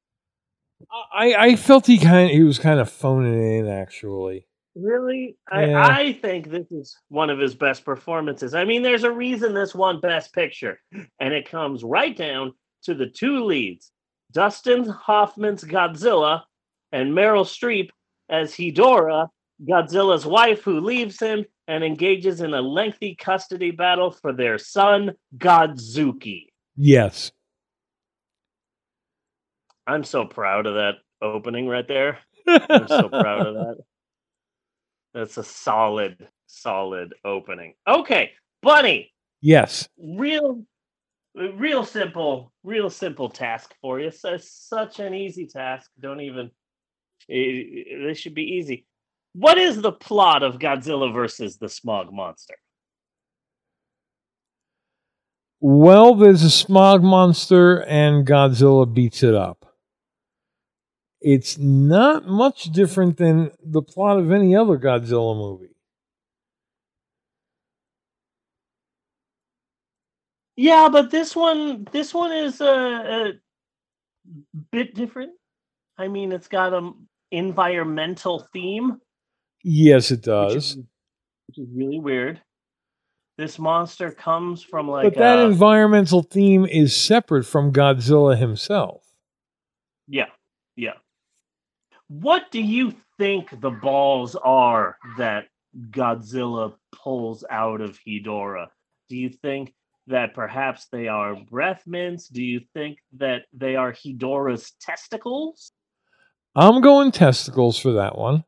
I, 1.12 1.35
I 1.35 1.57
felt 1.57 1.87
he 1.87 1.99
kind 1.99 2.31
of, 2.31 2.31
he 2.31 2.43
was 2.45 2.59
kind 2.59 2.79
of 2.79 2.91
phoning 2.91 3.59
in 3.59 3.68
actually. 3.68 4.47
Really? 4.76 5.37
Yeah. 5.53 5.85
I, 5.85 6.01
I 6.01 6.12
think 6.12 6.51
this 6.51 6.70
is 6.70 6.97
one 7.09 7.31
of 7.31 7.41
his 7.41 7.57
best 7.57 7.85
performances. 7.85 8.55
I 8.55 8.64
mean, 8.64 8.83
there's 8.83 9.03
a 9.03 9.11
reason 9.11 9.55
this 9.55 9.74
won 9.74 10.01
Best 10.01 10.33
Picture, 10.33 10.79
and 10.93 11.35
it 11.35 11.51
comes 11.51 11.83
right 11.83 12.16
down 12.16 12.53
to 12.85 12.95
the 12.95 13.09
two 13.09 13.45
leads 13.45 13.91
Dustin 14.31 14.89
Hoffman's 14.89 15.64
Godzilla 15.64 16.43
and 16.93 17.12
Meryl 17.12 17.45
Streep 17.45 17.91
as 18.29 18.55
Hedora, 18.55 19.29
Godzilla's 19.64 20.26
wife, 20.26 20.62
who 20.62 20.81
leaves 20.81 21.20
him 21.20 21.45
and 21.66 21.83
engages 21.85 22.41
in 22.41 22.55
a 22.55 22.61
lengthy 22.62 23.14
custody 23.14 23.70
battle 23.70 24.11
for 24.11 24.33
their 24.33 24.59
son, 24.59 25.12
Godzuki. 25.37 26.47
Yes. 26.76 27.33
I'm 29.87 30.05
so 30.05 30.24
proud 30.24 30.66
of 30.66 30.74
that 30.74 30.97
opening 31.22 31.66
right 31.66 31.87
there. 31.89 32.18
I'm 32.47 32.89
so 32.89 33.09
proud 33.09 33.47
of 33.47 33.55
that. 33.55 33.76
That's 35.14 35.37
a 35.39 35.43
solid, 35.45 36.29
solid 36.47 37.14
opening. 37.24 37.74
Okay, 37.87 38.33
Bunny, 38.62 39.12
Yes. 39.41 39.89
real, 39.99 40.62
real 41.35 41.85
simple, 41.85 42.53
real 42.62 42.91
simple 42.91 43.29
task 43.29 43.74
for 43.81 43.99
you. 44.01 44.11
So 44.11 44.37
such 44.37 45.01
an 45.01 45.14
easy 45.14 45.47
task. 45.47 45.91
Don't 46.01 46.20
even. 46.20 46.51
This 47.29 48.18
should 48.18 48.35
be 48.35 48.55
easy. 48.57 48.87
What 49.35 49.59
is 49.59 49.81
the 49.81 49.93
plot 49.93 50.43
of 50.43 50.59
Godzilla 50.59 51.12
versus 51.12 51.59
the 51.59 51.68
Smog 51.68 52.12
Monster? 52.12 52.57
Well, 55.61 56.14
there's 56.14 56.45
a 56.45 56.51
smog 56.51 57.03
monster 57.03 57.83
and 57.85 58.24
Godzilla 58.24 58.93
beats 58.93 59.24
it 59.24 59.35
up. 59.35 59.74
It's 61.20 61.59
not 61.59 62.26
much 62.26 62.64
different 62.66 63.16
than 63.16 63.51
the 63.64 63.83
plot 63.83 64.18
of 64.18 64.31
any 64.31 64.55
other 64.55 64.79
Godzilla 64.79 65.37
movie. 65.37 65.74
Yeah, 70.55 70.89
but 70.91 71.11
this 71.11 71.35
one, 71.35 71.87
this 71.91 72.14
one 72.14 72.33
is 72.33 72.61
a, 72.61 72.66
a 72.66 73.33
bit 74.70 74.95
different. 74.95 75.33
I 75.97 76.07
mean, 76.07 76.31
it's 76.31 76.49
got 76.49 76.72
a 76.72 76.93
environmental 77.31 78.47
theme. 78.53 79.01
Yes, 79.64 80.11
it 80.11 80.22
does. 80.22 80.76
which 80.76 81.59
is 81.59 81.68
really 81.74 81.99
weird. 81.99 82.41
This 83.37 83.59
monster 83.59 84.11
comes 84.11 84.62
from 84.62 84.89
like 84.89 85.05
but 85.05 85.14
that 85.16 85.39
a- 85.39 85.43
environmental 85.43 86.22
theme 86.22 86.66
is 86.66 86.97
separate 86.97 87.45
from 87.45 87.72
Godzilla 87.72 88.37
himself. 88.37 89.05
yeah, 90.09 90.26
yeah. 90.76 90.95
What 92.09 92.51
do 92.51 92.61
you 92.62 92.95
think 93.18 93.61
the 93.61 93.70
balls 93.70 94.35
are 94.35 94.97
that 95.18 95.49
Godzilla 95.91 96.74
pulls 96.93 97.45
out 97.51 97.81
of 97.81 97.99
Hedora? 98.07 98.68
Do 99.09 99.16
you 99.16 99.29
think 99.29 99.74
that 100.07 100.35
perhaps 100.35 100.87
they 100.91 101.07
are 101.09 101.35
breath 101.37 101.83
mints? 101.87 102.29
Do 102.29 102.43
you 102.43 102.61
think 102.74 102.99
that 103.18 103.43
they 103.53 103.76
are 103.76 103.93
Hedora's 103.93 104.72
testicles? 104.81 105.72
I'm 106.55 106.80
going 106.80 107.12
testicles 107.12 107.78
for 107.78 107.92
that 107.92 108.16
one. 108.16 108.44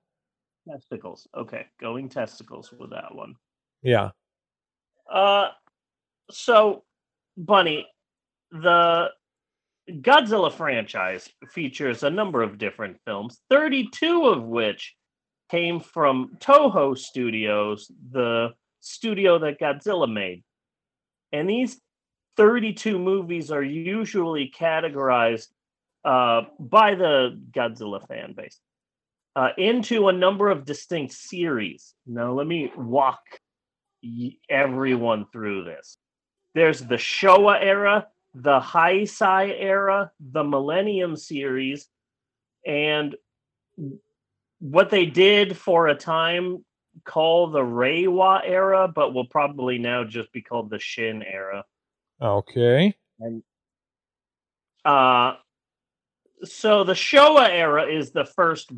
Testicles. 0.68 1.26
Okay, 1.36 1.66
going 1.80 2.08
testicles 2.08 2.72
with 2.72 2.90
that 2.90 3.14
one. 3.14 3.34
Yeah. 3.82 4.10
Uh, 5.10 5.48
so, 6.30 6.84
Bunny, 7.36 7.86
the 8.50 9.08
Godzilla 9.90 10.52
franchise 10.52 11.28
features 11.48 12.02
a 12.02 12.10
number 12.10 12.42
of 12.42 12.58
different 12.58 12.98
films, 13.04 13.40
32 13.50 14.26
of 14.26 14.44
which 14.44 14.94
came 15.50 15.80
from 15.80 16.36
Toho 16.38 16.96
Studios, 16.96 17.90
the 18.12 18.50
studio 18.80 19.38
that 19.40 19.60
Godzilla 19.60 20.10
made. 20.10 20.44
And 21.32 21.48
these 21.48 21.80
32 22.36 22.98
movies 22.98 23.50
are 23.50 23.62
usually 23.62 24.52
categorized 24.56 25.48
uh, 26.04 26.42
by 26.58 26.94
the 26.94 27.40
Godzilla 27.50 28.06
fan 28.06 28.34
base 28.36 28.58
uh, 29.36 29.50
into 29.56 30.08
a 30.08 30.12
number 30.12 30.50
of 30.50 30.64
distinct 30.64 31.12
series. 31.12 31.94
Now, 32.06 32.32
let 32.32 32.46
me 32.46 32.72
walk 32.76 33.20
everyone 34.48 35.26
through 35.32 35.64
this. 35.64 35.96
There's 36.54 36.80
the 36.80 36.96
Showa 36.96 37.58
era, 37.60 38.08
the 38.34 38.60
Heisei 38.60 39.54
era, 39.58 40.10
the 40.20 40.42
Millennium 40.42 41.16
series, 41.16 41.86
and 42.66 43.14
what 44.58 44.90
they 44.90 45.06
did 45.06 45.56
for 45.56 45.88
a 45.88 45.94
time 45.94 46.64
call 47.04 47.48
the 47.48 47.60
Reiwa 47.60 48.40
era, 48.44 48.88
but 48.88 49.14
will 49.14 49.26
probably 49.26 49.78
now 49.78 50.04
just 50.04 50.32
be 50.32 50.42
called 50.42 50.70
the 50.70 50.78
Shin 50.78 51.22
era. 51.22 51.64
Okay. 52.20 52.94
And 53.18 53.42
uh 54.84 55.34
so 56.44 56.84
the 56.84 56.92
Showa 56.92 57.48
era 57.48 57.84
is 57.84 58.10
the 58.10 58.24
first 58.24 58.70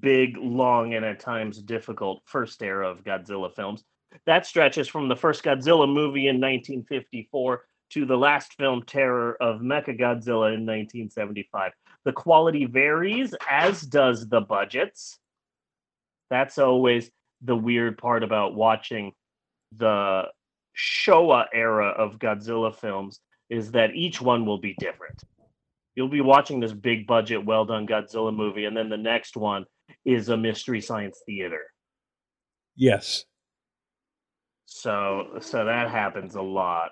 big, 0.00 0.36
long, 0.36 0.94
and 0.94 1.04
at 1.04 1.20
times 1.20 1.62
difficult 1.62 2.22
first 2.26 2.62
era 2.62 2.88
of 2.88 3.04
Godzilla 3.04 3.54
films. 3.54 3.84
That 4.26 4.46
stretches 4.46 4.88
from 4.88 5.08
the 5.08 5.16
first 5.16 5.42
Godzilla 5.42 5.86
movie 5.86 6.28
in 6.28 6.36
1954 6.36 7.64
to 7.90 8.06
the 8.06 8.16
last 8.16 8.54
film 8.54 8.82
Terror 8.84 9.36
of 9.40 9.60
Mechagodzilla 9.60 10.54
in 10.54 10.66
1975. 10.66 11.72
The 12.04 12.12
quality 12.12 12.64
varies, 12.66 13.34
as 13.48 13.82
does 13.82 14.28
the 14.28 14.40
budgets. 14.40 15.18
That's 16.28 16.58
always 16.58 17.10
the 17.42 17.56
weird 17.56 17.98
part 17.98 18.22
about 18.22 18.54
watching 18.54 19.12
the 19.76 20.24
Showa 20.76 21.46
era 21.52 21.88
of 21.88 22.18
Godzilla 22.18 22.74
films 22.74 23.20
is 23.48 23.72
that 23.72 23.94
each 23.94 24.20
one 24.20 24.46
will 24.46 24.58
be 24.58 24.74
different. 24.78 25.22
You'll 25.94 26.08
be 26.08 26.20
watching 26.20 26.60
this 26.60 26.72
big 26.72 27.06
budget, 27.06 27.44
well 27.44 27.64
done 27.64 27.86
Godzilla 27.86 28.34
movie, 28.34 28.64
and 28.64 28.76
then 28.76 28.88
the 28.88 28.96
next 28.96 29.36
one 29.36 29.64
is 30.04 30.28
a 30.28 30.36
mystery 30.36 30.80
science 30.80 31.20
theater. 31.26 31.62
Yes. 32.76 33.24
So 34.66 35.38
so 35.40 35.64
that 35.64 35.90
happens 35.90 36.34
a 36.36 36.42
lot. 36.42 36.90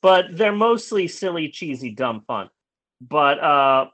But 0.00 0.36
they're 0.36 0.50
mostly 0.50 1.06
silly, 1.08 1.48
cheesy, 1.48 1.90
dumb 1.90 2.22
fun. 2.26 2.48
But 3.00 3.38
uh 3.38 3.86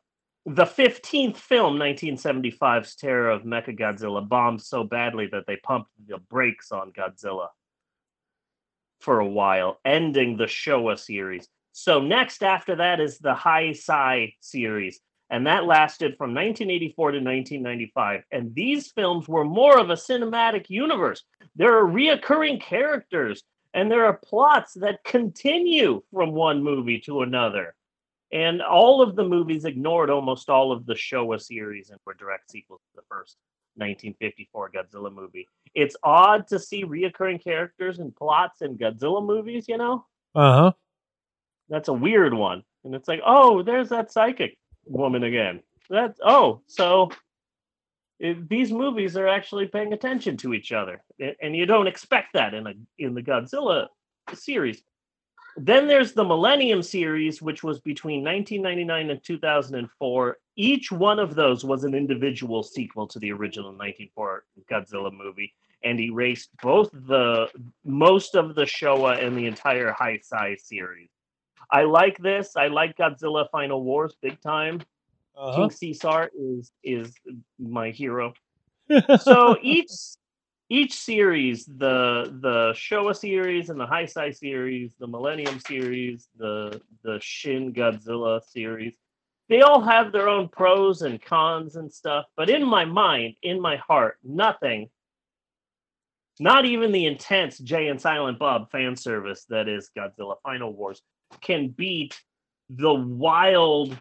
the 0.47 0.65
15th 0.65 1.36
film, 1.36 1.77
1975's 1.77 2.97
Terror 2.97 3.31
of 3.31 3.43
Mechagodzilla, 3.43 4.27
bombed 4.27 4.62
so 4.62 4.82
badly 4.82 5.28
that 5.31 5.44
they 5.47 5.56
pumped 5.56 5.90
the 6.06 6.16
brakes 6.31 6.73
on 6.73 6.90
Godzilla 6.93 7.48
for 9.01 9.20
a 9.20 9.27
while, 9.27 9.78
ending 9.85 10.39
the 10.39 10.47
Showa 10.47 10.98
series. 10.98 11.48
So 11.80 12.00
next 12.00 12.42
after 12.42 12.74
that 12.74 12.98
is 12.98 13.18
the 13.18 13.34
High 13.34 13.68
Heisei 13.68 14.34
series. 14.40 15.00
and 15.30 15.46
that 15.46 15.64
lasted 15.64 16.16
from 16.16 16.30
1984 16.34 17.12
to 17.12 17.18
1995. 17.18 18.22
And 18.32 18.52
these 18.52 18.90
films 18.90 19.28
were 19.28 19.44
more 19.44 19.78
of 19.78 19.90
a 19.90 19.94
cinematic 19.94 20.68
universe. 20.70 21.22
There 21.55 21.78
are 21.78 21.84
reoccurring 21.84 22.60
characters, 22.60 23.44
and 23.74 23.88
there 23.88 24.06
are 24.06 24.18
plots 24.24 24.72
that 24.74 25.05
continue 25.05 26.02
from 26.12 26.32
one 26.32 26.64
movie 26.64 26.98
to 27.02 27.22
another. 27.22 27.76
And 28.32 28.60
all 28.60 29.00
of 29.00 29.14
the 29.14 29.28
movies 29.28 29.64
ignored 29.64 30.10
almost 30.10 30.50
all 30.50 30.72
of 30.72 30.84
the 30.84 30.94
Showa 30.94 31.40
series 31.40 31.90
and 31.90 32.00
were 32.05 32.14
direct 32.14 32.50
sequels 32.50 32.80
to 32.90 32.96
the 32.96 33.06
first 33.09 33.36
1954 33.76 34.72
Godzilla 34.72 35.14
movie. 35.14 35.46
It's 35.74 35.96
odd 36.02 36.48
to 36.48 36.59
see 36.59 36.84
reoccurring 36.84 37.44
characters 37.44 38.00
and 38.00 38.16
plots 38.16 38.62
in 38.62 38.78
Godzilla 38.78 39.24
movies, 39.24 39.66
you 39.68 39.76
know? 39.76 40.06
Uh 40.34 40.52
huh. 40.60 40.72
That's 41.68 41.88
a 41.88 41.92
weird 41.92 42.34
one. 42.34 42.62
And 42.84 42.94
it's 42.94 43.08
like, 43.08 43.20
oh, 43.24 43.62
there's 43.62 43.90
that 43.90 44.12
psychic 44.12 44.56
woman 44.86 45.24
again. 45.24 45.60
That 45.90 46.16
oh, 46.22 46.62
so 46.66 47.10
it, 48.18 48.48
these 48.48 48.72
movies 48.72 49.16
are 49.16 49.28
actually 49.28 49.66
paying 49.66 49.92
attention 49.92 50.36
to 50.38 50.54
each 50.54 50.72
other, 50.72 51.02
and 51.40 51.56
you 51.56 51.66
don't 51.66 51.86
expect 51.86 52.34
that 52.34 52.54
in 52.54 52.66
a 52.66 52.74
in 52.98 53.14
the 53.14 53.22
Godzilla 53.22 53.88
series. 54.34 54.82
Then 55.56 55.88
there's 55.88 56.12
the 56.12 56.24
Millennium 56.24 56.82
series, 56.82 57.42
which 57.42 57.64
was 57.64 57.80
between 57.80 58.22
1999 58.22 59.10
and 59.10 59.24
2004. 59.24 60.36
Each 60.56 60.92
one 60.92 61.18
of 61.18 61.34
those 61.34 61.64
was 61.64 61.84
an 61.84 61.94
individual 61.94 62.62
sequel 62.62 63.08
to 63.08 63.18
the 63.18 63.32
original 63.32 63.70
1904 63.70 64.44
Godzilla 64.70 65.12
movie, 65.12 65.54
and 65.82 65.98
erased 65.98 66.50
both 66.62 66.90
the 66.92 67.48
most 67.84 68.34
of 68.34 68.54
the 68.54 68.64
Showa 68.64 69.24
and 69.24 69.36
the 69.36 69.46
entire 69.46 69.92
Heisei 69.92 70.60
series. 70.60 71.08
I 71.70 71.82
like 71.82 72.18
this. 72.18 72.56
I 72.56 72.68
like 72.68 72.96
Godzilla 72.96 73.48
Final 73.50 73.82
Wars 73.82 74.16
big 74.22 74.40
time. 74.40 74.80
Uh-huh. 75.36 75.56
King 75.56 75.70
Caesar 75.70 76.30
is 76.36 76.72
is 76.82 77.14
my 77.58 77.90
hero. 77.90 78.34
so 79.20 79.56
each 79.62 79.90
each 80.70 80.94
series, 80.94 81.64
the 81.64 82.36
the 82.40 82.72
Showa 82.74 83.16
series 83.16 83.70
and 83.70 83.80
the 83.80 83.86
Heisei 83.86 84.34
series, 84.36 84.94
the 84.98 85.06
Millennium 85.06 85.60
series, 85.60 86.28
the 86.36 86.80
the 87.02 87.18
Shin 87.20 87.72
Godzilla 87.72 88.42
series, 88.42 88.94
they 89.48 89.62
all 89.62 89.80
have 89.80 90.12
their 90.12 90.28
own 90.28 90.48
pros 90.48 91.02
and 91.02 91.22
cons 91.22 91.76
and 91.76 91.92
stuff. 91.92 92.26
But 92.36 92.50
in 92.50 92.64
my 92.64 92.84
mind, 92.84 93.36
in 93.42 93.60
my 93.60 93.76
heart, 93.76 94.18
nothing, 94.22 94.90
not 96.38 96.66
even 96.66 96.92
the 96.92 97.06
intense 97.06 97.58
Jay 97.58 97.88
and 97.88 98.00
Silent 98.00 98.38
Bob 98.38 98.70
fan 98.70 98.94
service 98.94 99.46
that 99.48 99.68
is 99.68 99.90
Godzilla 99.96 100.36
Final 100.42 100.72
Wars, 100.72 101.02
can 101.40 101.68
beat 101.68 102.20
the 102.70 102.92
wild 102.92 103.96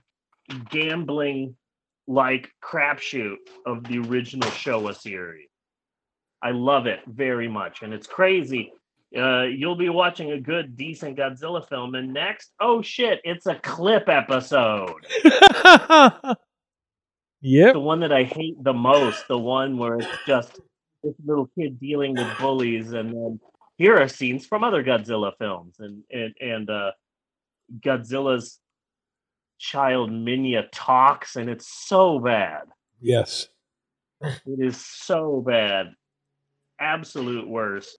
gambling 0.70 1.56
like 2.08 2.50
crapshoot 2.64 3.38
of 3.66 3.84
the 3.84 4.00
original 4.00 4.50
Showa 4.52 4.96
series. 4.96 5.50
I 6.42 6.52
love 6.52 6.86
it 6.86 7.00
very 7.08 7.48
much, 7.48 7.82
and 7.82 7.94
it's 7.94 8.08
crazy. 8.08 8.72
Uh, 9.18 9.44
you'll 9.44 9.76
be 9.76 9.90
watching 9.90 10.32
a 10.32 10.40
good, 10.40 10.76
decent 10.78 11.18
Godzilla 11.18 11.68
film, 11.68 11.96
and 11.96 12.14
next, 12.14 12.52
oh 12.60 12.82
shit, 12.82 13.20
it's 13.24 13.46
a 13.46 13.56
clip 13.56 14.10
episode. 14.10 15.06
Yep. 17.42 17.74
The 17.74 17.80
one 17.80 18.00
that 18.00 18.12
I 18.12 18.24
hate 18.24 18.62
the 18.64 18.74
most, 18.74 19.28
the 19.28 19.38
one 19.38 19.78
where 19.78 19.98
it's 19.98 20.08
just 20.26 20.60
this 21.04 21.14
little 21.24 21.50
kid 21.58 21.80
dealing 21.80 22.16
with 22.16 22.28
bullies, 22.40 22.94
and 22.94 23.14
then 23.14 23.40
here 23.78 23.98
are 23.98 24.08
scenes 24.08 24.46
from 24.46 24.64
other 24.64 24.84
Godzilla 24.84 25.32
films, 25.38 25.76
and 25.80 26.04
and 26.12 26.34
and 26.42 26.70
uh, 26.70 26.92
Godzilla's 27.80 28.60
child 29.60 30.12
Minya 30.12 30.68
talks, 30.72 31.36
and 31.36 31.50
it's 31.50 31.68
so 31.68 32.20
bad. 32.20 32.64
Yes. 33.02 33.48
It 34.22 34.60
is 34.60 34.84
so 34.84 35.44
bad. 35.46 35.94
Absolute 36.80 37.48
worst. 37.48 37.98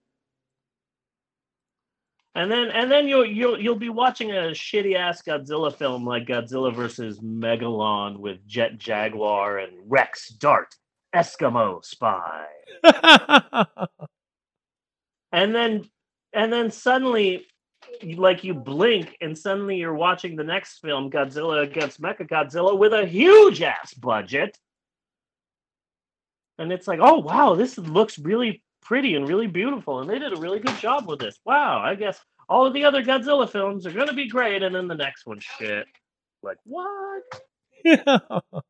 And 2.34 2.50
then 2.52 2.68
and 2.70 2.90
then 2.90 3.08
you'll 3.08 3.24
you'll 3.26 3.60
you'll 3.60 3.74
be 3.74 3.88
watching 3.88 4.30
a 4.30 4.52
shitty 4.52 4.94
ass 4.94 5.22
Godzilla 5.22 5.74
film 5.74 6.06
like 6.06 6.26
Godzilla 6.26 6.72
versus 6.74 7.18
Megalon 7.20 8.18
with 8.18 8.46
Jet 8.46 8.78
Jaguar 8.78 9.58
and 9.58 9.72
Rex 9.86 10.28
Dart, 10.28 10.72
Eskimo 11.14 11.84
spy. 11.84 12.44
and 15.32 15.52
then 15.52 15.84
and 16.32 16.52
then 16.52 16.70
suddenly 16.70 17.44
like 18.16 18.44
you 18.44 18.54
blink 18.54 19.16
and 19.20 19.36
suddenly 19.36 19.76
you're 19.76 19.94
watching 19.94 20.36
the 20.36 20.44
next 20.44 20.78
film 20.78 21.10
Godzilla 21.10 21.62
against 21.62 22.00
Mecha 22.00 22.28
Godzilla 22.28 22.76
with 22.76 22.92
a 22.92 23.06
huge 23.06 23.62
ass 23.62 23.94
budget. 23.94 24.58
And 26.58 26.72
it's 26.72 26.88
like, 26.88 27.00
"Oh 27.02 27.18
wow, 27.18 27.54
this 27.54 27.78
looks 27.78 28.18
really 28.18 28.62
pretty 28.82 29.14
and 29.14 29.28
really 29.28 29.46
beautiful 29.46 30.00
and 30.00 30.08
they 30.08 30.18
did 30.18 30.32
a 30.32 30.40
really 30.40 30.60
good 30.60 30.78
job 30.78 31.06
with 31.06 31.20
this. 31.20 31.38
Wow, 31.44 31.80
I 31.80 31.94
guess 31.94 32.20
all 32.48 32.66
of 32.66 32.72
the 32.72 32.84
other 32.84 33.02
Godzilla 33.02 33.48
films 33.48 33.86
are 33.86 33.92
going 33.92 34.08
to 34.08 34.14
be 34.14 34.28
great 34.28 34.62
and 34.62 34.74
then 34.74 34.88
the 34.88 34.94
next 34.94 35.26
one 35.26 35.40
shit." 35.40 35.86
Like, 36.42 36.58
"What?" 36.64 37.24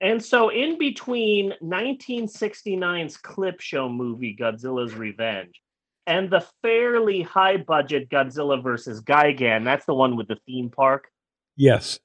And 0.00 0.24
so, 0.24 0.50
in 0.50 0.78
between 0.78 1.54
1969's 1.62 3.16
clip 3.16 3.60
show 3.60 3.88
movie 3.88 4.36
Godzilla's 4.38 4.94
Revenge 4.94 5.60
and 6.08 6.30
the 6.30 6.44
fairly 6.62 7.22
high 7.22 7.58
budget 7.58 8.08
Godzilla 8.10 8.60
versus 8.62 9.00
Gigan, 9.02 9.64
that's 9.64 9.84
the 9.86 9.94
one 9.94 10.16
with 10.16 10.26
the 10.28 10.38
theme 10.46 10.70
park, 10.70 11.08
Yes. 11.56 12.00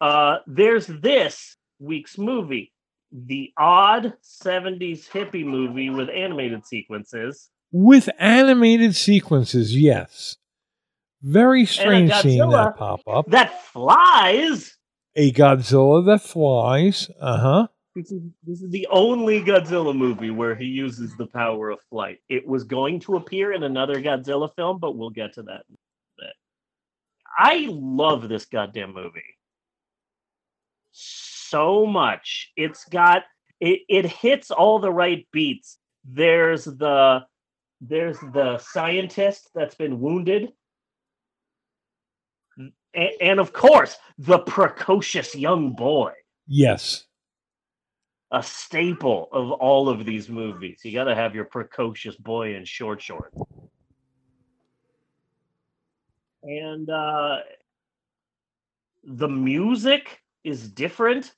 uh, 0.00 0.38
there's 0.46 0.86
this 0.86 1.56
week's 1.78 2.16
movie, 2.18 2.72
the 3.12 3.52
odd 3.56 4.14
70s 4.22 5.08
hippie 5.08 5.44
movie 5.44 5.90
with 5.90 6.08
animated 6.08 6.66
sequences. 6.66 7.50
With 7.72 8.08
animated 8.18 8.96
sequences, 8.96 9.76
yes. 9.76 10.36
Very 11.22 11.66
strange 11.66 12.12
seeing 12.14 12.48
that 12.50 12.76
pop 12.76 13.00
up. 13.06 13.26
that 13.30 13.62
flies. 13.64 14.76
A 15.16 15.32
Godzilla 15.32 16.06
that 16.06 16.22
flies. 16.22 17.10
Uh 17.20 17.38
huh. 17.38 17.66
This 17.96 18.12
is, 18.12 18.22
this 18.46 18.62
is 18.62 18.70
the 18.70 18.86
only 18.90 19.42
Godzilla 19.42 19.96
movie 19.96 20.30
where 20.30 20.54
he 20.54 20.66
uses 20.66 21.16
the 21.16 21.26
power 21.26 21.70
of 21.70 21.80
flight. 21.90 22.18
It 22.28 22.46
was 22.46 22.64
going 22.64 23.00
to 23.00 23.16
appear 23.16 23.52
in 23.52 23.64
another 23.64 24.00
Godzilla 24.00 24.54
film, 24.54 24.78
but 24.78 24.96
we'll 24.96 25.10
get 25.10 25.34
to 25.34 25.42
that. 25.44 25.62
I 27.38 27.68
love 27.70 28.28
this 28.28 28.44
goddamn 28.46 28.92
movie 28.92 29.22
so 30.92 31.86
much. 31.86 32.52
It's 32.56 32.84
got 32.84 33.22
it, 33.60 33.80
it 33.88 34.06
hits 34.06 34.50
all 34.50 34.78
the 34.78 34.92
right 34.92 35.26
beats. 35.32 35.78
There's 36.04 36.64
the 36.64 37.24
there's 37.80 38.18
the 38.18 38.58
scientist 38.58 39.50
that's 39.54 39.74
been 39.74 40.00
wounded. 40.00 40.52
A- 42.94 43.22
and 43.22 43.38
of 43.40 43.52
course, 43.52 43.96
the 44.18 44.38
precocious 44.38 45.34
young 45.34 45.72
boy 45.72 46.12
Yes. 46.52 47.04
A 48.32 48.42
staple 48.42 49.28
of 49.32 49.50
all 49.52 49.88
of 49.88 50.04
these 50.04 50.28
movies. 50.28 50.80
You 50.84 50.92
got 50.92 51.04
to 51.04 51.14
have 51.14 51.34
your 51.34 51.44
precocious 51.44 52.16
boy 52.16 52.54
in 52.54 52.64
short 52.64 53.02
shorts. 53.02 53.36
And 56.42 56.88
uh, 56.88 57.38
the 59.04 59.28
music 59.28 60.20
is 60.44 60.68
different. 60.68 61.34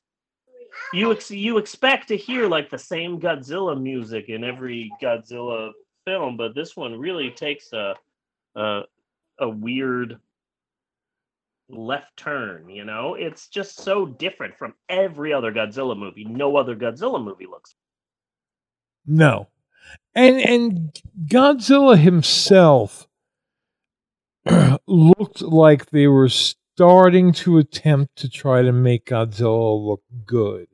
You 0.92 1.12
ex- 1.12 1.30
you 1.30 1.58
expect 1.58 2.08
to 2.08 2.16
hear 2.16 2.48
like 2.48 2.70
the 2.70 2.78
same 2.78 3.20
Godzilla 3.20 3.80
music 3.80 4.28
in 4.28 4.44
every 4.44 4.90
Godzilla 5.02 5.72
film, 6.04 6.36
but 6.36 6.54
this 6.54 6.76
one 6.76 6.98
really 6.98 7.30
takes 7.30 7.72
a 7.72 7.94
a, 8.54 8.82
a 9.38 9.48
weird 9.48 10.18
left 11.68 12.16
turn, 12.16 12.68
you 12.68 12.84
know? 12.84 13.14
It's 13.14 13.48
just 13.48 13.76
so 13.76 14.06
different 14.06 14.54
from 14.58 14.74
every 14.88 15.32
other 15.32 15.52
Godzilla 15.52 15.96
movie. 15.96 16.24
No 16.24 16.56
other 16.56 16.76
Godzilla 16.76 17.22
movie 17.22 17.46
looks. 17.46 17.74
No. 19.06 19.48
And 20.14 20.36
and 20.36 21.00
Godzilla 21.26 21.98
himself 21.98 23.08
looked 24.86 25.42
like 25.42 25.86
they 25.86 26.06
were 26.06 26.28
starting 26.28 27.32
to 27.32 27.58
attempt 27.58 28.16
to 28.16 28.28
try 28.28 28.62
to 28.62 28.72
make 28.72 29.06
Godzilla 29.06 29.84
look 29.84 30.02
good. 30.24 30.68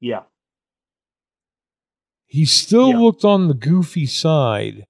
Yeah. 0.00 0.22
He 2.26 2.44
still 2.44 2.92
looked 2.98 3.24
on 3.24 3.48
the 3.48 3.54
goofy 3.54 4.06
side, 4.06 4.86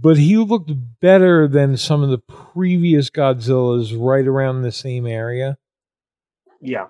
but 0.00 0.18
he 0.18 0.36
looked 0.36 0.72
better 1.00 1.46
than 1.46 1.76
some 1.76 2.02
of 2.02 2.10
the 2.10 2.18
previous 2.18 3.10
Godzillas 3.10 3.94
right 3.96 4.26
around 4.26 4.62
the 4.62 4.72
same 4.72 5.06
area. 5.06 5.56
Yeah. 6.60 6.86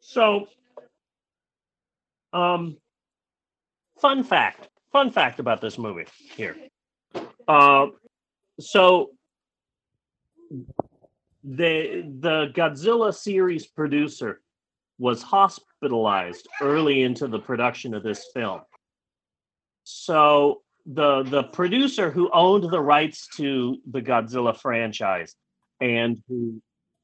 So, 0.00 0.46
um, 2.32 2.76
fun 4.00 4.24
fact, 4.24 4.68
fun 4.92 5.10
fact 5.10 5.40
about 5.40 5.60
this 5.60 5.78
movie 5.78 6.06
here. 6.34 6.56
Uh, 7.46 7.88
so 8.58 9.10
the 11.44 12.04
the 12.20 12.52
Godzilla 12.54 13.14
series 13.14 13.66
producer 13.66 14.40
was 14.98 15.22
hospitalized 15.22 16.48
early 16.60 17.02
into 17.02 17.26
the 17.26 17.38
production 17.38 17.92
of 17.94 18.02
this 18.02 18.30
film. 18.32 18.62
So 19.88 20.62
the 20.84 21.22
the 21.22 21.44
producer 21.44 22.10
who 22.10 22.28
owned 22.32 22.64
the 22.64 22.80
rights 22.80 23.28
to 23.36 23.78
the 23.88 24.02
Godzilla 24.02 24.56
franchise 24.60 25.36
and 25.80 26.20
who 26.28 26.60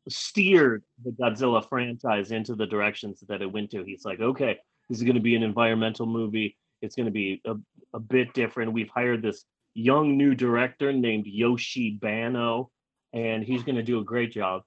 steered 0.09 0.83
the 1.05 1.13
Godzilla 1.13 1.67
franchise 1.69 2.33
into 2.33 2.57
the 2.57 2.67
directions 2.67 3.23
that 3.29 3.41
it 3.41 3.53
went 3.53 3.71
to. 3.71 3.85
He's 3.85 4.05
like, 4.05 4.19
okay, 4.19 4.59
this 4.89 4.99
is 4.99 5.05
going 5.05 5.15
to 5.15 5.21
be 5.21 5.37
an 5.37 5.45
environmental 5.45 6.07
movie. 6.07 6.57
It's 6.81 6.97
going 6.97 7.07
to 7.07 7.13
be 7.13 7.41
a, 7.47 7.55
a 7.95 8.01
bit 8.01 8.35
different. 8.35 8.73
We've 8.73 8.91
hired 8.91 9.23
this 9.23 9.45
young 9.75 10.17
new 10.17 10.35
director 10.35 10.93
named 10.93 11.27
Yoshi 11.27 12.01
Banno, 12.03 12.69
and 13.13 13.45
he's 13.45 13.63
going 13.63 13.77
to 13.77 13.85
do 13.85 14.01
a 14.01 14.05
great 14.05 14.33
job. 14.33 14.63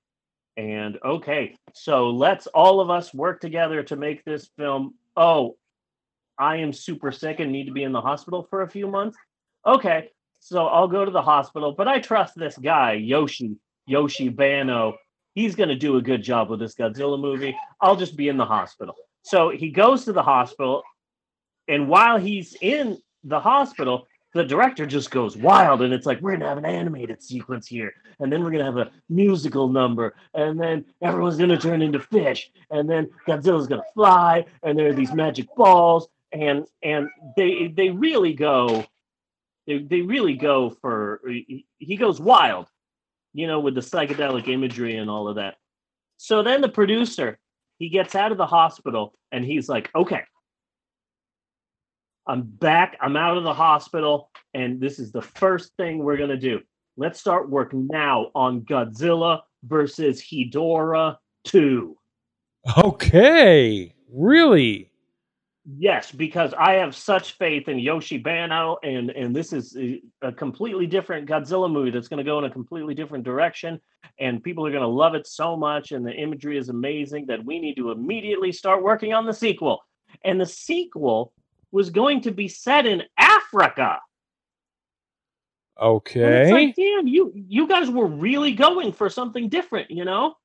And 0.55 0.97
okay, 1.03 1.57
so 1.73 2.11
let's 2.11 2.47
all 2.47 2.79
of 2.79 2.89
us 2.89 3.13
work 3.13 3.41
together 3.41 3.83
to 3.83 3.97
make 3.97 4.23
this 4.23 4.49
film. 4.57 4.93
Oh, 5.17 5.57
I 6.37 6.57
am 6.57 6.73
super 6.73 7.11
sick 7.11 7.39
and 7.39 7.51
need 7.51 7.65
to 7.65 7.71
be 7.71 7.83
in 7.83 7.91
the 7.91 8.01
hospital 8.01 8.47
for 8.49 8.61
a 8.61 8.69
few 8.69 8.87
months. 8.87 9.17
Okay, 9.65 10.09
so 10.39 10.67
I'll 10.67 10.87
go 10.87 11.05
to 11.05 11.11
the 11.11 11.21
hospital, 11.21 11.71
but 11.71 11.87
I 11.87 11.99
trust 11.99 12.35
this 12.35 12.57
guy, 12.57 12.93
Yoshi, 12.93 13.57
Yoshi 13.85 14.29
Banno. 14.29 14.95
He's 15.33 15.55
going 15.55 15.69
to 15.69 15.75
do 15.75 15.97
a 15.97 16.01
good 16.01 16.23
job 16.23 16.49
with 16.49 16.59
this 16.59 16.75
Godzilla 16.75 17.19
movie. 17.19 17.57
I'll 17.81 17.95
just 17.95 18.15
be 18.15 18.29
in 18.29 18.37
the 18.37 18.45
hospital. 18.45 18.95
So 19.23 19.49
he 19.49 19.69
goes 19.69 20.05
to 20.05 20.13
the 20.13 20.23
hospital, 20.23 20.83
and 21.67 21.89
while 21.89 22.17
he's 22.17 22.55
in 22.61 22.99
the 23.23 23.39
hospital, 23.39 24.07
the 24.35 24.43
director 24.43 24.85
just 24.85 25.11
goes 25.11 25.37
wild 25.37 25.81
and 25.81 25.93
it's 25.93 26.05
like 26.05 26.19
we're 26.19 26.33
gonna 26.33 26.49
have 26.49 26.57
an 26.57 26.65
animated 26.65 27.23
sequence 27.23 27.67
here 27.67 27.93
and 28.19 28.31
then 28.31 28.43
we're 28.43 28.51
gonna 28.51 28.65
have 28.65 28.75
a 28.75 28.91
musical 29.09 29.69
number 29.69 30.13
and 30.33 30.59
then 30.59 30.83
everyone's 31.01 31.37
gonna 31.37 31.57
turn 31.57 31.81
into 31.81 32.01
fish 32.01 32.51
and 32.69 32.89
then 32.89 33.09
godzilla's 33.25 33.65
gonna 33.65 33.81
fly 33.93 34.43
and 34.61 34.77
there 34.77 34.89
are 34.89 34.93
these 34.93 35.13
magic 35.13 35.47
balls 35.55 36.09
and 36.31 36.65
and 36.83 37.09
they 37.37 37.67
they 37.75 37.89
really 37.89 38.33
go 38.33 38.85
they, 39.67 39.79
they 39.79 40.01
really 40.01 40.35
go 40.35 40.69
for 40.69 41.21
he 41.79 41.95
goes 41.97 42.19
wild 42.19 42.67
you 43.33 43.47
know 43.47 43.59
with 43.59 43.75
the 43.75 43.81
psychedelic 43.81 44.47
imagery 44.47 44.97
and 44.97 45.09
all 45.09 45.27
of 45.27 45.35
that 45.35 45.55
so 46.17 46.43
then 46.43 46.61
the 46.61 46.69
producer 46.69 47.39
he 47.77 47.89
gets 47.89 48.15
out 48.15 48.31
of 48.31 48.37
the 48.37 48.45
hospital 48.45 49.13
and 49.31 49.45
he's 49.45 49.69
like 49.69 49.89
okay 49.95 50.21
I'm 52.27 52.41
back. 52.41 52.97
I'm 53.01 53.15
out 53.15 53.37
of 53.37 53.43
the 53.43 53.53
hospital, 53.53 54.31
and 54.53 54.79
this 54.79 54.99
is 54.99 55.11
the 55.11 55.21
first 55.21 55.73
thing 55.77 55.99
we're 55.99 56.17
gonna 56.17 56.37
do. 56.37 56.61
Let's 56.97 57.19
start 57.19 57.49
work 57.49 57.73
now 57.73 58.31
on 58.33 58.61
Godzilla 58.61 59.41
versus 59.63 60.21
Hedorah 60.21 61.17
2. 61.43 61.95
Okay, 62.77 63.93
really? 64.11 64.91
Yes, 65.67 66.11
because 66.11 66.53
I 66.53 66.73
have 66.73 66.95
such 66.95 67.37
faith 67.39 67.67
in 67.67 67.79
Yoshi 67.79 68.19
Banno, 68.19 68.77
and 68.83 69.09
and 69.09 69.35
this 69.35 69.51
is 69.51 69.75
a 70.21 70.31
completely 70.31 70.85
different 70.85 71.27
Godzilla 71.27 71.71
movie 71.71 71.89
that's 71.89 72.07
going 72.07 72.19
to 72.19 72.23
go 72.23 72.37
in 72.37 72.45
a 72.45 72.51
completely 72.51 72.93
different 72.93 73.23
direction, 73.23 73.81
and 74.19 74.43
people 74.43 74.65
are 74.67 74.69
going 74.69 74.83
to 74.83 74.87
love 74.87 75.15
it 75.15 75.25
so 75.25 75.57
much, 75.57 75.91
and 75.91 76.05
the 76.05 76.13
imagery 76.13 76.59
is 76.59 76.69
amazing 76.69 77.25
that 77.27 77.43
we 77.43 77.57
need 77.59 77.75
to 77.77 77.89
immediately 77.89 78.51
start 78.51 78.83
working 78.83 79.13
on 79.13 79.25
the 79.25 79.33
sequel. 79.33 79.83
And 80.23 80.39
the 80.39 80.45
sequel 80.45 81.33
was 81.71 81.89
going 81.89 82.21
to 82.21 82.31
be 82.31 82.47
set 82.47 82.85
in 82.85 83.01
Africa. 83.17 83.99
And 85.77 85.87
Okay. 85.87 86.41
it's 86.43 86.51
like, 86.51 86.75
damn, 86.75 87.07
you 87.07 87.33
you 87.35 87.67
guys 87.67 87.89
were 87.89 88.05
really 88.07 88.53
going 88.53 88.93
for 88.93 89.09
something 89.09 89.49
different, 89.49 89.89
you 89.89 90.05
know? 90.05 90.35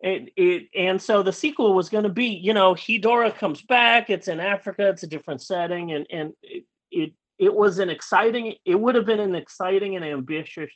It, 0.00 0.32
it 0.36 0.68
and 0.76 1.00
so 1.02 1.22
the 1.22 1.32
sequel 1.32 1.74
was 1.74 1.88
going 1.88 2.04
to 2.04 2.10
be, 2.10 2.26
you 2.26 2.54
know, 2.54 2.74
Hedorah 2.74 3.36
comes 3.36 3.62
back. 3.62 4.10
It's 4.10 4.28
in 4.28 4.38
Africa. 4.38 4.88
It's 4.88 5.02
a 5.02 5.08
different 5.08 5.42
setting, 5.42 5.92
and 5.92 6.06
and 6.10 6.32
it 6.42 6.64
it, 6.90 7.12
it 7.38 7.54
was 7.54 7.78
an 7.80 7.90
exciting. 7.90 8.54
It 8.64 8.78
would 8.78 8.94
have 8.94 9.06
been 9.06 9.20
an 9.20 9.34
exciting 9.34 9.96
and 9.96 10.04
ambitious 10.04 10.70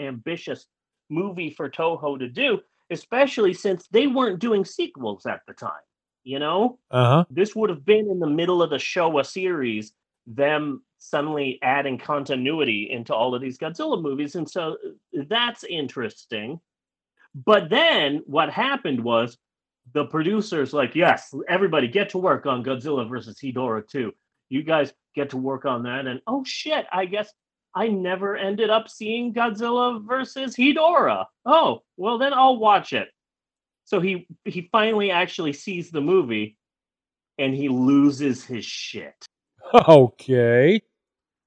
ambitious 0.00 0.66
movie 1.08 1.50
for 1.50 1.70
Toho 1.70 2.18
to 2.18 2.28
do, 2.28 2.60
especially 2.90 3.54
since 3.54 3.86
they 3.88 4.06
weren't 4.08 4.40
doing 4.40 4.64
sequels 4.64 5.26
at 5.26 5.40
the 5.46 5.54
time. 5.54 5.70
You 6.24 6.40
know, 6.40 6.80
Uh 6.90 7.04
huh. 7.04 7.24
this 7.30 7.54
would 7.54 7.70
have 7.70 7.84
been 7.84 8.10
in 8.10 8.18
the 8.18 8.26
middle 8.26 8.60
of 8.62 8.70
the 8.70 8.76
Showa 8.78 9.24
series, 9.24 9.92
them 10.26 10.82
suddenly 10.98 11.60
adding 11.62 11.98
continuity 11.98 12.90
into 12.90 13.14
all 13.14 13.32
of 13.34 13.40
these 13.40 13.58
Godzilla 13.58 14.02
movies. 14.02 14.34
And 14.34 14.50
so 14.50 14.76
uh, 15.16 15.22
that's 15.28 15.62
interesting. 15.62 16.58
But 17.44 17.68
then 17.68 18.22
what 18.26 18.50
happened 18.50 19.04
was 19.04 19.36
the 19.92 20.06
producers, 20.06 20.72
like, 20.72 20.94
yes, 20.94 21.34
everybody 21.48 21.86
get 21.86 22.08
to 22.10 22.18
work 22.18 22.46
on 22.46 22.64
Godzilla 22.64 23.08
versus 23.08 23.38
Hedorah 23.38 23.86
2. 23.86 24.10
You 24.48 24.62
guys 24.62 24.92
get 25.14 25.30
to 25.30 25.36
work 25.36 25.66
on 25.66 25.82
that. 25.82 26.06
And 26.06 26.20
oh 26.26 26.44
shit, 26.44 26.86
I 26.90 27.04
guess 27.04 27.30
I 27.74 27.88
never 27.88 28.36
ended 28.36 28.70
up 28.70 28.88
seeing 28.88 29.34
Godzilla 29.34 30.02
versus 30.06 30.56
Hedorah. 30.56 31.26
Oh, 31.44 31.82
well, 31.98 32.16
then 32.16 32.32
I'll 32.32 32.56
watch 32.56 32.94
it. 32.94 33.08
So 33.84 34.00
he 34.00 34.26
he 34.44 34.68
finally 34.72 35.10
actually 35.10 35.52
sees 35.52 35.90
the 35.90 36.00
movie 36.00 36.56
and 37.38 37.54
he 37.54 37.68
loses 37.68 38.44
his 38.44 38.64
shit. 38.64 39.14
Okay. 39.88 40.80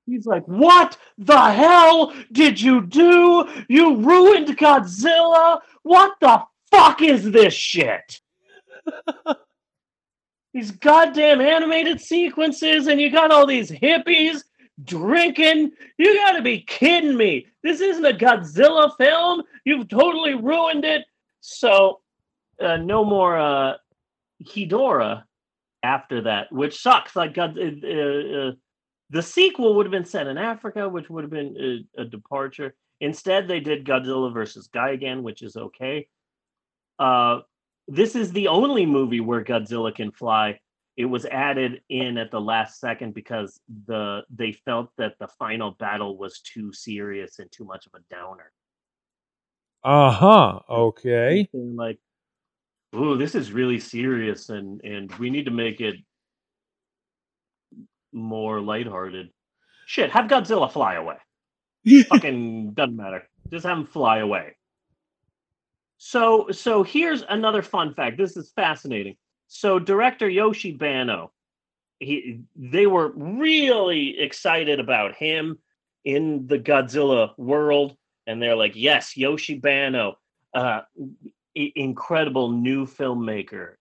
He's 0.10 0.26
like, 0.26 0.45
"What 0.45 0.98
the 1.18 1.52
hell 1.52 2.14
did 2.31 2.60
you 2.60 2.81
do? 2.81 3.48
You 3.68 3.98
ruined 3.98 4.57
Godzilla. 4.57 5.61
What 5.84 6.15
the 6.19 6.44
fuck 6.72 7.02
is 7.02 7.31
this 7.31 7.53
shit?" 7.53 8.22
these 10.53 10.72
goddamn 10.72 11.41
animated 11.41 12.02
sequences 12.02 12.88
and 12.88 12.99
you 12.99 13.11
got 13.11 13.31
all 13.31 13.45
these 13.45 13.69
hippies 13.69 14.44
drinking. 14.84 15.72
You 15.98 16.15
got 16.15 16.31
to 16.34 16.41
be 16.41 16.61
kidding 16.61 17.15
me. 17.15 17.48
This 17.64 17.81
isn't 17.81 18.06
a 18.06 18.18
Godzilla 18.18 18.95
film. 18.98 19.44
You've 19.65 19.88
totally 19.88 20.36
ruined 20.36 20.86
it. 20.86 21.06
So, 21.41 22.02
uh, 22.61 22.77
no 22.77 23.06
more 23.06 23.38
uh, 23.38 23.76
Hedorah 24.44 25.23
after 25.84 26.22
that, 26.23 26.52
which 26.52 26.81
sucks. 26.81 27.15
Like, 27.15 27.34
God, 27.34 27.57
uh, 27.57 27.64
uh, 27.64 28.52
the 29.10 29.22
sequel 29.22 29.76
would 29.76 29.86
have 29.86 29.91
been 29.91 30.06
set 30.06 30.27
in 30.27 30.38
Africa, 30.38 30.88
which 30.88 31.10
would 31.10 31.23
have 31.23 31.31
been 31.31 31.86
a, 31.98 32.02
a 32.02 32.06
departure. 32.06 32.76
Instead, 33.02 33.48
they 33.48 33.60
did 33.60 33.86
Godzilla 33.86 34.34
versus 34.34 34.68
Gigan, 34.68 35.22
which 35.22 35.41
is 35.41 35.56
okay. 35.56 36.07
Uh, 36.99 37.40
this 37.88 38.15
is 38.15 38.31
the 38.31 38.49
only 38.49 38.86
movie 38.86 39.22
where 39.22 39.44
Godzilla 39.44 39.94
can 39.94 40.11
fly. 40.11 40.60
It 40.95 41.06
was 41.06 41.26
added 41.26 41.81
in 41.90 42.18
at 42.18 42.30
the 42.30 42.41
last 42.41 42.80
second 42.80 43.14
because 43.14 43.60
the 43.88 44.22
they 44.30 44.52
felt 44.52 44.90
that 44.98 45.14
the 45.19 45.30
final 45.40 45.72
battle 45.72 46.18
was 46.18 46.41
too 46.41 46.73
serious 46.73 47.40
and 47.40 47.49
too 47.52 47.64
much 47.64 47.88
of 47.88 47.94
a 47.94 48.14
downer. 48.14 48.52
Uh 49.81 50.11
huh. 50.11 50.60
Okay. 50.69 51.48
And 51.53 51.77
like, 51.77 51.99
ooh, 52.94 53.18
this 53.18 53.34
is 53.34 53.53
really 53.53 53.80
serious, 53.80 54.49
and 54.49 54.81
and 54.84 55.10
we 55.15 55.30
need 55.30 55.45
to 55.45 55.52
make 55.52 55.80
it 55.80 55.95
more 58.11 58.61
lighthearted. 58.61 59.30
Shit, 59.86 60.11
have 60.11 60.26
Godzilla 60.26 60.72
fly 60.72 60.95
away. 60.95 61.18
Fucking 62.10 62.73
doesn't 62.73 62.95
matter. 62.95 63.27
Just 63.49 63.65
have 63.65 63.77
him 63.77 63.86
fly 63.86 64.19
away. 64.19 64.56
So 65.98 66.49
so 66.52 66.84
here's 66.84 67.23
another 67.27 67.61
fun 67.61 67.94
fact. 67.94 68.18
This 68.18 68.38
is 68.38 68.52
fascinating. 68.56 69.18
So 69.48 69.80
director 69.80 70.30
Yoshi 70.30 70.77
Banno, 70.77 71.31
he 71.99 72.41
they 72.56 72.88
were 72.88 73.11
really 73.15 74.19
excited 74.19 74.80
about 74.80 75.15
him 75.15 75.57
in 76.06 76.48
the 76.48 76.60
Godzilla 76.60 77.38
world, 77.38 77.98
and 78.27 78.41
they're 78.41 78.56
like, 78.56 78.76
yes, 78.76 79.18
Yoshi 79.18 79.60
Banno, 79.60 80.14
uh, 80.53 80.81
incredible 81.56 82.52
new 82.52 82.86
filmmaker. 82.86 83.73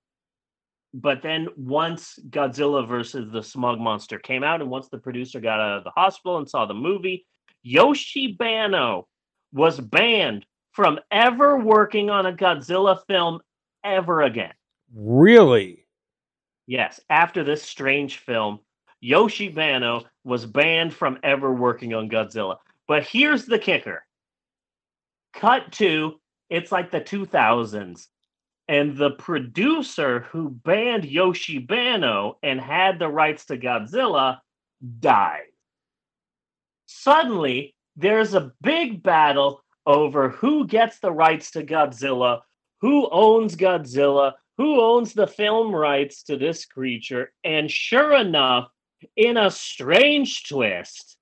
But 1.00 1.22
then 1.22 1.46
once 1.56 2.18
Godzilla 2.28 2.86
versus 2.86 3.30
the 3.30 3.42
Smog 3.42 3.78
Monster 3.78 4.18
came 4.18 4.42
out, 4.42 4.60
and 4.60 4.68
once 4.68 4.88
the 4.88 4.98
producer 4.98 5.38
got 5.38 5.60
out 5.60 5.78
of 5.78 5.84
the 5.84 5.90
hospital 5.90 6.38
and 6.38 6.48
saw 6.48 6.66
the 6.66 6.74
movie, 6.74 7.24
Yoshi 7.62 8.36
Banno 8.36 9.06
was 9.52 9.78
banned 9.78 10.44
from 10.72 10.98
ever 11.12 11.56
working 11.56 12.10
on 12.10 12.26
a 12.26 12.32
Godzilla 12.32 12.98
film 13.06 13.38
ever 13.84 14.22
again. 14.22 14.54
Really? 14.92 15.86
Yes, 16.66 16.98
after 17.08 17.44
this 17.44 17.62
strange 17.62 18.18
film, 18.18 18.58
Yoshi 19.00 19.50
Banno 19.50 20.04
was 20.24 20.46
banned 20.46 20.92
from 20.92 21.18
ever 21.22 21.54
working 21.54 21.94
on 21.94 22.10
Godzilla. 22.10 22.56
But 22.88 23.04
here's 23.04 23.46
the 23.46 23.60
kicker. 23.60 24.04
Cut 25.32 25.70
to 25.72 26.18
it's 26.50 26.72
like 26.72 26.90
the 26.90 27.00
2000s 27.00 28.08
and 28.68 28.96
the 28.96 29.10
producer 29.12 30.20
who 30.30 30.50
banned 30.50 31.04
Yoshi 31.04 31.58
Banno 31.58 32.36
and 32.42 32.60
had 32.60 32.98
the 32.98 33.08
rights 33.08 33.46
to 33.46 33.56
Godzilla 33.56 34.40
died. 35.00 35.46
Suddenly, 36.86 37.74
there's 37.96 38.34
a 38.34 38.52
big 38.60 39.02
battle 39.02 39.62
over 39.86 40.28
who 40.28 40.66
gets 40.66 41.00
the 41.00 41.12
rights 41.12 41.50
to 41.52 41.64
Godzilla, 41.64 42.42
who 42.80 43.08
owns 43.10 43.56
Godzilla, 43.56 44.34
who 44.56 44.80
owns 44.80 45.12
the 45.12 45.26
film 45.26 45.74
rights 45.74 46.22
to 46.24 46.36
this 46.36 46.64
creature. 46.64 47.32
And 47.44 47.70
sure 47.70 48.14
enough, 48.14 48.68
in 49.16 49.36
a 49.36 49.50
strange 49.50 50.48
twist, 50.48 51.17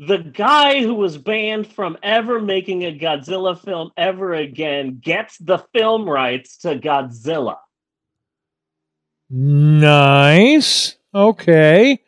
the 0.00 0.16
guy 0.16 0.80
who 0.80 0.94
was 0.94 1.18
banned 1.18 1.66
from 1.66 1.98
ever 2.02 2.40
making 2.40 2.84
a 2.84 2.98
Godzilla 2.98 3.60
film 3.62 3.90
ever 3.98 4.32
again 4.32 4.98
gets 4.98 5.36
the 5.36 5.58
film 5.74 6.08
rights 6.08 6.56
to 6.58 6.78
Godzilla. 6.78 7.58
Nice. 9.28 10.96
Okay. 11.14 12.00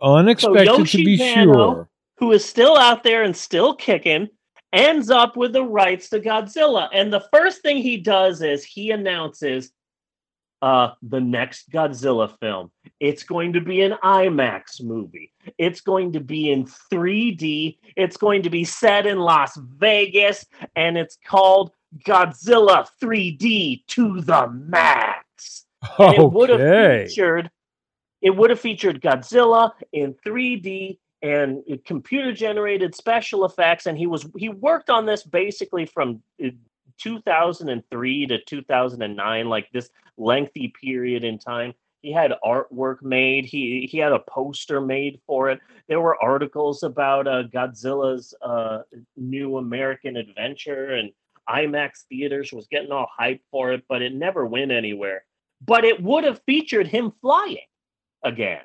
Unexpected 0.00 0.86
to 0.86 0.96
be 0.96 1.18
sure. 1.18 1.90
who 2.16 2.32
is 2.32 2.42
still 2.42 2.78
out 2.78 3.02
there 3.02 3.22
and 3.22 3.36
still 3.36 3.74
kicking, 3.74 4.28
ends 4.72 5.10
up 5.10 5.36
with 5.36 5.52
the 5.52 5.64
rights 5.64 6.08
to 6.08 6.20
Godzilla. 6.20 6.88
And 6.94 7.12
the 7.12 7.26
first 7.30 7.60
thing 7.60 7.76
he 7.76 7.98
does 7.98 8.40
is 8.40 8.64
he 8.64 8.90
announces 8.90 9.70
uh, 10.64 10.94
the 11.02 11.20
next 11.20 11.70
Godzilla 11.70 12.34
film. 12.40 12.70
It's 12.98 13.22
going 13.22 13.52
to 13.52 13.60
be 13.60 13.82
an 13.82 13.96
IMAX 14.02 14.82
movie. 14.82 15.30
It's 15.58 15.82
going 15.82 16.12
to 16.14 16.20
be 16.20 16.50
in 16.50 16.64
3D. 16.64 17.76
It's 17.96 18.16
going 18.16 18.42
to 18.44 18.50
be 18.50 18.64
set 18.64 19.06
in 19.06 19.18
Las 19.18 19.58
Vegas, 19.58 20.46
and 20.74 20.96
it's 20.96 21.18
called 21.26 21.72
Godzilla 22.06 22.86
3D 23.02 23.86
to 23.88 24.22
the 24.22 24.48
max. 24.48 25.66
And 25.98 26.14
it 26.14 26.32
would 26.32 26.48
have 26.48 27.08
featured 27.08 27.50
it 28.22 28.30
would 28.30 28.48
have 28.48 28.58
featured 28.58 29.02
Godzilla 29.02 29.72
in 29.92 30.14
3D 30.26 30.98
and 31.20 31.62
computer 31.84 32.32
generated 32.32 32.94
special 32.94 33.44
effects 33.44 33.84
and 33.84 33.98
he 33.98 34.06
was 34.06 34.26
he 34.38 34.48
worked 34.48 34.88
on 34.88 35.04
this 35.04 35.22
basically 35.24 35.84
from 35.84 36.22
2003 36.98 38.26
to 38.26 38.38
2009 38.44 39.48
like 39.48 39.68
this 39.72 39.90
lengthy 40.16 40.72
period 40.80 41.24
in 41.24 41.38
time 41.38 41.74
he 42.02 42.12
had 42.12 42.32
artwork 42.44 43.02
made 43.02 43.44
he 43.44 43.88
he 43.90 43.98
had 43.98 44.12
a 44.12 44.22
poster 44.28 44.80
made 44.80 45.20
for 45.26 45.50
it 45.50 45.58
there 45.88 46.00
were 46.00 46.22
articles 46.22 46.82
about 46.82 47.26
uh, 47.26 47.42
Godzilla's 47.52 48.34
uh, 48.42 48.80
new 49.16 49.56
American 49.58 50.16
adventure 50.16 50.92
and 50.92 51.10
IMAX 51.48 52.04
theaters 52.08 52.52
was 52.52 52.66
getting 52.68 52.92
all 52.92 53.08
hyped 53.20 53.42
for 53.50 53.72
it 53.72 53.82
but 53.88 54.02
it 54.02 54.14
never 54.14 54.46
went 54.46 54.70
anywhere 54.70 55.24
but 55.66 55.84
it 55.84 56.02
would 56.02 56.24
have 56.24 56.40
featured 56.46 56.86
him 56.86 57.12
flying 57.20 57.58
again. 58.22 58.62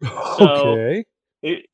So 0.36 0.72
Okay. 0.72 1.04
it, 1.42 1.66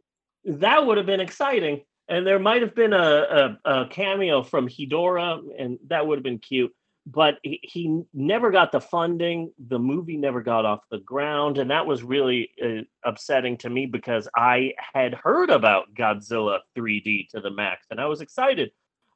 that 0.44 0.86
would 0.86 0.96
have 0.96 1.06
been 1.06 1.20
exciting. 1.20 1.82
And 2.08 2.26
there 2.26 2.38
might 2.38 2.62
have 2.62 2.74
been 2.74 2.92
a, 2.92 3.56
a, 3.64 3.70
a 3.70 3.88
cameo 3.88 4.42
from 4.42 4.68
Hedora, 4.68 5.40
and 5.58 5.78
that 5.88 6.06
would 6.06 6.18
have 6.18 6.24
been 6.24 6.38
cute. 6.38 6.72
But 7.06 7.38
he, 7.42 7.60
he 7.62 8.02
never 8.14 8.50
got 8.50 8.72
the 8.72 8.80
funding. 8.80 9.52
The 9.68 9.78
movie 9.78 10.16
never 10.16 10.42
got 10.42 10.64
off 10.64 10.80
the 10.90 10.98
ground. 10.98 11.58
And 11.58 11.70
that 11.70 11.86
was 11.86 12.02
really 12.02 12.50
uh, 12.62 12.82
upsetting 13.04 13.58
to 13.58 13.70
me 13.70 13.86
because 13.86 14.26
I 14.34 14.72
had 14.94 15.14
heard 15.14 15.50
about 15.50 15.94
Godzilla 15.94 16.60
3D 16.76 17.28
to 17.30 17.40
the 17.40 17.50
max. 17.50 17.86
And 17.90 18.00
I 18.00 18.06
was 18.06 18.22
excited 18.22 18.70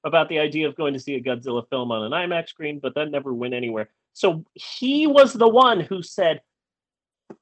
about 0.04 0.28
the 0.28 0.38
idea 0.38 0.68
of 0.68 0.76
going 0.76 0.92
to 0.94 1.00
see 1.00 1.14
a 1.14 1.22
Godzilla 1.22 1.66
film 1.68 1.90
on 1.90 2.04
an 2.04 2.12
IMAX 2.12 2.50
screen, 2.50 2.78
but 2.78 2.94
that 2.94 3.10
never 3.10 3.32
went 3.32 3.54
anywhere. 3.54 3.88
So 4.12 4.44
he 4.54 5.06
was 5.06 5.32
the 5.32 5.48
one 5.48 5.80
who 5.80 6.02
said, 6.02 6.42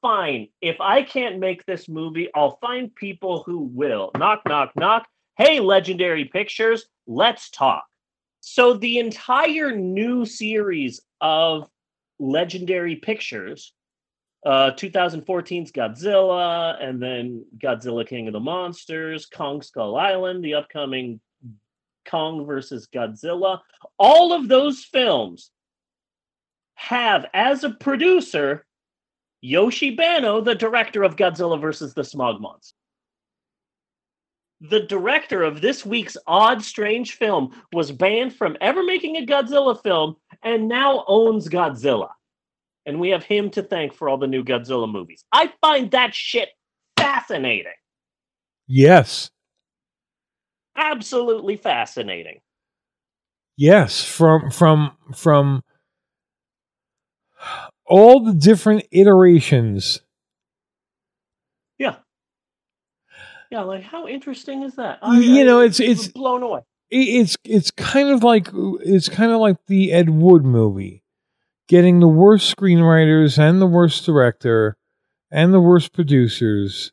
fine. 0.00 0.48
If 0.60 0.80
I 0.80 1.02
can't 1.02 1.38
make 1.38 1.64
this 1.64 1.88
movie, 1.88 2.28
I'll 2.34 2.58
find 2.60 2.94
people 2.94 3.42
who 3.44 3.60
will. 3.60 4.10
Knock, 4.16 4.42
knock, 4.46 4.72
knock. 4.76 5.06
Hey, 5.38 5.60
Legendary 5.60 6.24
Pictures, 6.24 6.86
let's 7.06 7.50
talk. 7.50 7.84
So 8.40 8.72
the 8.72 8.98
entire 8.98 9.70
new 9.70 10.24
series 10.24 11.02
of 11.20 11.68
Legendary 12.18 12.96
Pictures, 12.96 13.74
uh, 14.46 14.70
2014's 14.70 15.72
Godzilla, 15.72 16.82
and 16.82 17.02
then 17.02 17.44
Godzilla 17.58 18.08
King 18.08 18.28
of 18.28 18.32
the 18.32 18.40
Monsters, 18.40 19.26
Kong 19.26 19.60
Skull 19.60 19.96
Island, 19.96 20.42
the 20.42 20.54
upcoming 20.54 21.20
Kong 22.08 22.46
versus 22.46 22.88
Godzilla, 22.90 23.60
all 23.98 24.32
of 24.32 24.48
those 24.48 24.84
films 24.84 25.50
have 26.76 27.26
as 27.34 27.62
a 27.62 27.70
producer 27.70 28.64
Yoshi 29.42 29.94
Banno, 29.94 30.40
the 30.40 30.54
director 30.54 31.02
of 31.02 31.16
Godzilla 31.16 31.60
versus 31.60 31.92
the 31.92 32.04
Smog 32.04 32.40
Monster. 32.40 32.74
The 34.60 34.80
director 34.80 35.42
of 35.42 35.60
this 35.60 35.84
week's 35.84 36.16
odd, 36.26 36.62
strange 36.62 37.12
film 37.12 37.52
was 37.72 37.92
banned 37.92 38.34
from 38.34 38.56
ever 38.60 38.82
making 38.82 39.16
a 39.16 39.26
Godzilla 39.26 39.80
film 39.82 40.16
and 40.42 40.68
now 40.68 41.04
owns 41.06 41.48
Godzilla. 41.48 42.08
And 42.86 43.00
we 43.00 43.10
have 43.10 43.24
him 43.24 43.50
to 43.50 43.62
thank 43.62 43.92
for 43.92 44.08
all 44.08 44.16
the 44.16 44.26
new 44.26 44.44
Godzilla 44.44 44.90
movies. 44.90 45.24
I 45.32 45.52
find 45.60 45.90
that 45.90 46.14
shit 46.14 46.48
fascinating. 46.96 47.72
Yes. 48.66 49.30
Absolutely 50.76 51.56
fascinating. 51.56 52.40
Yes. 53.56 54.04
From 54.04 54.50
from 54.50 54.92
from 55.14 55.62
all 57.86 58.24
the 58.24 58.34
different 58.34 58.84
iterations. 58.90 60.00
Yeah. 61.78 61.96
Yeah, 63.50 63.62
like 63.62 63.82
how 63.82 64.06
interesting 64.08 64.62
is 64.62 64.74
that? 64.76 64.98
You 65.12 65.44
know, 65.44 65.60
it's- 65.60 65.80
it's- 65.80 66.08
blown 66.08 66.42
away. 66.42 66.60
It's 66.90 67.36
it's 67.44 67.72
kind 67.72 68.10
of 68.10 68.22
like 68.22 68.48
it's 68.54 69.08
kind 69.08 69.32
of 69.32 69.40
like 69.40 69.56
the 69.66 69.92
Ed 69.92 70.08
Wood 70.10 70.44
movie, 70.44 71.02
getting 71.68 71.98
the 71.98 72.06
worst 72.08 72.54
screenwriters 72.56 73.38
and 73.38 73.60
the 73.60 73.66
worst 73.66 74.06
director 74.06 74.76
and 75.30 75.52
the 75.52 75.60
worst 75.60 75.92
producers 75.92 76.92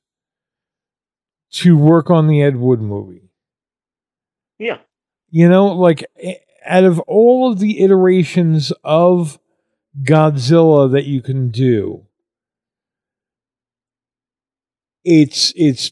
to 1.51 1.77
work 1.77 2.09
on 2.09 2.27
the 2.27 2.41
Ed 2.41 2.55
Wood 2.55 2.81
movie. 2.81 3.29
Yeah. 4.57 4.79
You 5.29 5.47
know, 5.47 5.67
like 5.67 6.05
out 6.65 6.85
of 6.85 6.99
all 7.01 7.51
of 7.51 7.59
the 7.59 7.79
iterations 7.81 8.71
of 8.83 9.37
Godzilla 10.01 10.91
that 10.91 11.05
you 11.05 11.21
can 11.21 11.49
do, 11.49 12.07
it's 15.03 15.53
it's 15.55 15.91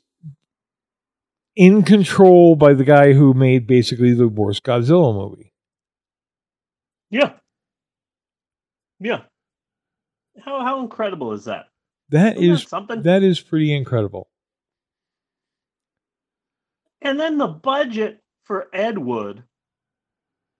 in 1.61 1.83
control 1.83 2.55
by 2.55 2.73
the 2.73 2.83
guy 2.83 3.13
who 3.13 3.35
made 3.35 3.67
basically 3.67 4.15
the 4.15 4.27
worst 4.27 4.63
Godzilla 4.63 5.13
movie. 5.13 5.53
Yeah. 7.11 7.33
Yeah. 8.99 9.21
How 10.43 10.61
how 10.63 10.81
incredible 10.81 11.33
is 11.33 11.45
that? 11.45 11.65
That 12.09 12.37
Isn't 12.37 12.47
that 12.47 12.53
is 12.53 12.63
something? 12.63 13.03
that 13.03 13.21
is 13.21 13.39
pretty 13.39 13.75
incredible. 13.75 14.27
And 16.99 17.19
then 17.19 17.37
the 17.37 17.47
budget 17.47 18.21
for 18.45 18.67
Ed 18.73 18.97
Wood 18.97 19.43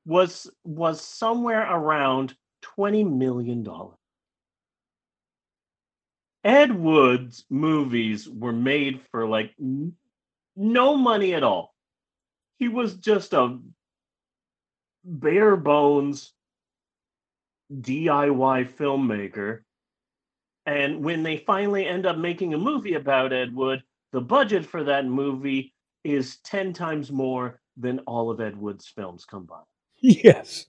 was 0.06 0.52
was 0.64 1.02
somewhere 1.02 1.64
around 1.64 2.36
twenty 2.62 3.04
million 3.04 3.64
dollars. 3.64 3.98
Ed 6.44 6.76
Wood's 6.76 7.44
movies 7.50 8.30
were 8.30 8.54
made 8.54 9.02
for 9.10 9.28
like 9.28 9.56
no 10.62 10.96
money 10.96 11.34
at 11.34 11.44
all. 11.44 11.74
He 12.60 12.68
was 12.68 12.96
just 12.96 13.34
a 13.34 13.58
bare 15.04 15.58
bones 15.58 16.34
DIY 17.74 18.70
filmmaker. 18.74 19.62
And 20.68 21.04
when 21.04 21.24
they 21.24 21.38
finally 21.38 21.88
end 21.88 22.06
up 22.06 22.18
making 22.18 22.54
a 22.54 22.58
movie 22.58 22.94
about 22.94 23.34
Ed 23.34 23.56
Wood, 23.56 23.82
the 24.12 24.22
budget 24.22 24.66
for 24.66 24.84
that 24.84 25.06
movie 25.06 25.74
is 26.04 26.38
10 26.44 26.74
times 26.74 27.12
more 27.12 27.60
than 27.78 28.00
all 28.00 28.30
of 28.30 28.40
Ed 28.40 28.56
Wood's 28.56 28.88
films 28.88 29.26
combined. 29.26 29.66
Yes. 30.00 30.68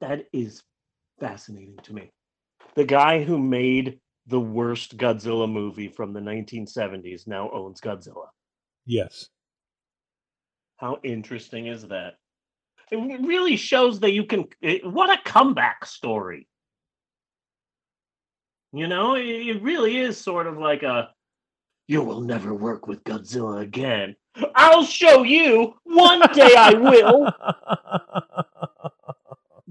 That 0.00 0.26
is 0.32 0.62
fascinating 1.20 1.78
to 1.84 1.94
me. 1.94 2.10
The 2.74 2.84
guy 2.84 3.22
who 3.22 3.38
made 3.38 4.00
the 4.26 4.40
worst 4.40 4.96
Godzilla 4.96 5.50
movie 5.50 5.88
from 5.88 6.12
the 6.12 6.20
1970s 6.20 7.26
now 7.26 7.50
owns 7.50 7.80
Godzilla. 7.80 8.26
Yes. 8.86 9.28
How 10.76 10.98
interesting 11.02 11.66
is 11.66 11.86
that? 11.88 12.14
It 12.90 13.26
really 13.26 13.56
shows 13.56 14.00
that 14.00 14.12
you 14.12 14.24
can. 14.24 14.46
It, 14.60 14.86
what 14.86 15.10
a 15.10 15.22
comeback 15.24 15.86
story. 15.86 16.46
You 18.72 18.86
know, 18.86 19.14
it, 19.14 19.26
it 19.26 19.62
really 19.62 19.98
is 19.98 20.18
sort 20.18 20.46
of 20.46 20.58
like 20.58 20.82
a 20.82 21.10
you 21.88 22.02
will 22.02 22.20
never 22.20 22.54
work 22.54 22.86
with 22.86 23.04
Godzilla 23.04 23.62
again. 23.62 24.16
I'll 24.54 24.84
show 24.84 25.22
you. 25.22 25.74
One 25.84 26.20
day 26.32 26.54
I 26.56 26.74
will. 26.74 27.32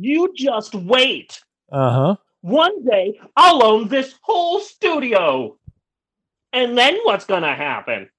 You 0.02 0.34
just 0.36 0.74
wait. 0.74 1.44
Uh-huh. 1.72 2.16
One 2.42 2.84
day 2.84 3.20
I'll 3.36 3.64
own 3.64 3.88
this 3.88 4.16
whole 4.22 4.60
studio. 4.60 5.58
And 6.54 6.78
then 6.78 6.98
what's 7.04 7.26
going 7.26 7.44
to 7.44 7.54
happen? 7.54 8.10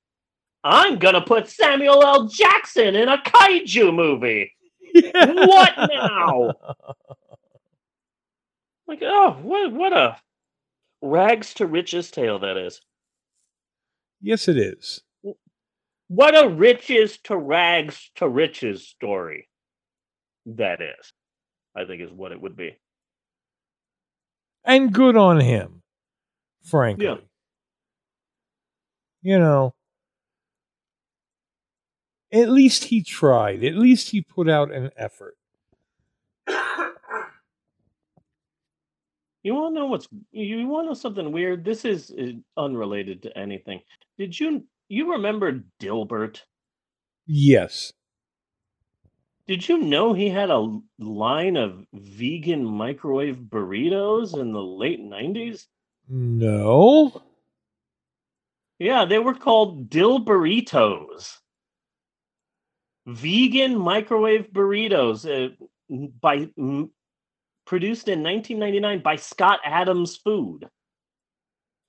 I'm 0.65 0.99
gonna 0.99 1.21
put 1.21 1.49
Samuel 1.49 2.03
L. 2.05 2.29
Jackson 2.29 2.95
in 2.95 3.09
a 3.09 3.19
kaiju 3.19 3.95
movie. 3.95 4.53
What 5.15 5.73
now? 5.77 6.53
Like, 8.87 9.01
oh, 9.03 9.39
what 9.43 9.73
what 9.73 9.93
a 9.93 10.19
rags 11.01 11.55
to 11.55 11.67
riches 11.67 12.11
tale 12.11 12.41
that 12.41 12.57
is. 12.59 12.81
Yes, 14.21 14.49
it 14.49 14.59
is. 14.59 15.01
What 16.09 16.37
a 16.37 16.49
riches 16.49 17.19
to 17.25 17.37
rags 17.37 18.11
to 18.17 18.29
riches 18.29 18.87
story 18.87 19.49
that 20.45 20.83
is. 20.83 21.13
I 21.75 21.87
think 21.87 22.03
is 22.03 22.13
what 22.13 22.33
it 22.33 22.41
would 22.41 22.57
be. 22.57 22.77
And 24.65 24.93
good 24.93 25.17
on 25.17 25.41
him, 25.41 25.83
frankly. 26.63 27.07
Yeah. 27.07 27.17
You 29.23 29.39
know, 29.39 29.75
at 32.33 32.49
least 32.49 32.85
he 32.85 33.03
tried. 33.03 33.65
At 33.65 33.75
least 33.75 34.11
he 34.11 34.23
put 34.23 34.49
out 34.49 34.73
an 34.73 34.91
effort. 34.97 35.37
You 39.45 39.55
want 39.55 39.75
to 39.75 39.81
know 39.81 39.87
what's 39.87 40.09
you 40.31 40.69
want 40.69 40.85
to 40.85 40.89
know 40.91 40.95
something 40.95 41.33
weird? 41.33 41.65
This 41.65 41.85
is 41.85 42.13
uh, 42.17 42.33
unrelated 42.57 43.23
to 43.23 43.37
anything. 43.37 43.81
Did 44.17 44.39
you 44.39 44.65
you 44.89 45.13
remember 45.13 45.65
Dilbert? 45.81 46.43
Yes. 47.27 47.93
Did 49.53 49.69
you 49.69 49.77
know 49.77 50.15
he 50.15 50.31
had 50.31 50.49
a 50.49 50.81
line 50.99 51.59
of 51.59 51.85
vegan 51.93 52.65
microwave 52.65 53.37
burritos 53.37 54.35
in 54.41 54.51
the 54.51 54.63
late 54.63 55.05
90s? 55.05 55.67
No. 56.09 57.21
Yeah, 58.79 59.05
they 59.05 59.19
were 59.19 59.35
called 59.35 59.91
Dilberitos. 59.91 61.37
Vegan 63.05 63.77
microwave 63.77 64.49
burritos 64.55 65.29
uh, 65.29 65.55
by 66.19 66.49
m- 66.57 66.91
produced 67.67 68.09
in 68.09 68.23
1999 68.23 69.03
by 69.03 69.17
Scott 69.17 69.61
Adams 69.67 70.17
Food. 70.17 70.67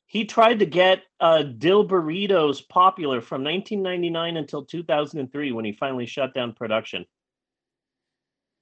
He 0.05 0.25
tried 0.25 0.59
to 0.59 0.65
get 0.65 1.03
uh, 1.21 1.43
Dilberitos 1.57 2.67
popular 2.67 3.21
from 3.21 3.41
1999 3.45 4.35
until 4.35 4.65
2003 4.65 5.53
when 5.53 5.63
he 5.63 5.71
finally 5.71 6.05
shut 6.05 6.33
down 6.33 6.51
production. 6.51 7.05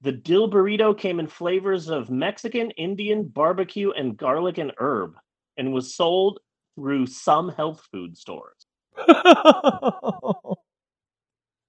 The 0.02 0.12
Dilberito 0.12 0.98
came 0.98 1.20
in 1.20 1.28
flavors 1.28 1.88
of 1.88 2.10
Mexican, 2.10 2.72
Indian, 2.72 3.22
barbecue, 3.22 3.92
and 3.92 4.16
garlic 4.16 4.58
and 4.58 4.72
herb, 4.78 5.14
and 5.56 5.72
was 5.72 5.94
sold 5.94 6.40
through 6.74 7.06
some 7.06 7.48
health 7.50 7.86
food 7.92 8.18
stores. 8.18 8.66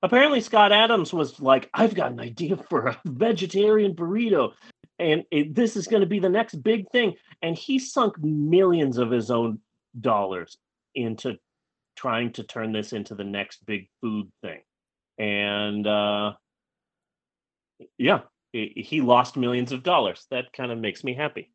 Apparently, 0.02 0.42
Scott 0.42 0.72
Adams 0.72 1.14
was 1.14 1.40
like, 1.40 1.70
I've 1.76 1.94
got 1.94 2.12
an 2.12 2.20
idea 2.20 2.58
for 2.58 2.88
a 2.88 3.00
vegetarian 3.06 3.94
burrito, 3.94 4.54
and 4.98 5.26
it, 5.30 5.54
this 5.54 5.76
is 5.76 5.86
going 5.86 6.02
to 6.02 6.08
be 6.08 6.20
the 6.20 6.28
next 6.28 6.56
big 6.56 6.90
thing. 6.90 7.14
And 7.44 7.56
he 7.56 7.78
sunk 7.78 8.18
millions 8.18 8.98
of 8.98 9.12
his 9.12 9.30
own 9.30 9.60
dollars 10.00 10.58
into 10.96 11.38
trying 11.96 12.32
to 12.34 12.44
turn 12.44 12.72
this 12.72 12.94
into 12.94 13.14
the 13.14 13.24
next 13.24 13.64
big 13.68 13.90
food 14.02 14.32
thing. 14.42 14.62
And 15.20 15.86
uh, 15.86 16.34
yeah, 17.98 18.22
he, 18.52 19.02
lost 19.02 19.38
millions 19.38 19.72
of 19.72 19.84
dollars. 19.84 20.28
That 20.32 20.54
kind 20.54 20.72
of 20.72 20.78
makes 20.78 21.04
me 21.04 21.14
happy. 21.14 21.52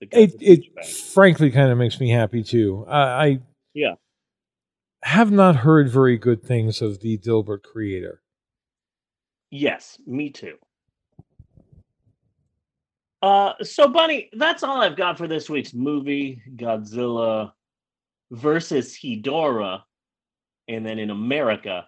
It 0.00 0.34
it 0.40 0.86
frankly 1.12 1.50
kind 1.50 1.72
of 1.72 1.78
makes 1.78 1.98
me 1.98 2.10
happy 2.10 2.44
too. 2.44 2.86
I, 2.88 3.00
I 3.00 3.38
yeah. 3.74 3.94
have 5.02 5.32
not 5.32 5.56
heard 5.56 5.90
very 5.90 6.16
good 6.16 6.42
things 6.42 6.80
of 6.80 7.00
the 7.00 7.18
Dilbert 7.18 7.62
creator. 7.62 8.22
Yes, 9.50 9.98
me 10.06 10.30
too. 10.30 10.54
Uh, 13.20 13.54
so 13.62 13.88
Bunny, 13.88 14.30
that's 14.34 14.62
all 14.62 14.80
I've 14.80 14.96
got 14.96 15.18
for 15.18 15.26
this 15.26 15.50
week's 15.50 15.74
movie, 15.74 16.40
Godzilla 16.54 17.50
versus 18.30 18.96
Hedorah, 18.96 19.82
and 20.68 20.86
then 20.86 21.00
in 21.00 21.10
America, 21.10 21.87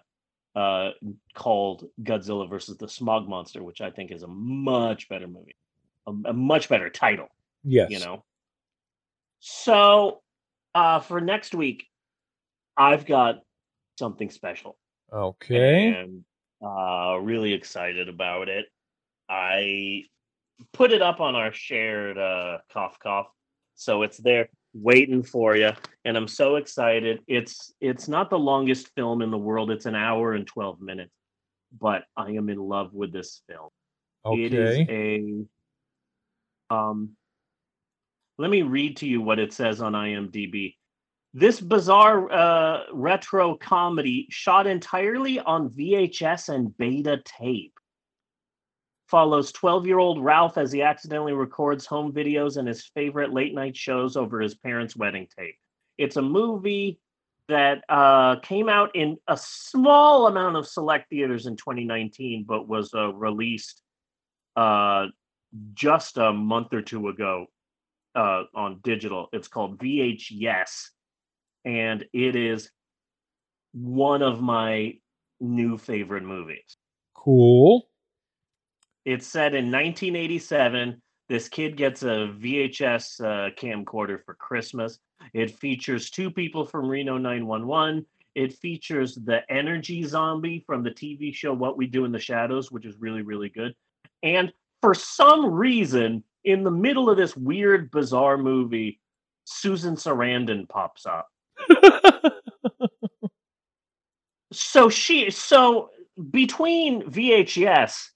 uh, 0.55 0.89
called 1.33 1.85
Godzilla 2.01 2.49
versus 2.49 2.77
the 2.77 2.87
Smog 2.87 3.27
Monster, 3.27 3.63
which 3.63 3.81
I 3.81 3.89
think 3.89 4.11
is 4.11 4.23
a 4.23 4.27
much 4.27 5.07
better 5.09 5.27
movie, 5.27 5.55
a, 6.07 6.11
a 6.29 6.33
much 6.33 6.69
better 6.69 6.89
title. 6.89 7.27
Yes. 7.63 7.91
you 7.91 7.99
know. 7.99 8.23
So, 9.39 10.21
uh, 10.75 10.99
for 10.99 11.21
next 11.21 11.55
week, 11.55 11.85
I've 12.77 13.05
got 13.05 13.39
something 13.97 14.29
special 14.29 14.77
Okay. 15.11 15.87
and 15.87 16.23
uh, 16.65 17.17
really 17.21 17.53
excited 17.53 18.07
about 18.09 18.49
it. 18.49 18.65
I 19.29 20.03
put 20.73 20.91
it 20.91 21.01
up 21.01 21.19
on 21.19 21.35
our 21.35 21.51
shared 21.51 22.17
uh, 22.17 22.59
cough 22.71 22.97
cough, 22.99 23.27
so 23.75 24.03
it's 24.03 24.17
there 24.17 24.49
waiting 24.73 25.23
for 25.23 25.55
you, 25.55 25.71
and 26.05 26.17
I'm 26.17 26.27
so 26.27 26.55
excited. 26.55 27.21
It's 27.27 27.73
it's 27.81 28.07
not 28.07 28.29
the 28.29 28.39
longest 28.39 28.89
film 28.95 29.21
in 29.21 29.31
the 29.31 29.37
world; 29.37 29.71
it's 29.71 29.85
an 29.85 29.95
hour 29.95 30.33
and 30.33 30.45
twelve 30.45 30.81
minutes, 30.81 31.13
but 31.79 32.03
I 32.15 32.31
am 32.31 32.49
in 32.49 32.59
love 32.59 32.93
with 32.93 33.11
this 33.11 33.41
film. 33.47 33.69
okay. 34.25 34.43
It 34.43 34.53
is 34.53 34.79
a 34.89 36.73
um. 36.73 37.11
Let 38.37 38.49
me 38.49 38.63
read 38.63 38.97
to 38.97 39.07
you 39.07 39.21
what 39.21 39.39
it 39.39 39.53
says 39.53 39.81
on 39.81 39.93
IMDb. 39.93 40.75
This 41.33 41.61
bizarre 41.61 42.31
uh, 42.31 42.83
retro 42.91 43.55
comedy 43.55 44.27
shot 44.29 44.67
entirely 44.67 45.39
on 45.39 45.69
VHS 45.69 46.49
and 46.49 46.75
beta 46.77 47.21
tape 47.23 47.73
follows 49.11 49.51
12 49.51 49.85
year 49.85 49.99
old 49.99 50.23
Ralph 50.23 50.57
as 50.57 50.71
he 50.71 50.81
accidentally 50.81 51.33
records 51.33 51.85
home 51.85 52.13
videos 52.13 52.55
and 52.55 52.67
his 52.67 52.85
favorite 52.95 53.33
late 53.33 53.53
night 53.53 53.75
shows 53.75 54.15
over 54.15 54.39
his 54.39 54.55
parents' 54.55 54.95
wedding 54.95 55.27
tape. 55.37 55.55
It's 55.97 56.15
a 56.15 56.21
movie 56.21 56.99
that 57.49 57.83
uh, 57.89 58.37
came 58.37 58.69
out 58.69 58.95
in 58.95 59.17
a 59.27 59.37
small 59.37 60.27
amount 60.27 60.55
of 60.55 60.65
select 60.65 61.09
theaters 61.09 61.45
in 61.45 61.57
2019, 61.57 62.45
but 62.47 62.67
was 62.67 62.93
uh, 62.93 63.13
released 63.13 63.83
uh, 64.55 65.07
just 65.73 66.17
a 66.17 66.31
month 66.31 66.73
or 66.73 66.81
two 66.81 67.09
ago 67.09 67.47
uh, 68.15 68.43
on 68.55 68.79
digital. 68.81 69.27
It's 69.33 69.49
called 69.49 69.77
VHS, 69.79 70.87
and 71.65 72.05
it 72.13 72.37
is 72.37 72.71
one 73.73 74.21
of 74.21 74.41
my 74.41 74.93
new 75.41 75.77
favorite 75.77 76.23
movies. 76.23 76.77
Cool. 77.13 77.85
It's 79.05 79.27
set 79.27 79.55
in 79.55 79.71
1987. 79.71 81.01
This 81.27 81.49
kid 81.49 81.77
gets 81.77 82.03
a 82.03 82.33
VHS 82.39 83.21
uh, 83.21 83.49
camcorder 83.55 84.23
for 84.23 84.35
Christmas. 84.35 84.99
It 85.33 85.57
features 85.57 86.09
two 86.09 86.29
people 86.29 86.65
from 86.65 86.87
Reno 86.87 87.17
911. 87.17 88.05
It 88.35 88.53
features 88.53 89.15
the 89.15 89.41
energy 89.51 90.03
zombie 90.03 90.63
from 90.65 90.83
the 90.83 90.91
TV 90.91 91.33
show 91.33 91.53
What 91.53 91.77
We 91.77 91.87
Do 91.87 92.05
in 92.05 92.11
the 92.11 92.19
Shadows, 92.19 92.71
which 92.71 92.85
is 92.85 92.95
really, 92.99 93.21
really 93.21 93.49
good. 93.49 93.73
And 94.23 94.51
for 94.81 94.93
some 94.93 95.45
reason, 95.45 96.23
in 96.43 96.63
the 96.63 96.71
middle 96.71 97.09
of 97.09 97.17
this 97.17 97.35
weird, 97.35 97.91
bizarre 97.91 98.37
movie, 98.37 98.99
Susan 99.45 99.95
Sarandon 99.95 100.67
pops 100.69 101.05
up. 101.05 101.27
so 104.53 104.89
she, 104.89 105.29
so 105.29 105.89
between 106.29 107.03
VHS 107.03 108.09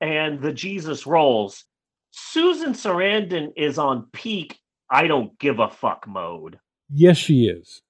and 0.00 0.40
the 0.40 0.52
Jesus 0.52 1.06
rolls, 1.06 1.64
Susan 2.10 2.72
Sarandon 2.72 3.52
is 3.56 3.78
on 3.78 4.08
peak. 4.12 4.58
I 4.90 5.06
don't 5.06 5.38
give 5.38 5.58
a 5.58 5.68
fuck 5.68 6.06
mode. 6.06 6.58
Yes, 6.92 7.16
she 7.16 7.46
is. 7.46 7.82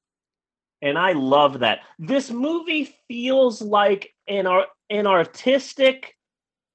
And 0.83 0.99
I 0.99 1.13
love 1.13 1.61
that. 1.61 1.81
This 1.99 2.31
movie 2.31 2.97
feels 3.09 3.63
like 3.63 4.13
an, 4.29 4.47
ar- 4.47 4.67
an 4.91 5.07
artistic 5.07 6.17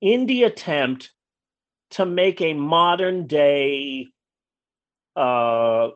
indie 0.03 0.45
attempt 0.45 1.11
to 1.91 2.05
make 2.05 2.41
a 2.41 2.53
modern 2.53 3.27
day 3.27 4.07
uh, 5.15 5.89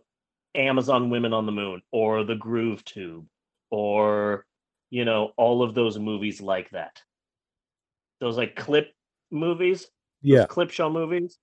Amazon 0.54 1.10
Women 1.10 1.34
on 1.34 1.46
the 1.46 1.52
Moon 1.52 1.82
or 1.92 2.24
The 2.24 2.36
Groove 2.36 2.84
Tube 2.86 3.26
or, 3.70 4.46
you 4.90 5.06
know, 5.06 5.32
all 5.38 5.64
of 5.64 5.74
those 5.74 5.98
movies 5.98 6.42
like 6.42 6.70
that. 6.72 7.02
Those 8.20 8.38
like 8.38 8.56
clip 8.56 8.92
movies, 9.32 9.88
Yeah. 10.22 10.46
clip 10.46 10.72
show 10.72 10.90
movies. 10.90 11.38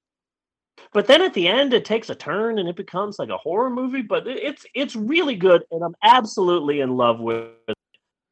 But 0.93 1.07
then 1.07 1.21
at 1.23 1.35
the 1.35 1.49
end, 1.49 1.75
it 1.75 1.85
takes 1.85 2.09
a 2.11 2.15
turn 2.15 2.59
and 2.59 2.69
it 2.69 2.77
becomes 2.77 3.19
like 3.19 3.29
a 3.29 3.37
horror 3.37 3.71
movie. 3.71 4.03
But 4.03 4.27
it's 4.27 4.65
it's 4.75 4.97
really 4.97 5.37
good, 5.37 5.65
and 5.71 5.83
I'm 5.85 5.95
absolutely 6.03 6.81
in 6.81 6.97
love 6.97 7.21
with. 7.21 7.51
it. 7.69 7.77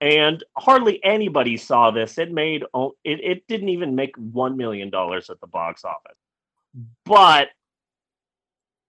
And 0.02 0.42
hardly 0.56 1.04
anybody 1.04 1.58
saw 1.58 1.90
this. 1.90 2.16
It 2.16 2.32
made 2.32 2.62
it. 2.64 2.94
It 3.04 3.46
didn't 3.46 3.68
even 3.68 3.94
make 3.94 4.16
one 4.16 4.56
million 4.56 4.88
dollars 4.88 5.28
at 5.28 5.38
the 5.40 5.46
box 5.46 5.84
office. 5.84 6.16
But 7.04 7.50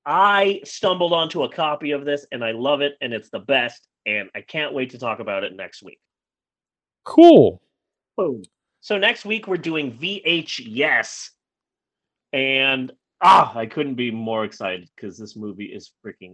I 0.06 0.62
stumbled 0.64 1.14
onto 1.14 1.44
a 1.44 1.50
copy 1.52 1.92
of 1.92 2.06
this, 2.06 2.26
and 2.32 2.44
I 2.44 2.52
love 2.52 2.82
it, 2.82 2.94
and 3.02 3.14
it's 3.14 3.30
the 3.30 3.40
best. 3.40 3.88
And 4.06 4.30
I 4.34 4.42
can't 4.42 4.74
wait 4.74 4.92
to 4.92 4.98
talk 4.98 5.20
about 5.20 5.44
it 5.44 5.54
next 5.56 5.84
week. 5.84 6.00
Cool. 7.04 7.62
Boom. 8.18 8.44
So 8.82 8.98
next 8.98 9.26
week 9.26 9.48
we're 9.48 9.58
doing 9.58 9.94
VHS, 9.94 11.30
and 12.34 12.92
ah, 13.22 13.56
I 13.56 13.68
couldn't 13.68 13.94
be 13.94 14.10
more 14.10 14.44
excited 14.44 14.90
because 14.96 15.18
this 15.18 15.36
movie 15.36 15.66
is 15.66 15.92
freaking. 16.04 16.34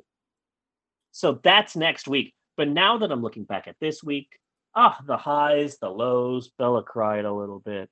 So 1.11 1.39
that's 1.43 1.75
next 1.75 2.07
week. 2.07 2.33
But 2.55 2.69
now 2.69 2.99
that 2.99 3.11
I'm 3.11 3.21
looking 3.21 3.43
back 3.43 3.67
at 3.67 3.75
this 3.81 4.01
week, 4.01 4.29
ah, 4.73 4.97
the 5.05 5.17
highs, 5.17 5.77
the 5.79 5.89
lows. 5.89 6.49
Bella 6.57 6.83
cried 6.83 7.25
a 7.25 7.33
little 7.33 7.59
bit. 7.59 7.89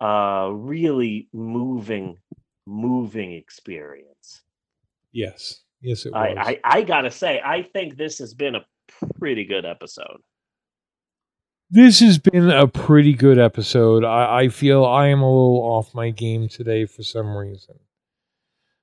Uh, 0.00 0.50
really 0.52 1.28
moving, 1.32 2.18
moving 2.66 3.32
experience. 3.32 4.42
Yes. 5.12 5.60
Yes, 5.80 6.06
it 6.06 6.14
I, 6.14 6.28
was. 6.30 6.38
I 6.38 6.60
I 6.64 6.82
gotta 6.82 7.10
say, 7.10 7.40
I 7.44 7.62
think 7.62 7.96
this 7.96 8.18
has 8.18 8.34
been 8.34 8.56
a 8.56 8.64
pretty 9.18 9.44
good 9.44 9.64
episode. 9.64 10.20
This 11.74 12.00
has 12.00 12.18
been 12.18 12.50
a 12.50 12.68
pretty 12.68 13.14
good 13.14 13.38
episode. 13.38 14.04
I, 14.04 14.40
I 14.42 14.48
feel 14.48 14.84
I 14.84 15.08
am 15.08 15.22
a 15.22 15.26
little 15.28 15.62
off 15.62 15.94
my 15.94 16.10
game 16.10 16.46
today 16.48 16.84
for 16.84 17.02
some 17.02 17.34
reason. 17.34 17.76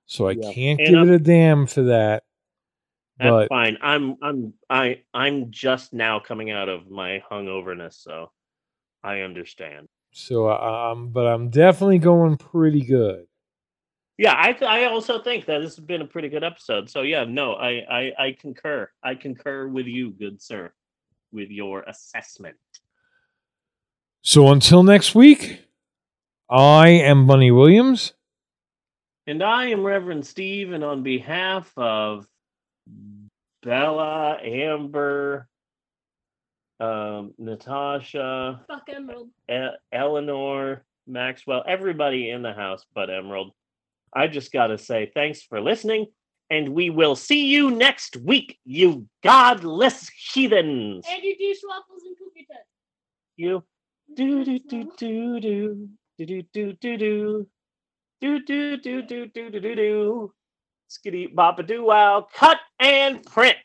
So 0.08 0.28
I 0.28 0.32
Yeah. 0.32 0.52
can't 0.52 0.80
And 0.80 0.90
give 0.90 0.98
I'm- 0.98 1.10
it 1.10 1.14
a 1.16 1.20
damn 1.20 1.68
for 1.68 1.84
that. 1.84 2.24
That's 3.20 3.30
But 3.30 3.50
fine. 3.50 3.78
I'm 3.82 4.18
I'm 4.24 4.54
I 4.72 5.04
I'm 5.14 5.52
just 5.52 5.94
now 5.94 6.20
coming 6.20 6.50
out 6.52 6.68
of 6.70 6.90
my 6.90 7.22
hungoverness, 7.30 7.94
so 8.02 8.32
I 9.04 9.22
understand. 9.22 9.88
so 10.12 10.50
I'm 10.50 11.10
but 11.10 11.28
I'm 11.28 11.50
definitely 11.52 12.00
going 12.00 12.38
pretty 12.38 12.82
good. 12.84 13.28
Yeah, 14.18 14.34
I 14.36 14.54
th- 14.54 14.64
I 14.70 14.86
also 14.86 15.22
think 15.22 15.46
that 15.46 15.60
this 15.60 15.76
has 15.76 15.86
been 15.86 16.02
a 16.02 16.08
pretty 16.08 16.30
good 16.30 16.44
episode. 16.46 16.90
So 16.90 17.02
yeah, 17.04 17.26
no, 17.26 17.54
I 17.54 17.70
I, 17.90 18.14
I 18.28 18.32
concur. 18.40 18.90
I 19.04 19.14
concur 19.16 19.68
with 19.68 19.86
you, 19.86 20.12
good 20.12 20.42
sir, 20.42 20.72
with 21.32 21.50
your 21.50 21.82
assessment. 21.84 22.58
So 24.22 24.52
until 24.52 24.84
next 24.84 25.16
week, 25.16 25.66
I 26.50 26.90
am 26.90 27.28
Bunny 27.28 27.52
Williams. 27.52 28.14
And 29.28 29.44
I 29.44 29.68
am 29.68 29.84
Reverend 29.84 30.26
Steve, 30.26 30.74
and 30.74 30.84
on 30.84 31.04
behalf 31.04 31.72
of 31.78 32.26
Bella, 33.62 34.38
Amber, 34.44 35.48
um, 36.80 37.34
Natasha, 37.38 38.62
Fuck 38.68 38.90
Emerald. 38.90 39.30
E- 39.52 39.78
Eleanor, 39.92 40.84
Maxwell, 41.06 41.64
everybody 41.68 42.30
in 42.30 42.42
the 42.42 42.54
house 42.54 42.86
but 42.96 43.10
Emerald. 43.10 43.52
I 44.14 44.28
just 44.28 44.52
got 44.52 44.68
to 44.68 44.78
say 44.78 45.12
thanks 45.14 45.44
for 45.44 45.62
listening, 45.62 46.08
and 46.50 46.70
we 46.70 46.90
will 46.90 47.16
see 47.16 47.48
you 47.48 47.72
next 47.72 48.18
week, 48.18 48.58
you 48.66 49.08
godless 49.24 50.10
heathens. 50.10 51.06
And 51.10 51.24
you 51.24 51.36
do 51.38 51.56
waffles 51.68 52.04
and 52.06 52.18
cookie 52.18 52.48
test. 52.50 52.66
You 53.36 53.64
do 54.16 54.44
do 54.44 54.60
do 54.60 54.92
do 54.98 55.40
do 55.40 55.90
do 56.18 56.26
do 56.26 56.44
do 56.52 56.74
do 56.74 56.98
do 58.22 58.40
do 58.40 58.40
do 58.40 58.80
do 58.80 59.02
do 59.02 59.26
do 59.28 59.50
do 59.50 59.60
do 59.60 59.76
do 59.76 60.34
skitty 60.90 61.34
bop 61.34 61.60
a 61.60 61.64
doo 61.64 61.86
wow 61.86 62.28
cut 62.34 62.58
and 62.80 63.24
print. 63.24 63.58